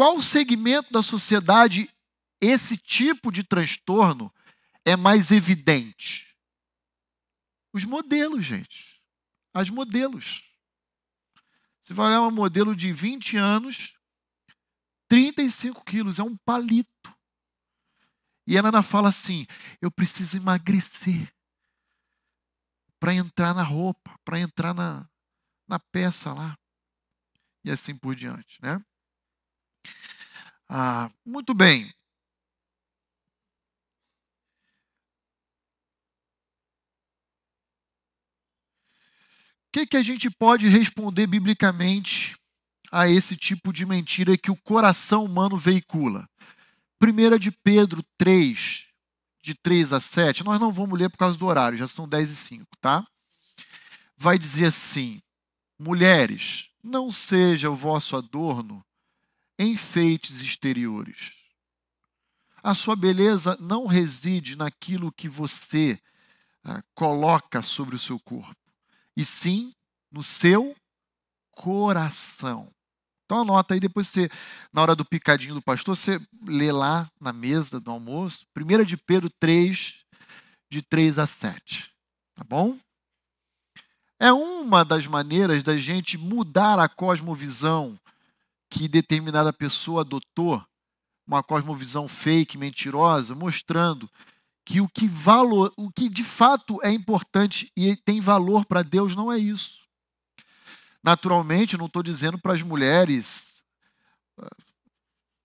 Qual 0.00 0.22
segmento 0.22 0.90
da 0.90 1.02
sociedade 1.02 1.94
esse 2.40 2.74
tipo 2.74 3.30
de 3.30 3.44
transtorno 3.44 4.32
é 4.82 4.96
mais 4.96 5.30
evidente? 5.30 6.34
Os 7.70 7.84
modelos, 7.84 8.46
gente 8.46 8.98
as 9.52 9.68
modelos. 9.68 10.42
Você 11.82 11.92
vai 11.92 12.06
olhar 12.06 12.22
uma 12.22 12.30
modelo 12.30 12.74
de 12.74 12.94
20 12.94 13.36
anos, 13.36 13.94
35 15.06 15.84
quilos, 15.84 16.18
é 16.18 16.22
um 16.22 16.34
palito. 16.34 17.14
E 18.46 18.56
a 18.56 18.66
Ana 18.66 18.82
fala 18.82 19.10
assim: 19.10 19.46
eu 19.82 19.90
preciso 19.90 20.38
emagrecer 20.38 21.30
para 22.98 23.12
entrar 23.12 23.52
na 23.52 23.62
roupa, 23.62 24.18
para 24.24 24.40
entrar 24.40 24.72
na, 24.72 25.06
na 25.68 25.78
peça 25.78 26.32
lá. 26.32 26.58
E 27.62 27.70
assim 27.70 27.94
por 27.94 28.14
diante, 28.14 28.58
né? 28.62 28.82
Ah, 30.68 31.10
muito 31.24 31.52
bem. 31.54 31.92
que, 39.72 39.86
que 39.86 39.96
a 39.96 40.02
gente 40.02 40.28
pode 40.30 40.68
responder 40.68 41.26
biblicamente 41.26 42.36
a 42.90 43.08
esse 43.08 43.36
tipo 43.36 43.72
de 43.72 43.86
mentira 43.86 44.36
que 44.36 44.50
o 44.50 44.56
coração 44.56 45.24
humano 45.24 45.56
veicula? 45.56 46.28
1 47.02 47.38
de 47.38 47.50
Pedro 47.50 48.04
3, 48.18 48.88
de 49.42 49.54
3 49.54 49.92
a 49.92 50.00
7, 50.00 50.44
nós 50.44 50.60
não 50.60 50.72
vamos 50.72 50.98
ler 50.98 51.08
por 51.08 51.16
causa 51.16 51.38
do 51.38 51.46
horário, 51.46 51.78
já 51.78 51.88
são 51.88 52.08
10 52.08 52.30
e 52.30 52.36
5, 52.36 52.66
tá? 52.80 53.06
Vai 54.16 54.38
dizer 54.38 54.66
assim: 54.66 55.22
Mulheres, 55.78 56.68
não 56.82 57.10
seja 57.10 57.70
o 57.70 57.76
vosso 57.76 58.16
adorno 58.16 58.84
enfeites 59.64 60.40
exteriores. 60.40 61.34
A 62.62 62.74
sua 62.74 62.96
beleza 62.96 63.56
não 63.60 63.86
reside 63.86 64.56
naquilo 64.56 65.12
que 65.12 65.28
você 65.28 66.00
ah, 66.64 66.82
coloca 66.94 67.62
sobre 67.62 67.94
o 67.94 67.98
seu 67.98 68.18
corpo 68.18 68.56
e 69.16 69.24
sim 69.24 69.74
no 70.10 70.22
seu 70.22 70.74
coração. 71.52 72.72
Então 73.24 73.40
anota 73.40 73.74
aí, 73.74 73.80
depois 73.80 74.08
você, 74.08 74.28
na 74.72 74.82
hora 74.82 74.96
do 74.96 75.04
picadinho 75.04 75.54
do 75.54 75.62
pastor, 75.62 75.96
você 75.96 76.20
lê 76.44 76.72
lá 76.72 77.08
na 77.20 77.32
mesa 77.32 77.78
do 77.78 77.90
almoço, 77.90 78.44
1 78.56 78.84
de 78.84 78.96
Pedro 78.96 79.30
3, 79.38 80.04
de 80.70 80.82
3 80.82 81.18
a 81.18 81.26
7. 81.26 81.92
Tá 82.34 82.42
bom? 82.42 82.78
É 84.18 84.32
uma 84.32 84.84
das 84.84 85.06
maneiras 85.06 85.62
da 85.62 85.78
gente 85.78 86.18
mudar 86.18 86.78
a 86.78 86.88
cosmovisão 86.88 87.98
que 88.70 88.86
determinada 88.86 89.52
pessoa 89.52 90.02
adotou, 90.02 90.64
uma 91.26 91.42
cosmovisão 91.42 92.08
fake, 92.08 92.56
mentirosa, 92.56 93.34
mostrando 93.34 94.08
que 94.64 94.80
o 94.80 94.88
que 94.88 95.08
valor, 95.08 95.72
o 95.76 95.90
que 95.90 96.08
de 96.08 96.22
fato 96.22 96.78
é 96.82 96.92
importante 96.92 97.70
e 97.76 97.96
tem 97.96 98.20
valor 98.20 98.64
para 98.64 98.82
Deus 98.82 99.16
não 99.16 99.32
é 99.32 99.38
isso. 99.38 99.80
Naturalmente, 101.02 101.76
não 101.76 101.86
estou 101.86 102.02
dizendo 102.02 102.38
para 102.38 102.52
as 102.52 102.62
mulheres 102.62 103.62
ah, 104.38 104.48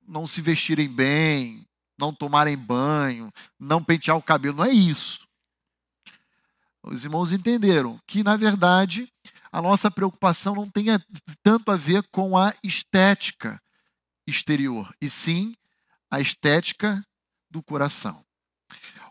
não 0.08 0.28
se 0.28 0.42
vestirem 0.42 0.88
bem, 0.88 1.68
não 1.98 2.14
tomarem 2.14 2.58
banho, 2.58 3.34
não 3.60 3.84
pentear 3.84 4.18
o 4.18 4.22
cabelo, 4.22 4.58
não 4.58 4.66
é 4.66 4.72
isso. 4.72 5.26
Os 6.84 7.04
irmãos 7.04 7.32
entenderam 7.32 8.00
que, 8.06 8.24
na 8.24 8.38
verdade, 8.38 9.12
a 9.56 9.62
nossa 9.62 9.90
preocupação 9.90 10.54
não 10.54 10.70
tem 10.70 10.88
tanto 11.42 11.72
a 11.72 11.78
ver 11.78 12.04
com 12.12 12.38
a 12.38 12.54
estética 12.62 13.58
exterior, 14.28 14.94
e 15.00 15.10
sim 15.10 15.56
a 16.12 16.20
estética 16.20 17.02
do 17.50 17.64
coração. 17.64 18.22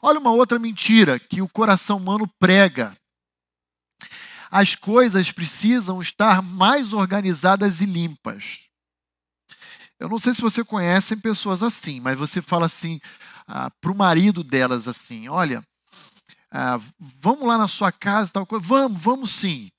Olha 0.02 0.20
uma 0.20 0.32
outra 0.32 0.58
mentira 0.58 1.18
que 1.18 1.40
o 1.40 1.48
coração 1.48 1.96
humano 1.96 2.28
prega. 2.38 2.94
As 4.50 4.74
coisas 4.74 5.32
precisam 5.32 5.98
estar 6.02 6.42
mais 6.42 6.92
organizadas 6.92 7.80
e 7.80 7.86
limpas. 7.86 8.68
Eu 9.98 10.10
não 10.10 10.18
sei 10.18 10.34
se 10.34 10.42
você 10.42 10.62
conhece 10.62 11.16
pessoas 11.16 11.62
assim, 11.62 12.00
mas 12.00 12.18
você 12.18 12.42
fala 12.42 12.66
assim 12.66 13.00
ah, 13.46 13.70
para 13.80 13.90
o 13.90 13.96
marido 13.96 14.44
delas 14.44 14.86
assim: 14.86 15.26
olha, 15.26 15.66
ah, 16.50 16.78
vamos 16.98 17.48
lá 17.48 17.56
na 17.56 17.66
sua 17.66 17.90
casa, 17.90 18.30
tal 18.30 18.44
coisa. 18.44 18.62
Vamos, 18.66 19.02
vamos 19.02 19.30
sim. 19.30 19.70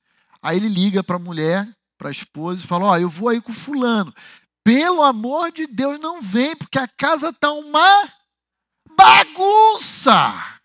Aí 0.45 0.57
ele 0.57 0.69
liga 0.69 1.03
para 1.03 1.15
a 1.15 1.19
mulher, 1.19 1.67
para 1.97 2.09
a 2.09 2.11
esposa, 2.11 2.63
e 2.63 2.67
fala: 2.67 2.85
ó, 2.85 2.97
eu 2.99 3.09
vou 3.09 3.29
aí 3.29 3.41
com 3.41 3.51
fulano. 3.51 4.13
Pelo 4.63 5.01
amor 5.01 5.51
de 5.51 5.65
Deus, 5.65 5.99
não 5.99 6.21
vem, 6.21 6.55
porque 6.55 6.77
a 6.77 6.87
casa 6.87 7.29
está 7.29 7.51
uma 7.51 8.13
bagunça. 8.95 10.61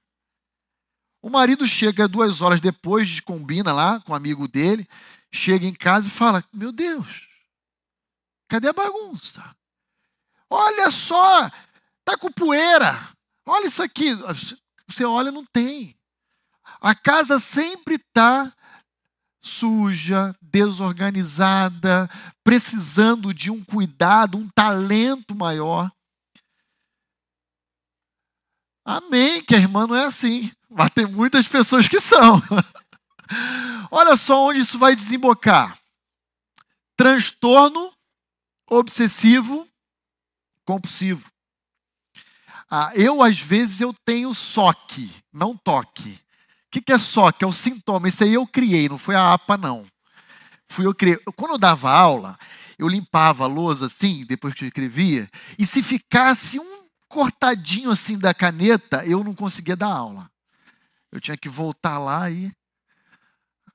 O 1.23 1.31
marido 1.31 1.67
chega 1.67 2.07
duas 2.07 2.43
horas 2.43 2.61
depois, 2.61 3.21
combina 3.21 3.73
lá 3.73 3.99
com 4.01 4.13
um 4.13 4.15
amigo 4.15 4.47
dele, 4.47 4.87
chega 5.33 5.65
em 5.65 5.73
casa 5.73 6.09
e 6.09 6.11
fala: 6.11 6.45
Meu 6.53 6.73
Deus, 6.73 7.27
cadê 8.51 8.69
a 8.69 8.75
bagunça? 8.75 9.57
Olha 10.51 10.91
só, 10.91 11.49
tá 12.05 12.19
com 12.19 12.31
poeira. 12.31 13.09
Olha 13.47 13.67
isso 13.67 13.83
aqui. 13.83 14.11
Você 14.87 15.07
olha, 15.07 15.33
não 15.33 15.47
tem. 15.47 15.97
A 16.83 16.95
casa 16.95 17.41
sempre 17.41 17.95
está 17.95 18.55
suja, 19.41 20.37
desorganizada, 20.41 22.09
precisando 22.45 23.33
de 23.33 23.51
um 23.51 23.65
cuidado, 23.65 24.37
um 24.37 24.49
talento 24.49 25.35
maior. 25.35 25.91
Amém, 28.85 29.43
que 29.43 29.55
a 29.55 29.59
irmã 29.59 29.87
não 29.87 29.97
é 29.97 30.05
assim. 30.05 30.53
Mas 30.69 30.91
tem 30.91 31.07
muitas 31.07 31.47
pessoas 31.49 31.89
que 31.89 32.01
são. 32.01 32.41
Olha 33.91 34.17
só 34.17 34.45
onde 34.45 34.61
isso 34.61 34.79
vai 34.79 34.95
desembocar: 34.95 35.79
transtorno 36.97 37.93
obsessivo 38.69 39.67
compulsivo. 40.65 41.29
Ah, 42.71 42.93
eu, 42.95 43.21
às 43.21 43.41
vezes, 43.41 43.81
eu 43.81 43.93
tenho 44.05 44.33
SOC, 44.33 45.11
não 45.33 45.57
toque. 45.57 46.21
O 46.71 46.73
que, 46.73 46.81
que 46.81 46.93
é 46.93 46.99
SOC? 46.99 47.43
É 47.43 47.47
o 47.47 47.53
sintoma. 47.53 48.07
Isso 48.07 48.23
aí 48.23 48.35
eu 48.35 48.47
criei, 48.47 48.89
não 48.89 48.97
foi 48.97 49.17
a 49.17 49.33
APA, 49.33 49.57
não. 49.57 49.85
Fui 50.69 50.87
eu 50.87 50.95
criei. 50.95 51.19
Quando 51.35 51.55
eu 51.55 51.59
dava 51.59 51.91
aula, 51.91 52.39
eu 52.79 52.87
limpava 52.87 53.43
a 53.43 53.49
lousa 53.49 53.87
assim, 53.87 54.25
depois 54.25 54.55
que 54.55 54.63
eu 54.63 54.69
escrevia, 54.69 55.29
e 55.59 55.67
se 55.67 55.83
ficasse 55.83 56.61
um 56.61 56.85
cortadinho 57.09 57.91
assim 57.91 58.17
da 58.17 58.33
caneta, 58.33 59.05
eu 59.05 59.25
não 59.25 59.35
conseguia 59.35 59.75
dar 59.75 59.93
aula. 59.93 60.31
Eu 61.11 61.21
tinha 61.21 61.37
que 61.37 61.49
voltar 61.49 61.99
lá 61.99 62.31
e 62.31 62.53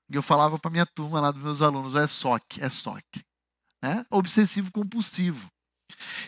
eu 0.10 0.24
falava 0.24 0.58
para 0.58 0.72
minha 0.72 0.86
turma 0.86 1.20
lá 1.20 1.32
dos 1.32 1.44
meus 1.44 1.62
alunos, 1.62 1.96
é 1.96 2.08
SOC, 2.08 2.62
é 2.62 2.70
SOC. 2.70 3.26
Né? 3.84 4.06
Obsessivo 4.10 4.72
compulsivo. 4.72 5.52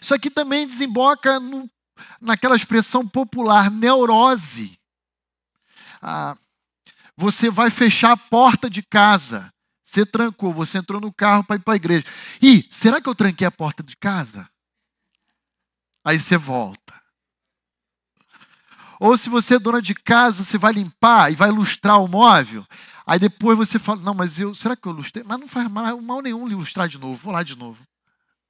Isso 0.01 0.13
aqui 0.13 0.29
também 0.29 0.67
desemboca 0.67 1.39
no, 1.39 1.71
naquela 2.19 2.57
expressão 2.57 3.07
popular, 3.07 3.71
neurose. 3.71 4.77
Ah, 6.01 6.35
você 7.17 7.49
vai 7.49 7.71
fechar 7.71 8.11
a 8.11 8.17
porta 8.17 8.69
de 8.69 8.83
casa. 8.83 9.51
Você 9.83 10.05
trancou, 10.05 10.53
você 10.53 10.77
entrou 10.77 11.01
no 11.01 11.11
carro 11.11 11.43
para 11.43 11.55
ir 11.55 11.59
para 11.59 11.73
a 11.73 11.77
igreja. 11.77 12.05
E 12.41 12.67
será 12.71 13.01
que 13.01 13.09
eu 13.09 13.15
tranquei 13.15 13.47
a 13.47 13.51
porta 13.51 13.81
de 13.81 13.97
casa? 13.97 14.47
Aí 16.05 16.19
você 16.19 16.37
volta. 16.37 16.93
Ou 18.99 19.17
se 19.17 19.29
você 19.29 19.55
é 19.55 19.59
dona 19.59 19.81
de 19.81 19.95
casa, 19.95 20.43
você 20.43 20.57
vai 20.57 20.73
limpar 20.73 21.31
e 21.31 21.35
vai 21.35 21.49
lustrar 21.49 22.01
o 22.01 22.07
móvel. 22.07 22.65
Aí 23.05 23.17
depois 23.17 23.57
você 23.57 23.79
fala, 23.79 24.01
não, 24.01 24.13
mas 24.13 24.39
eu, 24.39 24.53
será 24.53 24.75
que 24.75 24.87
eu 24.87 24.91
lustrei? 24.91 25.23
Mas 25.23 25.39
não 25.39 25.47
faz 25.47 25.69
mal, 25.71 26.01
mal 26.01 26.21
nenhum 26.21 26.45
lustrar 26.47 26.87
de 26.87 26.97
novo, 26.97 27.15
vou 27.15 27.33
lá 27.33 27.41
de 27.41 27.55
novo. 27.55 27.81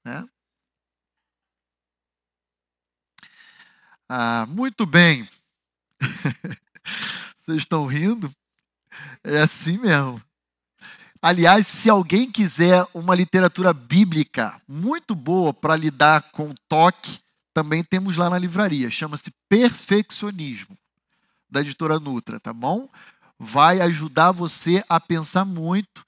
Né? 0.04 0.28
Ah, 4.10 4.46
muito 4.48 4.86
bem. 4.86 5.28
Vocês 7.36 7.58
estão 7.58 7.86
rindo? 7.86 8.32
É 9.24 9.42
assim 9.42 9.78
mesmo. 9.78 10.22
Aliás, 11.22 11.68
se 11.68 11.90
alguém 11.90 12.32
quiser 12.32 12.86
uma 12.94 13.16
literatura 13.16 13.74
bíblica 13.74 14.62
muito 14.68 15.16
boa 15.16 15.54
para 15.54 15.76
lidar 15.76 16.32
com 16.32 16.54
toque, 16.70 17.20
também 17.54 17.84
temos 17.84 18.16
lá 18.16 18.30
na 18.30 18.38
livraria. 18.38 18.90
Chama-se 18.90 19.32
Perfeccionismo, 19.50 20.78
da 21.50 21.62
editora 21.62 22.00
Nutra, 22.00 22.40
tá 22.40 22.54
bom? 22.54 22.88
Vai 23.40 23.82
ajudar 23.82 24.32
você 24.32 24.84
a 24.88 25.00
pensar 25.00 25.44
muito 25.44 26.06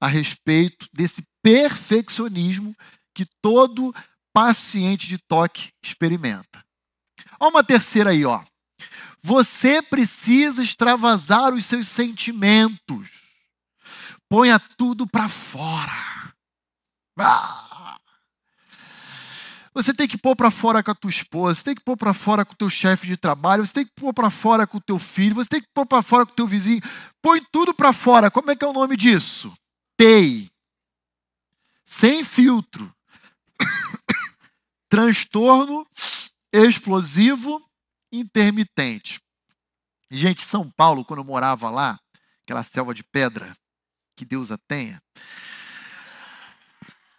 a 0.00 0.06
respeito 0.06 0.88
desse 0.92 1.22
perfeccionismo 1.42 2.74
que 3.12 3.26
todo 3.42 3.94
paciente 4.32 5.06
de 5.06 5.18
toque 5.18 5.72
experimenta. 5.82 6.64
Ó, 7.38 7.48
uma 7.48 7.64
terceira 7.64 8.10
aí, 8.10 8.24
ó. 8.24 8.42
Você 9.22 9.82
precisa 9.82 10.62
extravasar 10.62 11.52
os 11.52 11.64
seus 11.66 11.88
sentimentos. 11.88 13.28
Ponha 14.28 14.58
tudo 14.58 15.06
para 15.06 15.28
fora. 15.28 16.32
Ah. 17.18 17.98
Você 19.74 19.94
tem 19.94 20.08
que 20.08 20.18
pôr 20.18 20.34
para 20.34 20.50
fora 20.50 20.82
com 20.82 20.90
a 20.90 20.94
tua 20.94 21.10
esposa, 21.10 21.54
você 21.54 21.64
tem 21.64 21.74
que 21.74 21.84
pôr 21.84 21.96
para 21.96 22.12
fora 22.12 22.44
com 22.44 22.52
o 22.52 22.56
teu 22.56 22.68
chefe 22.68 23.06
de 23.06 23.16
trabalho, 23.16 23.64
você 23.64 23.72
tem 23.72 23.86
que 23.86 23.92
pôr 23.94 24.12
para 24.12 24.28
fora 24.28 24.66
com 24.66 24.78
o 24.78 24.80
teu 24.80 24.98
filho, 24.98 25.36
você 25.36 25.48
tem 25.48 25.60
que 25.60 25.68
pôr 25.72 25.86
para 25.86 26.02
fora 26.02 26.26
com 26.26 26.32
o 26.32 26.34
teu 26.34 26.48
vizinho. 26.48 26.82
Põe 27.22 27.40
tudo 27.52 27.72
para 27.72 27.92
fora. 27.92 28.30
Como 28.30 28.50
é 28.50 28.56
que 28.56 28.64
é 28.64 28.68
o 28.68 28.72
nome 28.72 28.96
disso? 28.96 29.52
TEI. 29.96 30.50
Sem 31.84 32.24
filtro. 32.24 32.92
Transtorno 34.90 35.86
explosivo 36.52 37.67
intermitente. 38.12 39.20
Gente, 40.10 40.42
São 40.42 40.70
Paulo, 40.70 41.04
quando 41.04 41.20
eu 41.20 41.24
morava 41.24 41.68
lá, 41.70 41.98
aquela 42.42 42.62
selva 42.62 42.94
de 42.94 43.02
pedra, 43.02 43.52
que 44.16 44.24
Deus 44.24 44.50
a 44.50 44.56
tenha. 44.56 45.00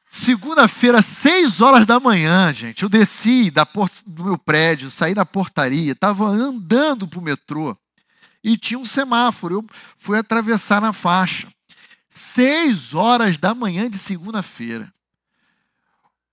Segunda-feira, 0.08 1.04
seis 1.04 1.62
horas 1.62 1.86
da 1.86 2.00
manhã, 2.00 2.52
gente, 2.52 2.82
eu 2.82 2.90
desci 2.90 3.52
da 3.52 3.68
do 4.08 4.24
meu 4.24 4.38
prédio, 4.40 4.90
saí 4.90 5.14
da 5.14 5.24
portaria, 5.24 5.92
estava 5.92 6.26
andando 6.26 7.08
para 7.08 7.20
o 7.20 7.22
metrô 7.22 7.78
e 8.44 8.58
tinha 8.58 8.80
um 8.80 8.86
semáforo. 8.86 9.56
Eu 9.56 9.66
fui 9.98 10.18
atravessar 10.18 10.82
na 10.82 10.92
faixa. 10.92 11.48
Seis 12.10 12.96
horas 12.96 13.38
da 13.38 13.54
manhã 13.54 13.88
de 13.88 14.00
segunda-feira. 14.00 14.92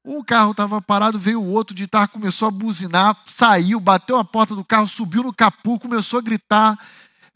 Um 0.07 0.23
carro 0.23 0.53
estava 0.53 0.81
parado, 0.81 1.19
veio 1.19 1.43
o 1.43 1.51
outro 1.51 1.75
de 1.75 1.89
tarde, 1.89 2.13
começou 2.13 2.47
a 2.47 2.51
buzinar, 2.53 3.21
saiu, 3.27 3.81
bateu 3.81 4.17
a 4.17 4.25
porta 4.25 4.55
do 4.55 4.65
carro, 4.65 4.87
subiu 4.87 5.25
no 5.25 5.35
capu, 5.35 5.81
começou 5.81 6.21
a 6.21 6.23
gritar. 6.23 6.79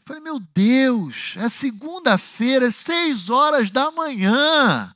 falei, 0.05 0.21
meu 0.21 0.39
Deus, 0.39 1.33
é 1.35 1.49
segunda-feira, 1.49 2.67
é 2.67 2.71
seis 2.71 3.29
horas 3.29 3.69
da 3.69 3.91
manhã. 3.91 4.95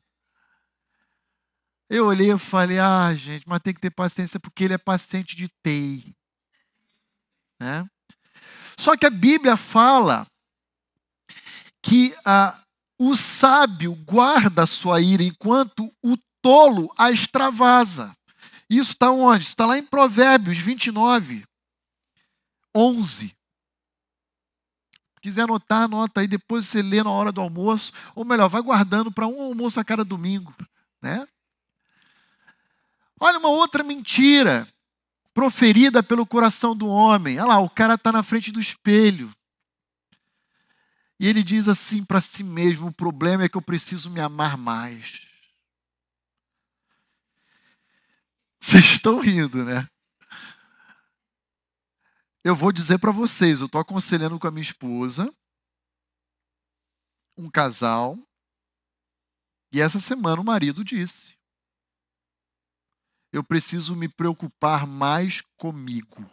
Eu 1.89 2.05
olhei 2.07 2.31
e 2.31 2.37
falei, 2.37 2.79
ah, 2.79 3.13
gente, 3.13 3.43
mas 3.45 3.59
tem 3.59 3.73
que 3.73 3.81
ter 3.81 3.91
paciência 3.91 4.39
porque 4.39 4.63
ele 4.63 4.73
é 4.73 4.77
paciente 4.77 5.35
de 5.35 5.49
TEI. 5.61 6.15
Né? 7.59 7.85
Só 8.77 8.95
que 8.95 9.05
a 9.05 9.09
Bíblia 9.09 9.57
fala 9.57 10.25
que 11.81 12.15
ah, 12.25 12.57
o 12.97 13.17
sábio 13.17 13.93
guarda 13.95 14.63
a 14.63 14.67
sua 14.67 15.01
ira 15.01 15.23
enquanto 15.23 15.93
o 16.01 16.15
tolo 16.45 16.93
a 16.95 17.09
extravasa. 17.09 18.15
Isso 18.69 18.91
está 18.91 19.09
onde? 19.09 19.45
Está 19.45 19.65
lá 19.65 19.79
em 19.79 19.83
Provérbios 19.83 20.59
29, 20.59 21.43
11. 22.75 23.27
Se 23.29 23.35
quiser 25.19 25.41
anotar, 25.41 25.85
anota 25.85 26.21
aí, 26.21 26.27
depois 26.27 26.67
você 26.67 26.83
lê 26.83 27.01
na 27.01 27.09
hora 27.09 27.31
do 27.31 27.41
almoço, 27.41 27.91
ou 28.13 28.23
melhor, 28.23 28.47
vai 28.47 28.61
guardando 28.61 29.11
para 29.11 29.25
um 29.25 29.41
almoço 29.41 29.79
a 29.79 29.83
cada 29.83 30.05
domingo, 30.05 30.53
né? 31.01 31.27
Olha 33.19 33.39
uma 33.39 33.49
outra 33.49 33.83
mentira 33.83 34.67
proferida 35.33 36.03
pelo 36.03 36.27
coração 36.27 36.77
do 36.77 36.85
homem. 36.85 37.39
Olha 37.39 37.47
lá, 37.47 37.59
o 37.59 37.69
cara 37.71 37.95
está 37.95 38.11
na 38.11 38.21
frente 38.21 38.51
do 38.51 38.59
espelho. 38.59 39.33
E 41.19 41.27
ele 41.27 41.41
diz 41.41 41.67
assim 41.67 42.05
para 42.05 42.21
si 42.21 42.43
mesmo: 42.43 42.89
o 42.89 42.93
problema 42.93 43.45
é 43.45 43.49
que 43.49 43.57
eu 43.57 43.63
preciso 43.63 44.11
me 44.11 44.19
amar 44.19 44.57
mais. 44.57 45.33
Vocês 48.65 48.85
estão 48.85 49.19
rindo, 49.19 49.63
né? 49.63 49.87
Eu 52.43 52.55
vou 52.55 52.71
dizer 52.71 52.97
para 52.97 53.11
vocês, 53.11 53.59
eu 53.59 53.67
estou 53.67 53.79
aconselhando 53.79 54.39
com 54.39 54.47
a 54.47 54.51
minha 54.51 54.63
esposa, 54.63 55.31
um 57.37 57.47
casal, 57.47 58.17
e 59.71 59.79
essa 59.79 59.99
semana 59.99 60.41
o 60.41 60.43
marido 60.43 60.83
disse: 60.83 61.37
Eu 63.31 63.43
preciso 63.43 63.95
me 63.95 64.09
preocupar 64.09 64.87
mais 64.87 65.41
comigo. 65.57 66.27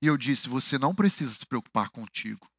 E 0.00 0.06
eu 0.06 0.16
disse: 0.16 0.48
Você 0.48 0.78
não 0.78 0.94
precisa 0.94 1.34
se 1.34 1.44
preocupar 1.44 1.90
contigo. 1.90 2.50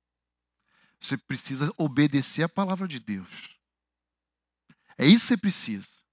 Você 1.01 1.17
precisa 1.17 1.73
obedecer 1.75 2.43
a 2.43 2.49
palavra 2.49 2.87
de 2.87 2.99
Deus. 2.99 3.57
É 4.95 5.07
isso 5.07 5.23
que 5.23 5.27
você 5.29 5.37
precisa. 5.37 6.04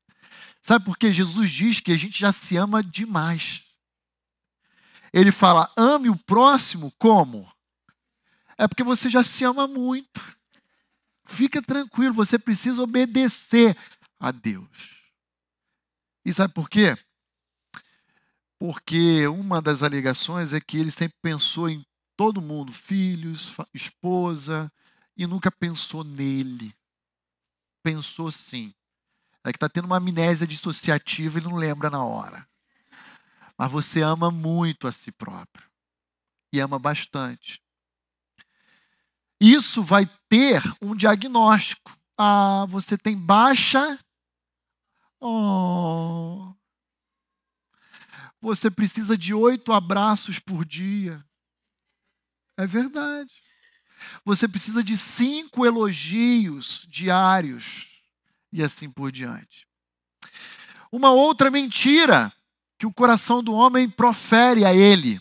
Sabe 0.62 0.84
por 0.84 0.96
que 0.96 1.12
Jesus 1.12 1.50
diz 1.50 1.80
que 1.80 1.90
a 1.90 1.96
gente 1.96 2.18
já 2.18 2.32
se 2.32 2.56
ama 2.56 2.82
demais? 2.82 3.64
Ele 5.12 5.32
fala: 5.32 5.70
ame 5.76 6.08
o 6.08 6.16
próximo 6.16 6.92
como? 6.98 7.52
É 8.56 8.68
porque 8.68 8.84
você 8.84 9.10
já 9.10 9.24
se 9.24 9.44
ama 9.44 9.66
muito. 9.66 10.22
Fica 11.26 11.60
tranquilo, 11.60 12.14
você 12.14 12.38
precisa 12.38 12.80
obedecer 12.80 13.76
a 14.20 14.30
Deus. 14.30 15.02
E 16.24 16.32
sabe 16.32 16.54
por 16.54 16.70
quê? 16.70 16.96
Porque 18.58 19.26
uma 19.26 19.60
das 19.60 19.82
alegações 19.82 20.52
é 20.52 20.60
que 20.60 20.78
ele 20.78 20.92
sempre 20.92 21.16
pensou 21.20 21.68
em 21.68 21.84
todo 22.16 22.40
mundo, 22.40 22.72
filhos, 22.72 23.52
esposa, 23.74 24.72
e 25.16 25.26
nunca 25.26 25.50
pensou 25.50 26.04
nele. 26.04 26.72
Pensou 27.82 28.30
sim. 28.30 28.72
É 29.44 29.52
que 29.52 29.56
está 29.56 29.68
tendo 29.68 29.86
uma 29.86 29.96
amnésia 29.96 30.46
dissociativa 30.46 31.38
e 31.38 31.42
não 31.42 31.56
lembra 31.56 31.90
na 31.90 32.04
hora. 32.04 32.46
Mas 33.58 33.70
você 33.70 34.02
ama 34.02 34.30
muito 34.30 34.86
a 34.86 34.92
si 34.92 35.10
próprio. 35.10 35.68
E 36.52 36.60
ama 36.60 36.78
bastante. 36.78 37.60
Isso 39.40 39.82
vai 39.82 40.06
ter 40.28 40.62
um 40.80 40.94
diagnóstico. 40.94 41.96
Ah, 42.16 42.64
você 42.68 42.96
tem 42.96 43.16
baixa. 43.16 43.98
Oh. 45.24 46.52
você 48.40 48.68
precisa 48.68 49.16
de 49.16 49.32
oito 49.32 49.72
abraços 49.72 50.40
por 50.40 50.64
dia. 50.64 51.24
É 52.56 52.66
verdade. 52.66 53.32
Você 54.24 54.48
precisa 54.48 54.82
de 54.82 54.96
cinco 54.96 55.64
elogios 55.64 56.84
diários 56.88 57.91
e 58.52 58.62
assim 58.62 58.90
por 58.90 59.10
diante. 59.10 59.66
Uma 60.90 61.10
outra 61.10 61.50
mentira 61.50 62.32
que 62.78 62.86
o 62.86 62.92
coração 62.92 63.42
do 63.42 63.54
homem 63.54 63.88
profere 63.88 64.64
a 64.64 64.74
ele. 64.74 65.20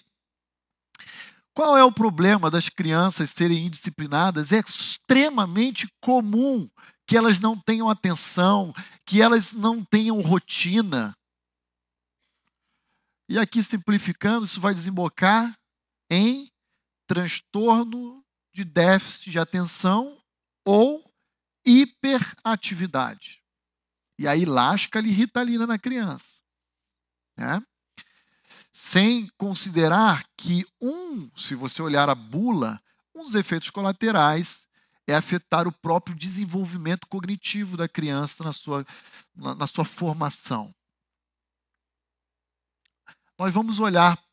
Qual 1.54 1.78
é 1.78 1.84
o 1.84 1.92
problema 1.92 2.50
das 2.50 2.70
crianças 2.70 3.30
serem 3.30 3.66
indisciplinadas? 3.66 4.52
É 4.52 4.60
extremamente 4.60 5.88
comum 6.02 6.70
que 7.06 7.18
elas 7.18 7.40
não 7.40 7.58
tenham 7.58 7.90
atenção, 7.90 8.74
que 9.06 9.22
elas 9.22 9.54
não 9.54 9.84
tenham 9.84 10.20
rotina. 10.22 11.16
E 13.28 13.38
aqui 13.38 13.62
simplificando, 13.62 14.46
isso 14.46 14.60
vai 14.60 14.74
desembocar 14.74 15.58
em 16.10 16.52
transtorno 17.08 18.24
de 18.54 18.64
déficit 18.64 19.32
de 19.32 19.40
atenção 19.40 20.18
ou 20.66 21.11
hiperatividade. 21.66 23.42
E 24.18 24.28
aí 24.28 24.46
lasca-lhe 24.46 25.12
ritalina 25.12 25.66
na 25.66 25.80
criança. 25.80 26.42
Né? 27.38 27.62
Sem 28.72 29.28
considerar 29.38 30.26
que 30.38 30.66
um, 30.80 31.30
se 31.36 31.56
você 31.56 31.82
olhar 31.82 32.10
a 32.10 32.16
bula, 32.16 32.82
um 33.14 33.24
dos 33.24 33.36
efeitos 33.36 33.70
colaterais 33.70 34.68
é 35.08 35.16
afetar 35.16 35.68
o 35.68 35.72
próprio 35.72 36.16
desenvolvimento 36.16 37.08
cognitivo 37.08 37.76
da 37.76 37.88
criança 37.88 38.44
na 38.44 38.54
sua, 38.54 38.86
na, 39.36 39.56
na 39.56 39.68
sua 39.68 39.86
formação. 39.86 40.74
Nós 43.38 43.54
vamos 43.54 43.80
olhar 43.80 44.24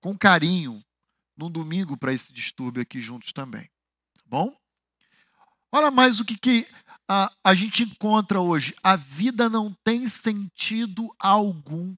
com 0.00 0.16
carinho 0.16 0.84
no 1.36 1.48
domingo 1.48 1.96
para 1.96 2.12
esse 2.12 2.32
distúrbio 2.32 2.82
aqui 2.82 3.00
juntos 3.00 3.32
também. 3.32 3.64
Tá 4.14 4.22
bom? 4.26 4.54
Olha 5.70 5.90
mais 5.90 6.20
o 6.20 6.24
que, 6.24 6.36
que 6.36 6.66
a, 7.06 7.32
a 7.42 7.54
gente 7.54 7.82
encontra 7.82 8.40
hoje. 8.40 8.74
A 8.82 8.96
vida 8.96 9.48
não 9.48 9.72
tem 9.84 10.08
sentido 10.08 11.14
algum. 11.18 11.94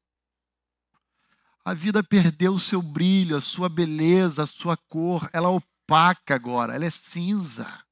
A 1.64 1.74
vida 1.74 2.02
perdeu 2.02 2.54
o 2.54 2.58
seu 2.58 2.80
brilho, 2.80 3.36
a 3.36 3.40
sua 3.40 3.68
beleza, 3.68 4.42
a 4.42 4.46
sua 4.46 4.76
cor. 4.76 5.28
Ela 5.32 5.48
é 5.48 5.50
opaca 5.50 6.34
agora, 6.34 6.74
ela 6.74 6.84
é 6.84 6.90
cinza. 6.90 7.84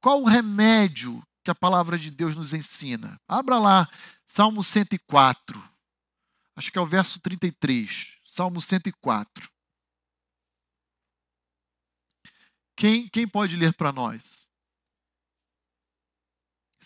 Qual 0.00 0.22
o 0.22 0.26
remédio 0.26 1.22
que 1.42 1.50
a 1.50 1.54
palavra 1.54 1.98
de 1.98 2.10
Deus 2.10 2.34
nos 2.34 2.52
ensina? 2.52 3.20
Abra 3.28 3.58
lá, 3.58 3.88
Salmo 4.24 4.62
104. 4.62 5.62
Acho 6.54 6.72
que 6.72 6.78
é 6.78 6.80
o 6.80 6.86
verso 6.86 7.20
33. 7.20 8.16
Salmo 8.24 8.60
104. 8.60 9.50
Quem, 12.76 13.08
quem 13.08 13.26
pode 13.26 13.56
ler 13.56 13.74
para 13.74 13.92
nós? 13.92 14.45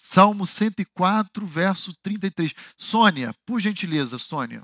Salmo 0.02 0.46
104, 0.46 1.46
verso 1.46 1.92
33. 2.02 2.54
Sônia, 2.76 3.34
por 3.44 3.60
gentileza, 3.60 4.16
Sônia. 4.16 4.62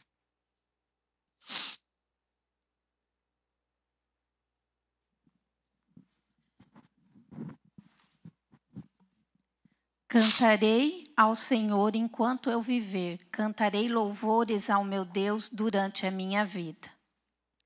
Cantarei 10.09 11.05
ao 11.15 11.37
Senhor 11.37 11.95
enquanto 11.95 12.49
eu 12.49 12.63
viver, 12.63 13.19
cantarei 13.31 13.91
louvores 13.91 14.71
ao 14.71 14.83
meu 14.83 15.05
Deus 15.05 15.51
durante 15.51 16.07
a 16.07 16.11
minha 16.11 16.47
vida. 16.47 16.91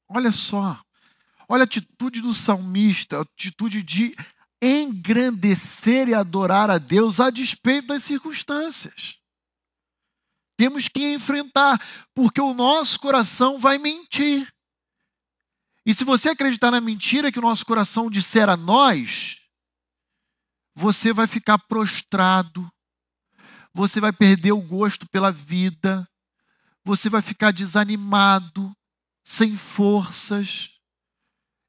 Olha 0.09 0.33
só, 0.33 0.83
Olha 1.53 1.63
a 1.63 1.65
atitude 1.65 2.21
do 2.21 2.33
salmista, 2.33 3.19
a 3.19 3.23
atitude 3.23 3.83
de 3.83 4.15
engrandecer 4.63 6.09
e 6.09 6.15
adorar 6.15 6.71
a 6.71 6.79
Deus 6.79 7.21
a 7.21 7.31
despeito 7.31 7.89
das 7.89 8.05
circunstâncias. 8.05 9.17
Temos 10.57 10.89
que 10.89 11.15
enfrentar, 11.15 11.81
porque 12.15 12.41
o 12.41 12.53
nosso 12.53 13.01
coração 13.01 13.59
vai 13.59 13.79
mentir. 13.79 14.53
E 15.87 15.95
se 15.95 16.05
você 16.05 16.29
acreditar 16.29 16.71
na 16.71 16.81
mentira 16.81 17.33
que 17.33 17.39
o 17.39 17.43
nosso 17.43 17.65
coração 17.65 18.11
disser 18.11 18.49
a 18.49 18.57
nós, 18.57 19.41
você 20.75 21.13
vai 21.13 21.27
ficar 21.27 21.59
prostrado, 21.59 22.71
você 23.73 24.01
vai 24.01 24.13
perder 24.13 24.53
o 24.53 24.61
gosto 24.61 25.09
pela 25.09 25.33
vida, 25.33 26.07
você 26.85 27.09
vai 27.09 27.23
ficar 27.23 27.53
desanimado, 27.53 28.77
sem 29.25 29.57
forças. 29.57 30.71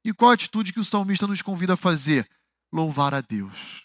E 0.04 0.12
qual 0.12 0.32
a 0.32 0.34
atitude 0.34 0.72
que 0.72 0.80
o 0.80 0.84
salmista 0.84 1.26
nos 1.26 1.40
convida 1.40 1.74
a 1.74 1.76
fazer? 1.78 2.28
Louvar 2.72 3.14
a 3.14 3.20
Deus. 3.20 3.84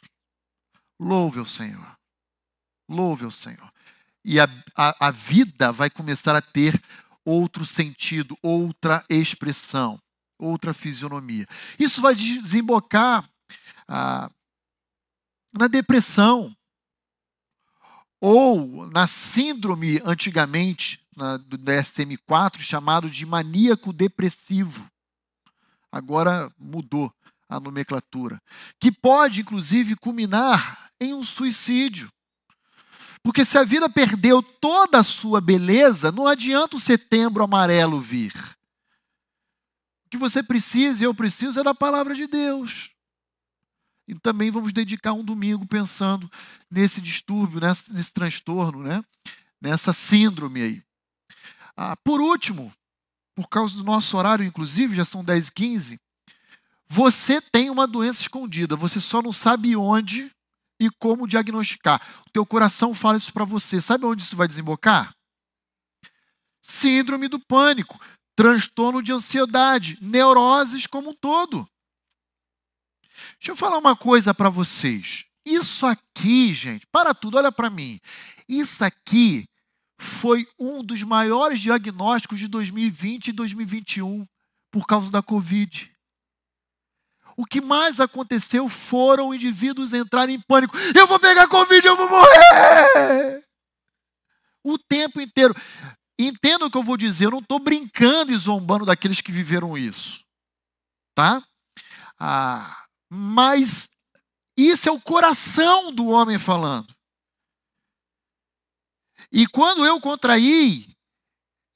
Louve 0.99 1.39
o 1.39 1.45
Senhor. 1.45 1.97
Louve 2.89 3.25
o 3.25 3.31
Senhor. 3.31 3.71
E 4.23 4.39
a, 4.39 4.47
a, 4.75 5.07
a 5.07 5.11
vida 5.11 5.71
vai 5.71 5.89
começar 5.89 6.35
a 6.35 6.41
ter 6.41 6.81
outro 7.23 7.65
sentido, 7.65 8.37
outra 8.41 9.03
expressão, 9.09 10.01
outra 10.39 10.73
fisionomia. 10.73 11.45
Isso 11.77 12.01
vai 12.01 12.15
desembocar 12.15 13.29
ah, 13.87 14.31
na 15.53 15.67
depressão 15.67 16.55
ou 18.19 18.89
na 18.89 19.05
síndrome 19.07 20.01
antigamente 20.05 21.05
na, 21.15 21.37
do 21.37 21.57
DSM-4 21.57 22.59
chamado 22.59 23.09
de 23.09 23.25
maníaco 23.25 23.91
depressivo 23.91 24.89
agora 25.91 26.51
mudou 26.57 27.13
a 27.49 27.59
nomenclatura, 27.59 28.41
que 28.79 28.91
pode 28.91 29.41
inclusive 29.41 29.95
culminar 29.95 30.91
em 30.99 31.13
um 31.13 31.23
suicídio. 31.23 32.11
Porque 33.23 33.43
se 33.43 33.57
a 33.57 33.63
vida 33.63 33.89
perdeu 33.89 34.41
toda 34.41 34.99
a 34.99 35.03
sua 35.03 35.41
beleza, 35.41 36.11
não 36.11 36.27
adianta 36.27 36.75
o 36.75 36.79
setembro 36.79 37.43
amarelo 37.43 37.99
vir. 37.99 38.33
O 40.05 40.09
que 40.09 40.17
você 40.17 40.41
precisa 40.41 41.03
e 41.03 41.05
eu 41.05 41.13
preciso 41.13 41.59
é 41.59 41.63
da 41.63 41.75
palavra 41.75 42.15
de 42.15 42.27
Deus. 42.27 42.89
E 44.07 44.15
também 44.15 44.49
vamos 44.49 44.71
dedicar 44.71 45.11
um 45.11 45.23
domingo 45.23 45.67
pensando 45.67 46.31
nesse 46.71 47.01
distúrbio, 47.01 47.59
nesse, 47.59 47.91
nesse 47.91 48.13
transtorno, 48.13 48.81
né? 48.81 49.03
nessa 49.61 49.91
síndrome 49.91 50.61
aí. 50.61 50.83
Ah, 51.75 51.95
por 51.97 52.21
último, 52.21 52.73
por 53.35 53.49
causa 53.49 53.75
do 53.75 53.83
nosso 53.83 54.15
horário, 54.17 54.45
inclusive, 54.45 54.95
já 54.95 55.05
são 55.05 55.23
10 55.23 55.47
e 55.47 55.51
15, 55.51 55.99
você 56.89 57.41
tem 57.41 57.69
uma 57.69 57.85
doença 57.85 58.21
escondida, 58.21 58.75
você 58.75 58.99
só 58.99 59.21
não 59.21 59.31
sabe 59.31 59.75
onde 59.75 60.31
e 60.79 60.89
como 60.89 61.27
diagnosticar. 61.27 62.01
O 62.27 62.31
teu 62.31 62.45
coração 62.45 62.93
fala 62.93 63.17
isso 63.17 63.33
para 63.33 63.45
você. 63.45 63.81
Sabe 63.81 64.05
onde 64.05 64.21
isso 64.21 64.35
vai 64.35 64.47
desembocar? 64.47 65.13
Síndrome 66.61 67.27
do 67.27 67.39
pânico, 67.39 67.99
transtorno 68.35 69.01
de 69.01 69.11
ansiedade, 69.11 69.97
neuroses 70.01 70.85
como 70.85 71.09
um 71.09 71.15
todo. 71.15 71.67
Deixa 73.39 73.51
eu 73.51 73.55
falar 73.55 73.77
uma 73.77 73.95
coisa 73.95 74.33
para 74.33 74.49
vocês. 74.49 75.25
Isso 75.45 75.85
aqui, 75.85 76.53
gente, 76.53 76.85
para 76.91 77.13
tudo, 77.13 77.37
olha 77.37 77.51
para 77.51 77.69
mim. 77.69 77.99
Isso 78.47 78.83
aqui 78.83 79.45
foi 79.99 80.47
um 80.59 80.83
dos 80.83 81.01
maiores 81.03 81.59
diagnósticos 81.59 82.37
de 82.37 82.47
2020 82.47 83.29
e 83.29 83.31
2021 83.31 84.27
por 84.71 84.85
causa 84.85 85.09
da 85.09 85.23
Covid. 85.23 85.91
O 87.37 87.45
que 87.45 87.61
mais 87.61 87.99
aconteceu 87.99 88.67
foram 88.67 89.31
indivíduos 89.31 89.93
entrarem 89.93 90.35
em 90.35 90.41
pânico. 90.41 90.75
Eu 90.95 91.05
vou 91.05 91.19
pegar 91.19 91.47
Covid, 91.47 91.85
eu 91.85 91.95
vou 91.95 92.09
morrer! 92.09 93.43
O 94.63 94.77
tempo 94.79 95.21
inteiro. 95.21 95.55
Entenda 96.19 96.65
o 96.65 96.71
que 96.71 96.77
eu 96.77 96.83
vou 96.83 96.97
dizer, 96.97 97.25
eu 97.25 97.31
não 97.31 97.39
estou 97.39 97.59
brincando 97.59 98.31
e 98.31 98.37
zombando 98.37 98.85
daqueles 98.85 99.21
que 99.21 99.31
viveram 99.31 99.77
isso. 99.77 100.25
Tá? 101.13 101.43
Ah, 102.19 102.85
mas 103.07 103.87
isso 104.57 104.89
é 104.89 104.91
o 104.91 104.99
coração 104.99 105.91
do 105.93 106.07
homem 106.07 106.39
falando. 106.39 106.91
E 109.31 109.45
quando 109.45 109.85
eu 109.85 110.01
contraí, 110.01 110.87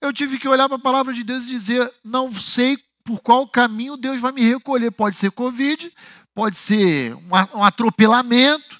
eu 0.01 0.11
tive 0.11 0.39
que 0.39 0.47
olhar 0.47 0.67
para 0.67 0.77
a 0.77 0.81
palavra 0.81 1.13
de 1.13 1.23
Deus 1.23 1.43
e 1.43 1.49
dizer: 1.49 1.93
não 2.03 2.31
sei 2.31 2.83
por 3.11 3.19
qual 3.19 3.45
caminho 3.45 3.97
Deus 3.97 4.21
vai 4.21 4.31
me 4.31 4.41
recolher. 4.41 4.89
Pode 4.89 5.17
ser 5.17 5.31
Covid, 5.31 5.91
pode 6.33 6.55
ser 6.55 7.13
um 7.53 7.61
atropelamento, 7.61 8.79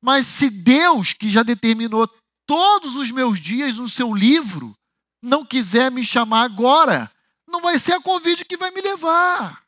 mas 0.00 0.26
se 0.26 0.48
Deus, 0.48 1.12
que 1.12 1.28
já 1.28 1.42
determinou 1.42 2.08
todos 2.46 2.96
os 2.96 3.10
meus 3.10 3.38
dias 3.38 3.76
no 3.76 3.86
seu 3.86 4.14
livro, 4.14 4.74
não 5.22 5.44
quiser 5.44 5.90
me 5.90 6.02
chamar 6.02 6.44
agora, 6.44 7.10
não 7.46 7.60
vai 7.60 7.78
ser 7.78 7.92
a 7.92 8.00
Covid 8.00 8.46
que 8.46 8.56
vai 8.56 8.70
me 8.70 8.80
levar. 8.80 9.62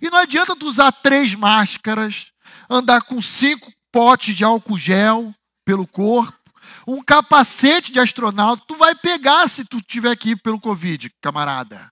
E 0.00 0.08
não 0.08 0.18
adianta 0.18 0.54
tu 0.54 0.66
usar 0.66 0.92
três 0.92 1.34
máscaras, 1.34 2.30
andar 2.70 3.02
com 3.02 3.20
cinco 3.20 3.72
potes 3.90 4.36
de 4.36 4.44
álcool 4.44 4.78
gel 4.78 5.34
pelo 5.64 5.84
corpo, 5.84 6.38
um 6.86 7.02
capacete 7.02 7.90
de 7.90 7.98
astronauta, 7.98 8.62
tu 8.68 8.76
vai 8.76 8.94
pegar 8.94 9.48
se 9.48 9.64
tu 9.64 9.80
tiver 9.80 10.12
aqui 10.12 10.36
pelo 10.36 10.60
Covid, 10.60 11.10
camarada. 11.20 11.90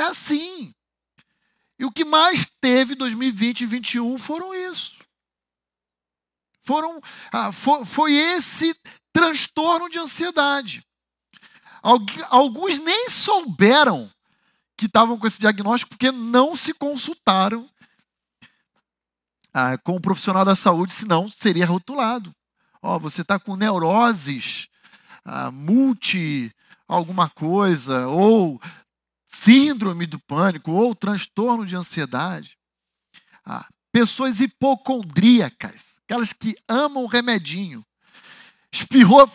É 0.00 0.04
assim. 0.04 0.74
E 1.78 1.84
o 1.84 1.92
que 1.92 2.06
mais 2.06 2.50
teve 2.58 2.94
2020 2.94 3.60
e 3.60 3.66
2021 3.66 4.18
foram 4.18 4.54
isso. 4.54 4.98
Foram, 6.62 7.02
ah, 7.30 7.52
foi, 7.52 7.84
foi 7.84 8.12
esse 8.14 8.74
transtorno 9.12 9.90
de 9.90 9.98
ansiedade. 9.98 10.82
Alguns 12.30 12.78
nem 12.78 13.10
souberam 13.10 14.10
que 14.74 14.86
estavam 14.86 15.18
com 15.18 15.26
esse 15.26 15.38
diagnóstico 15.38 15.90
porque 15.90 16.10
não 16.10 16.56
se 16.56 16.72
consultaram 16.72 17.68
ah, 19.52 19.76
com 19.76 19.96
o 19.96 20.00
profissional 20.00 20.46
da 20.46 20.56
saúde, 20.56 20.94
senão 20.94 21.30
seria 21.30 21.66
rotulado. 21.66 22.34
Ó, 22.80 22.96
oh, 22.96 22.98
você 22.98 23.20
está 23.20 23.38
com 23.38 23.54
neuroses, 23.54 24.66
ah, 25.26 25.50
multi 25.50 26.54
alguma 26.88 27.28
coisa, 27.28 28.06
ou 28.08 28.60
síndrome 29.30 30.06
do 30.06 30.18
pânico, 30.18 30.72
ou 30.72 30.94
transtorno 30.94 31.64
de 31.64 31.76
ansiedade. 31.76 32.58
Ah, 33.44 33.66
pessoas 33.92 34.40
hipocondríacas, 34.40 35.96
aquelas 36.04 36.32
que 36.32 36.56
amam 36.68 37.04
o 37.04 37.06
remedinho. 37.06 37.84
Espirrou, 38.72 39.30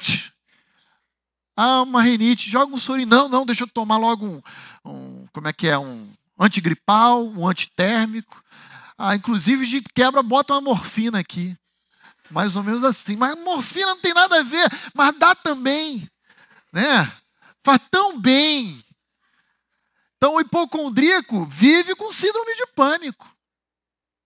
ah, 1.56 1.82
uma 1.82 2.02
rinite, 2.02 2.50
joga 2.50 2.74
um 2.74 2.78
sorinho. 2.78 3.08
Não, 3.08 3.30
não, 3.30 3.46
deixa 3.46 3.64
eu 3.64 3.68
tomar 3.68 3.98
logo 3.98 4.26
um, 4.26 4.42
um 4.84 5.28
como 5.32 5.48
é 5.48 5.54
que 5.54 5.68
é, 5.68 5.78
um 5.78 6.12
antigripal, 6.38 7.26
um 7.26 7.48
antitérmico. 7.48 8.44
Ah, 8.98 9.16
inclusive 9.16 9.66
de 9.66 9.82
quebra, 9.82 10.22
bota 10.22 10.54
uma 10.54 10.62
morfina 10.62 11.20
aqui. 11.20 11.58
Mais 12.30 12.56
ou 12.56 12.64
menos 12.64 12.84
assim. 12.84 13.16
Mas 13.16 13.36
morfina 13.42 13.88
não 13.88 14.02
tem 14.02 14.14
nada 14.14 14.40
a 14.40 14.44
ver, 14.44 14.70
mas 14.94 15.18
dá 15.18 15.34
também. 15.34 16.10
Né? 16.72 17.12
Faz 17.64 17.80
tão 17.90 18.20
bem. 18.20 18.85
Então 20.26 20.38
o 20.38 20.42
hipocondríaco 20.42 21.46
vive 21.46 21.94
com 21.94 22.12
síndrome 22.12 22.56
de 22.56 22.66
pânico. 22.74 23.32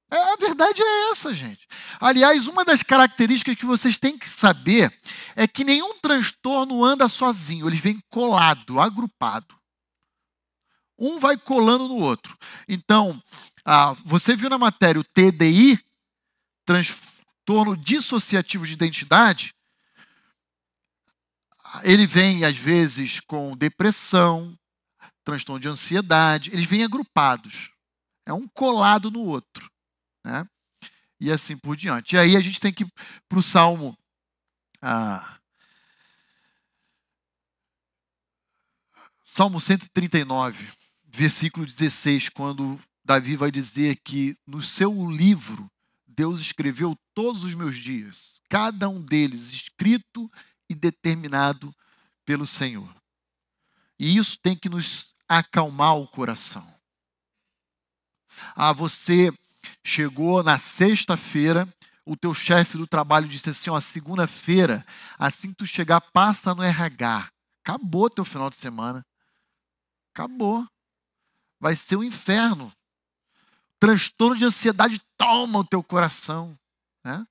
É, 0.10 0.16
a 0.32 0.38
verdade 0.38 0.82
é 0.82 1.12
essa, 1.12 1.34
gente. 1.34 1.68
Aliás, 2.00 2.48
uma 2.48 2.64
das 2.64 2.82
características 2.82 3.58
que 3.58 3.66
vocês 3.66 3.98
têm 3.98 4.18
que 4.18 4.26
saber 4.26 4.98
é 5.36 5.46
que 5.46 5.66
nenhum 5.66 5.94
transtorno 5.96 6.86
anda 6.86 7.10
sozinho, 7.10 7.68
ele 7.68 7.76
vem 7.76 8.02
colado, 8.10 8.80
agrupado. 8.80 9.60
Um 10.98 11.20
vai 11.20 11.38
colando 11.38 11.90
no 11.90 11.98
outro. 11.98 12.38
Então, 12.66 13.22
ah, 13.66 13.94
você 14.06 14.38
viu 14.38 14.50
na 14.50 14.58
matéria 14.58 15.02
o 15.02 15.04
TDI, 15.04 15.78
transtorno 16.64 17.76
dissociativo 17.76 18.66
de 18.66 18.72
identidade, 18.72 19.54
ele 21.84 22.08
vem, 22.08 22.46
às 22.46 22.58
vezes, 22.58 23.20
com 23.20 23.58
depressão, 23.58 24.58
transtorno 25.24 25.60
de 25.60 25.68
ansiedade, 25.68 26.52
eles 26.52 26.66
vêm 26.66 26.84
agrupados. 26.84 27.72
É 28.26 28.34
um 28.34 28.48
colado 28.48 29.10
no 29.10 29.22
outro 29.22 29.70
né? 30.24 30.48
E 31.20 31.32
assim 31.32 31.58
por 31.58 31.76
diante. 31.76 32.16
E 32.16 32.20
aí 32.20 32.36
a 32.36 32.40
gente 32.40 32.60
tem 32.60 32.74
que 32.74 32.84
ir 32.84 32.94
para 33.28 33.40
o 33.40 33.44
Salmo. 33.44 33.98
Ah, 34.82 35.38
Salmo 39.26 39.60
139, 39.60 40.68
versículo 41.06 41.66
16, 41.66 42.30
quando 42.30 42.80
Davi 43.04 43.36
vai 43.36 43.52
dizer 43.52 43.98
que 44.04 44.38
no 44.46 44.62
seu 44.62 45.10
livro 45.10 45.70
Deus 46.08 46.40
escreveu 46.40 46.98
todos 47.14 47.44
os 47.44 47.54
meus 47.54 47.78
dias, 47.78 48.42
cada 48.50 48.90
um 48.90 49.02
deles 49.02 49.50
escrito 49.50 50.30
e 50.70 50.76
determinado 50.76 51.74
pelo 52.26 52.46
Senhor. 52.46 52.94
E 54.00 54.18
isso 54.18 54.40
tem 54.40 54.56
que 54.56 54.70
nos 54.70 55.14
acalmar 55.28 55.98
o 55.98 56.08
coração. 56.08 56.66
Ah, 58.56 58.72
você 58.72 59.34
Chegou 59.84 60.44
na 60.44 60.60
sexta-feira, 60.60 61.68
o 62.06 62.16
teu 62.16 62.34
chefe 62.34 62.78
do 62.78 62.88
trabalho 62.88 63.28
disse 63.28 63.50
assim: 63.50 63.70
ó, 63.70 63.80
segunda-feira, 63.80 64.86
assim 65.18 65.50
que 65.50 65.56
tu 65.56 65.66
chegar, 65.66 66.02
passa 66.02 66.54
no 66.54 66.64
RH. 66.64 67.30
Acabou 67.64 68.10
teu 68.10 68.26
final 68.26 68.50
de 68.50 68.56
semana. 68.56 69.06
Acabou. 70.14 70.68
Vai 71.60 71.76
ser 71.76 71.96
um 71.98 72.04
inferno. 72.04 72.72
Transtorno 73.80 74.38
de 74.38 74.46
ansiedade 74.46 75.02
toma 75.18 75.60
o 75.60 75.66
teu 75.66 75.84
coração. 75.84 76.58
Né? 77.04 77.26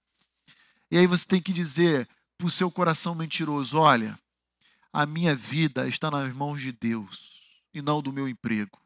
E 0.90 0.98
aí 0.98 1.06
você 1.06 1.26
tem 1.26 1.42
que 1.42 1.52
dizer 1.52 2.08
para 2.36 2.46
o 2.46 2.50
seu 2.50 2.70
coração 2.70 3.14
mentiroso: 3.14 3.78
olha, 3.78 4.18
a 4.92 5.06
minha 5.06 5.34
vida 5.34 5.86
está 5.86 6.10
nas 6.10 6.34
mãos 6.34 6.60
de 6.60 6.72
Deus 6.72 7.42
e 7.72 7.82
não 7.82 8.02
do 8.02 8.12
meu 8.12 8.28
emprego, 8.28 8.78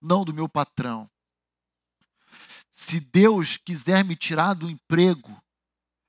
não 0.00 0.24
do 0.24 0.32
meu 0.32 0.48
patrão. 0.48 1.10
Se 2.70 3.00
Deus 3.00 3.56
quiser 3.56 4.04
me 4.04 4.14
tirar 4.14 4.54
do 4.54 4.68
emprego, 4.68 5.42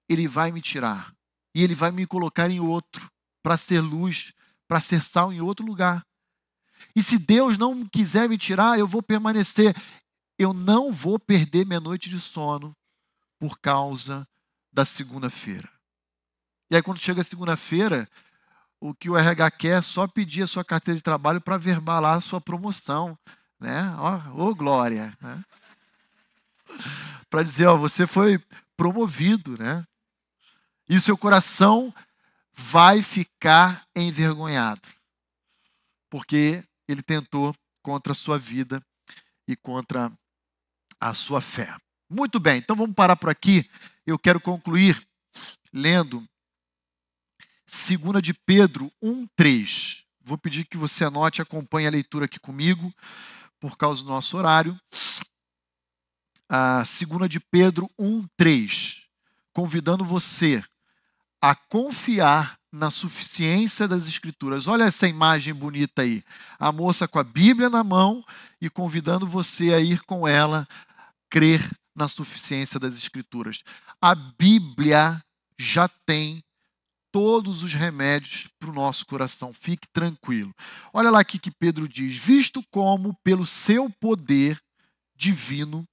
Ele 0.10 0.28
vai 0.28 0.52
me 0.52 0.61
tirar. 0.61 1.15
E 1.56 1.64
Ele 1.64 1.74
vai 1.74 1.91
me 1.91 2.06
colocar 2.06 2.52
em 2.52 2.60
outro, 2.60 3.10
para 3.41 3.57
ser 3.57 3.80
luz, 3.80 4.34
para 4.68 4.82
ser 4.82 5.02
sal 5.02 5.32
em 5.32 5.40
outro 5.40 5.65
lugar. 5.65 6.06
E 6.95 7.02
se 7.02 7.18
Deus 7.18 7.57
não 7.57 7.88
quiser 7.88 8.28
me 8.28 8.38
tirar, 8.38 8.78
eu 8.78 8.88
vou 8.88 9.02
permanecer. 9.02 9.76
Eu 10.38 10.53
não 10.53 10.91
vou 10.91 11.18
perder 11.18 11.65
minha 11.65 11.80
noite 11.80 12.10
de 12.10 12.19
sono 12.19 12.76
por 13.40 13.60
causa 13.60 14.28
da 14.72 14.86
segunda-feira. 14.86 15.72
E 16.69 16.76
aí, 16.76 16.84
quando 16.84 16.99
chega 16.99 17.22
a 17.22 17.24
segunda-feira, 17.24 18.10
o 18.80 18.94
que 18.94 19.10
o 19.10 19.18
RH 19.18 19.52
quer 19.52 19.80
é 19.80 19.82
só 19.82 20.08
pedir 20.08 20.44
a 20.44 20.48
sua 20.48 20.64
carteira 20.64 20.98
de 20.98 21.04
trabalho 21.04 21.41
para 21.41 21.58
verbalar 21.58 22.16
a 22.16 22.22
sua 22.22 22.40
promoção. 22.40 23.18
Né? 23.60 23.94
Ó, 23.98 24.49
oh, 24.49 24.56
glória! 24.56 25.14
Né? 25.22 25.44
para 27.30 27.44
dizer, 27.44 27.66
ó, 27.68 27.78
você 27.78 28.06
foi 28.06 28.40
promovido, 28.76 29.58
né? 29.58 29.86
E 30.90 30.99
seu 30.99 31.18
coração 31.18 31.94
vai 32.54 33.02
ficar 33.02 33.86
envergonhado, 33.95 34.88
porque 36.10 36.64
ele 36.88 37.02
tentou 37.02 37.54
contra 37.84 38.14
a 38.14 38.16
sua 38.16 38.40
vida 38.40 38.82
e 39.48 39.56
contra 39.56 40.12
a 40.99 41.14
sua 41.14 41.41
fé. 41.41 41.76
Muito 42.10 42.40
bem, 42.40 42.60
então 42.60 42.76
vamos 42.76 42.95
parar 42.95 43.16
por 43.16 43.30
aqui. 43.30 43.70
Eu 44.06 44.18
quero 44.18 44.40
concluir 44.40 45.06
lendo 45.74 46.26
2 47.68 48.22
de 48.22 48.34
Pedro 48.34 48.91
1:3. 49.02 50.03
Vou 50.22 50.38
pedir 50.38 50.65
que 50.65 50.77
você 50.77 51.06
anote 51.06 51.39
e 51.39 51.44
acompanhe 51.44 51.88
a 51.88 51.91
leitura 51.91 52.26
aqui 52.26 52.39
comigo, 52.39 52.94
por 53.60 53.77
causa 53.77 54.03
do 54.03 54.10
nosso 54.10 54.38
horário 54.38 54.80
a 56.49 56.84
2 56.84 57.30
de 57.30 57.39
Pedro 57.39 57.89
1:3, 57.99 59.03
convidando 59.53 60.06
você 60.06 60.64
a 61.41 61.53
confiar 61.53 62.57
na 62.72 62.89
suficiência 62.89 63.88
das 63.88 64.07
escrituras. 64.07 64.68
Olha 64.68 64.84
essa 64.85 65.07
imagem 65.07 65.53
bonita 65.53 66.02
aí. 66.02 66.23
A 66.60 66.72
moça 66.72 67.07
com 67.07 67.19
a 67.19 67.23
Bíblia 67.23 67.69
na 67.69 67.84
mão 67.84 68.23
e 68.61 68.69
convidando 68.69 69.27
você 69.27 69.73
a 69.73 69.80
ir 69.80 70.02
com 70.03 70.27
ela 70.27 70.68
crer 71.30 71.69
na 71.95 72.07
suficiência 72.07 72.80
das 72.80 72.95
escrituras. 72.95 73.64
A 74.02 74.14
Bíblia 74.14 75.23
já 75.57 75.88
tem 75.88 76.44
todos 77.18 77.64
os 77.64 77.73
remédios 77.73 78.48
para 78.60 78.69
o 78.69 78.73
nosso 78.73 79.03
coração. 79.03 79.52
Fique 79.52 79.88
tranquilo. 79.91 80.53
Olha 80.94 81.10
lá 81.10 81.22
aqui 81.22 81.39
que 81.39 81.49
Pedro 81.49 81.88
diz: 81.88 82.15
visto 82.15 82.61
como 82.69 83.18
pelo 83.23 83.44
seu 83.44 83.89
poder 83.89 84.61
divino 85.15 85.84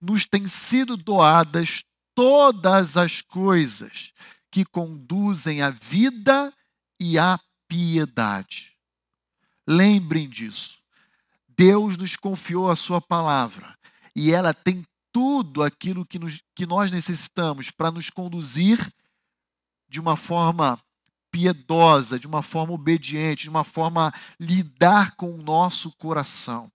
nos 0.00 0.24
têm 0.24 0.48
sido 0.48 0.96
doadas 0.96 1.84
todas 2.14 2.96
as 2.96 3.20
coisas 3.20 4.14
que 4.50 4.64
conduzem 4.64 5.60
à 5.60 5.68
vida 5.68 6.50
e 6.98 7.18
à 7.18 7.38
piedade. 7.68 8.78
Lembrem 9.68 10.26
disso. 10.26 10.78
Deus 11.46 11.98
nos 11.98 12.16
confiou 12.16 12.70
a 12.70 12.76
Sua 12.76 12.98
palavra 12.98 13.76
e 14.14 14.32
ela 14.32 14.54
tem 14.54 14.86
tudo 15.12 15.62
aquilo 15.62 16.06
que, 16.06 16.18
nos, 16.18 16.40
que 16.54 16.64
nós 16.64 16.90
necessitamos 16.90 17.70
para 17.70 17.90
nos 17.90 18.08
conduzir 18.08 18.90
de 19.88 20.00
uma 20.00 20.16
forma 20.16 20.80
piedosa, 21.30 22.18
de 22.18 22.26
uma 22.26 22.42
forma 22.42 22.72
obediente, 22.72 23.44
de 23.44 23.50
uma 23.50 23.64
forma 23.64 24.12
lidar 24.40 25.16
com 25.16 25.32
o 25.32 25.42
nosso 25.42 25.92
coração 25.92 26.70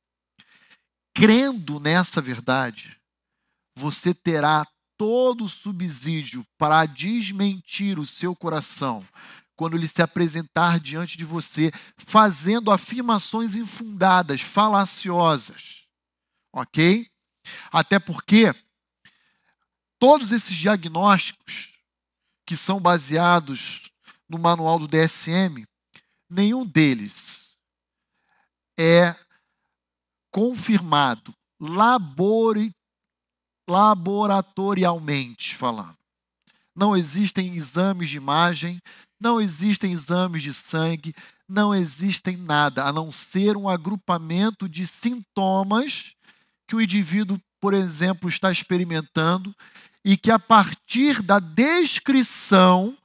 crendo 1.13 1.79
nessa 1.79 2.21
verdade, 2.21 2.97
você 3.75 4.13
terá 4.13 4.65
todo 4.97 5.45
o 5.45 5.49
subsídio 5.49 6.45
para 6.57 6.85
desmentir 6.85 7.99
o 7.99 8.05
seu 8.05 8.35
coração 8.35 9.05
quando 9.55 9.75
ele 9.75 9.87
se 9.87 10.01
apresentar 10.01 10.79
diante 10.79 11.17
de 11.17 11.23
você, 11.23 11.71
fazendo 11.95 12.71
afirmações 12.71 13.53
infundadas, 13.53 14.41
falaciosas. 14.41 15.85
Ok? 16.51 17.07
Até 17.71 17.99
porque 17.99 18.55
todos 19.99 20.31
esses 20.31 20.55
diagnósticos 20.55 21.70
que 22.45 22.55
são 22.57 22.79
baseados 22.79 23.91
no 24.27 24.39
manual 24.39 24.79
do 24.79 24.87
DSM, 24.87 25.65
nenhum 26.29 26.65
deles 26.65 27.57
é 28.77 29.15
confirmado 30.31 31.33
labori, 31.59 32.73
laboratorialmente 33.69 35.55
falando. 35.55 35.97
Não 36.75 36.95
existem 36.95 37.55
exames 37.55 38.09
de 38.09 38.17
imagem, 38.17 38.81
não 39.19 39.39
existem 39.39 39.91
exames 39.91 40.41
de 40.41 40.53
sangue, 40.53 41.13
não 41.47 41.75
existem 41.75 42.37
nada 42.37 42.85
a 42.85 42.93
não 42.93 43.11
ser 43.11 43.55
um 43.55 43.69
agrupamento 43.69 44.67
de 44.67 44.87
sintomas 44.87 46.15
que 46.65 46.75
o 46.75 46.81
indivíduo, 46.81 47.39
por 47.59 47.73
exemplo, 47.73 48.29
está 48.29 48.51
experimentando 48.51 49.53
e 50.03 50.17
que 50.17 50.31
a 50.31 50.39
partir 50.39 51.21
da 51.21 51.39
descrição 51.39 52.97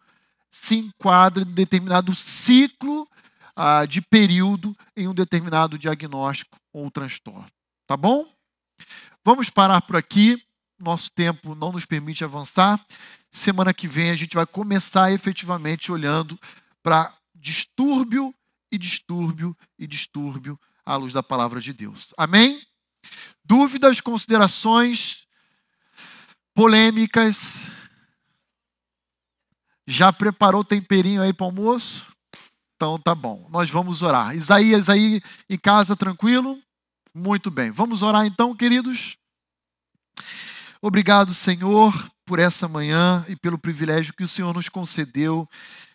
se 0.50 0.76
enquadra 0.76 1.42
em 1.42 1.52
determinado 1.52 2.14
ciclo 2.14 3.08
ah, 3.54 3.84
de 3.84 4.00
período 4.00 4.76
em 4.96 5.06
um 5.06 5.14
determinado 5.14 5.78
diagnóstico 5.78 6.58
ou 6.72 6.90
transtorno. 6.90 7.46
Tá 7.86 7.96
bom? 7.96 8.26
Vamos 9.24 9.50
parar 9.50 9.82
por 9.82 9.96
aqui. 9.96 10.42
Nosso 10.78 11.10
tempo 11.12 11.54
não 11.54 11.72
nos 11.72 11.84
permite 11.84 12.24
avançar. 12.24 12.84
Semana 13.30 13.74
que 13.74 13.88
vem 13.88 14.10
a 14.10 14.14
gente 14.14 14.34
vai 14.34 14.46
começar 14.46 15.12
efetivamente 15.12 15.92
olhando 15.92 16.38
para 16.82 17.14
distúrbio 17.34 18.34
e 18.70 18.78
distúrbio 18.78 19.56
e 19.78 19.86
distúrbio 19.86 20.58
à 20.84 20.96
luz 20.96 21.12
da 21.12 21.22
palavra 21.22 21.60
de 21.60 21.72
Deus. 21.72 22.14
Amém? 22.16 22.62
Dúvidas, 23.44 24.00
considerações, 24.00 25.25
polêmicas? 26.56 27.70
Já 29.86 30.10
preparou 30.10 30.62
o 30.62 30.64
temperinho 30.64 31.22
aí 31.22 31.32
para 31.32 31.44
o 31.44 31.48
almoço? 31.48 32.06
Então 32.74 32.98
tá 32.98 33.14
bom. 33.14 33.46
Nós 33.50 33.70
vamos 33.70 34.00
orar. 34.00 34.34
Isaías 34.34 34.88
aí 34.88 35.20
em 35.48 35.58
casa 35.58 35.94
tranquilo? 35.94 36.58
Muito 37.14 37.50
bem. 37.50 37.70
Vamos 37.70 38.02
orar 38.02 38.26
então, 38.26 38.56
queridos. 38.56 39.16
Obrigado, 40.80 41.34
Senhor, 41.34 42.10
por 42.24 42.38
essa 42.38 42.66
manhã 42.66 43.24
e 43.28 43.36
pelo 43.36 43.58
privilégio 43.58 44.14
que 44.14 44.24
o 44.24 44.28
Senhor 44.28 44.52
nos 44.54 44.68
concedeu 44.68 45.48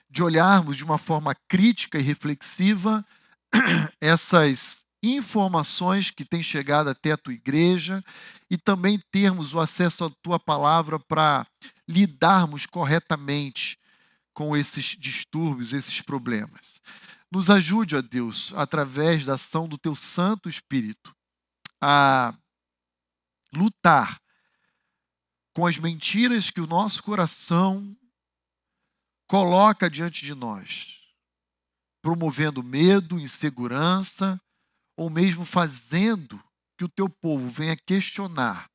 de 0.09 0.21
olharmos 0.21 0.77
de 0.77 0.83
uma 0.83 0.97
forma 0.97 1.35
crítica 1.49 1.97
e 1.97 2.03
reflexiva 2.03 3.03
essas 3.99 4.80
informações 5.03 6.11
que 6.11 6.23
têm 6.23 6.43
chegado 6.43 6.89
até 6.89 7.11
a 7.11 7.17
tua 7.17 7.33
igreja 7.33 8.03
e 8.49 8.57
também 8.57 8.99
termos 9.11 9.53
o 9.53 9.59
acesso 9.59 10.05
à 10.05 10.09
tua 10.21 10.39
palavra 10.39 10.99
para 10.99 11.47
lidarmos 11.87 12.65
corretamente 12.65 13.79
com 14.33 14.55
esses 14.55 14.95
distúrbios, 14.97 15.73
esses 15.73 16.01
problemas. 16.01 16.81
Nos 17.31 17.49
ajude, 17.49 17.95
ó 17.95 18.01
Deus, 18.01 18.53
através 18.55 19.25
da 19.25 19.33
ação 19.33 19.67
do 19.67 19.77
teu 19.77 19.95
Santo 19.95 20.49
Espírito, 20.49 21.15
a 21.81 22.35
lutar 23.53 24.21
com 25.53 25.65
as 25.65 25.77
mentiras 25.77 26.49
que 26.49 26.61
o 26.61 26.67
nosso 26.67 27.03
coração 27.03 27.95
coloca 29.27 29.89
diante 29.89 30.23
de 30.23 30.35
nós, 30.35 30.99
promovendo 32.01 32.63
medo, 32.63 33.19
insegurança, 33.19 34.39
ou 35.01 35.09
mesmo 35.09 35.43
fazendo 35.43 36.39
que 36.77 36.85
o 36.85 36.89
teu 36.89 37.09
povo 37.09 37.49
venha 37.49 37.75
questionar 37.75 38.69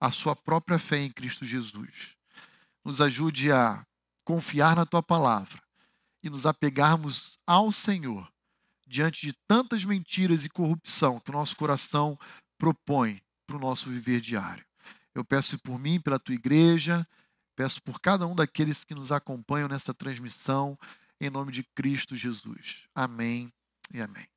a 0.00 0.10
sua 0.10 0.34
própria 0.34 0.80
fé 0.80 0.98
em 0.98 1.12
Cristo 1.12 1.44
Jesus. 1.44 2.16
Nos 2.84 3.00
ajude 3.00 3.52
a 3.52 3.86
confiar 4.24 4.74
na 4.74 4.84
tua 4.84 5.00
palavra 5.00 5.62
e 6.24 6.28
nos 6.28 6.44
apegarmos 6.44 7.38
ao 7.46 7.70
Senhor 7.70 8.28
diante 8.84 9.24
de 9.24 9.32
tantas 9.46 9.84
mentiras 9.84 10.44
e 10.44 10.48
corrupção 10.48 11.20
que 11.20 11.30
o 11.30 11.34
nosso 11.34 11.54
coração 11.54 12.18
propõe 12.58 13.22
para 13.46 13.56
o 13.56 13.60
nosso 13.60 13.88
viver 13.90 14.20
diário. 14.20 14.66
Eu 15.14 15.24
peço 15.24 15.56
por 15.60 15.78
mim, 15.78 16.00
pela 16.00 16.18
tua 16.18 16.34
igreja, 16.34 17.06
peço 17.54 17.80
por 17.80 18.00
cada 18.00 18.26
um 18.26 18.34
daqueles 18.34 18.82
que 18.82 18.92
nos 18.94 19.12
acompanham 19.12 19.68
nessa 19.68 19.94
transmissão, 19.94 20.76
em 21.20 21.30
nome 21.30 21.52
de 21.52 21.62
Cristo 21.62 22.16
Jesus. 22.16 22.88
Amém 22.92 23.52
e 23.94 24.00
amém. 24.00 24.26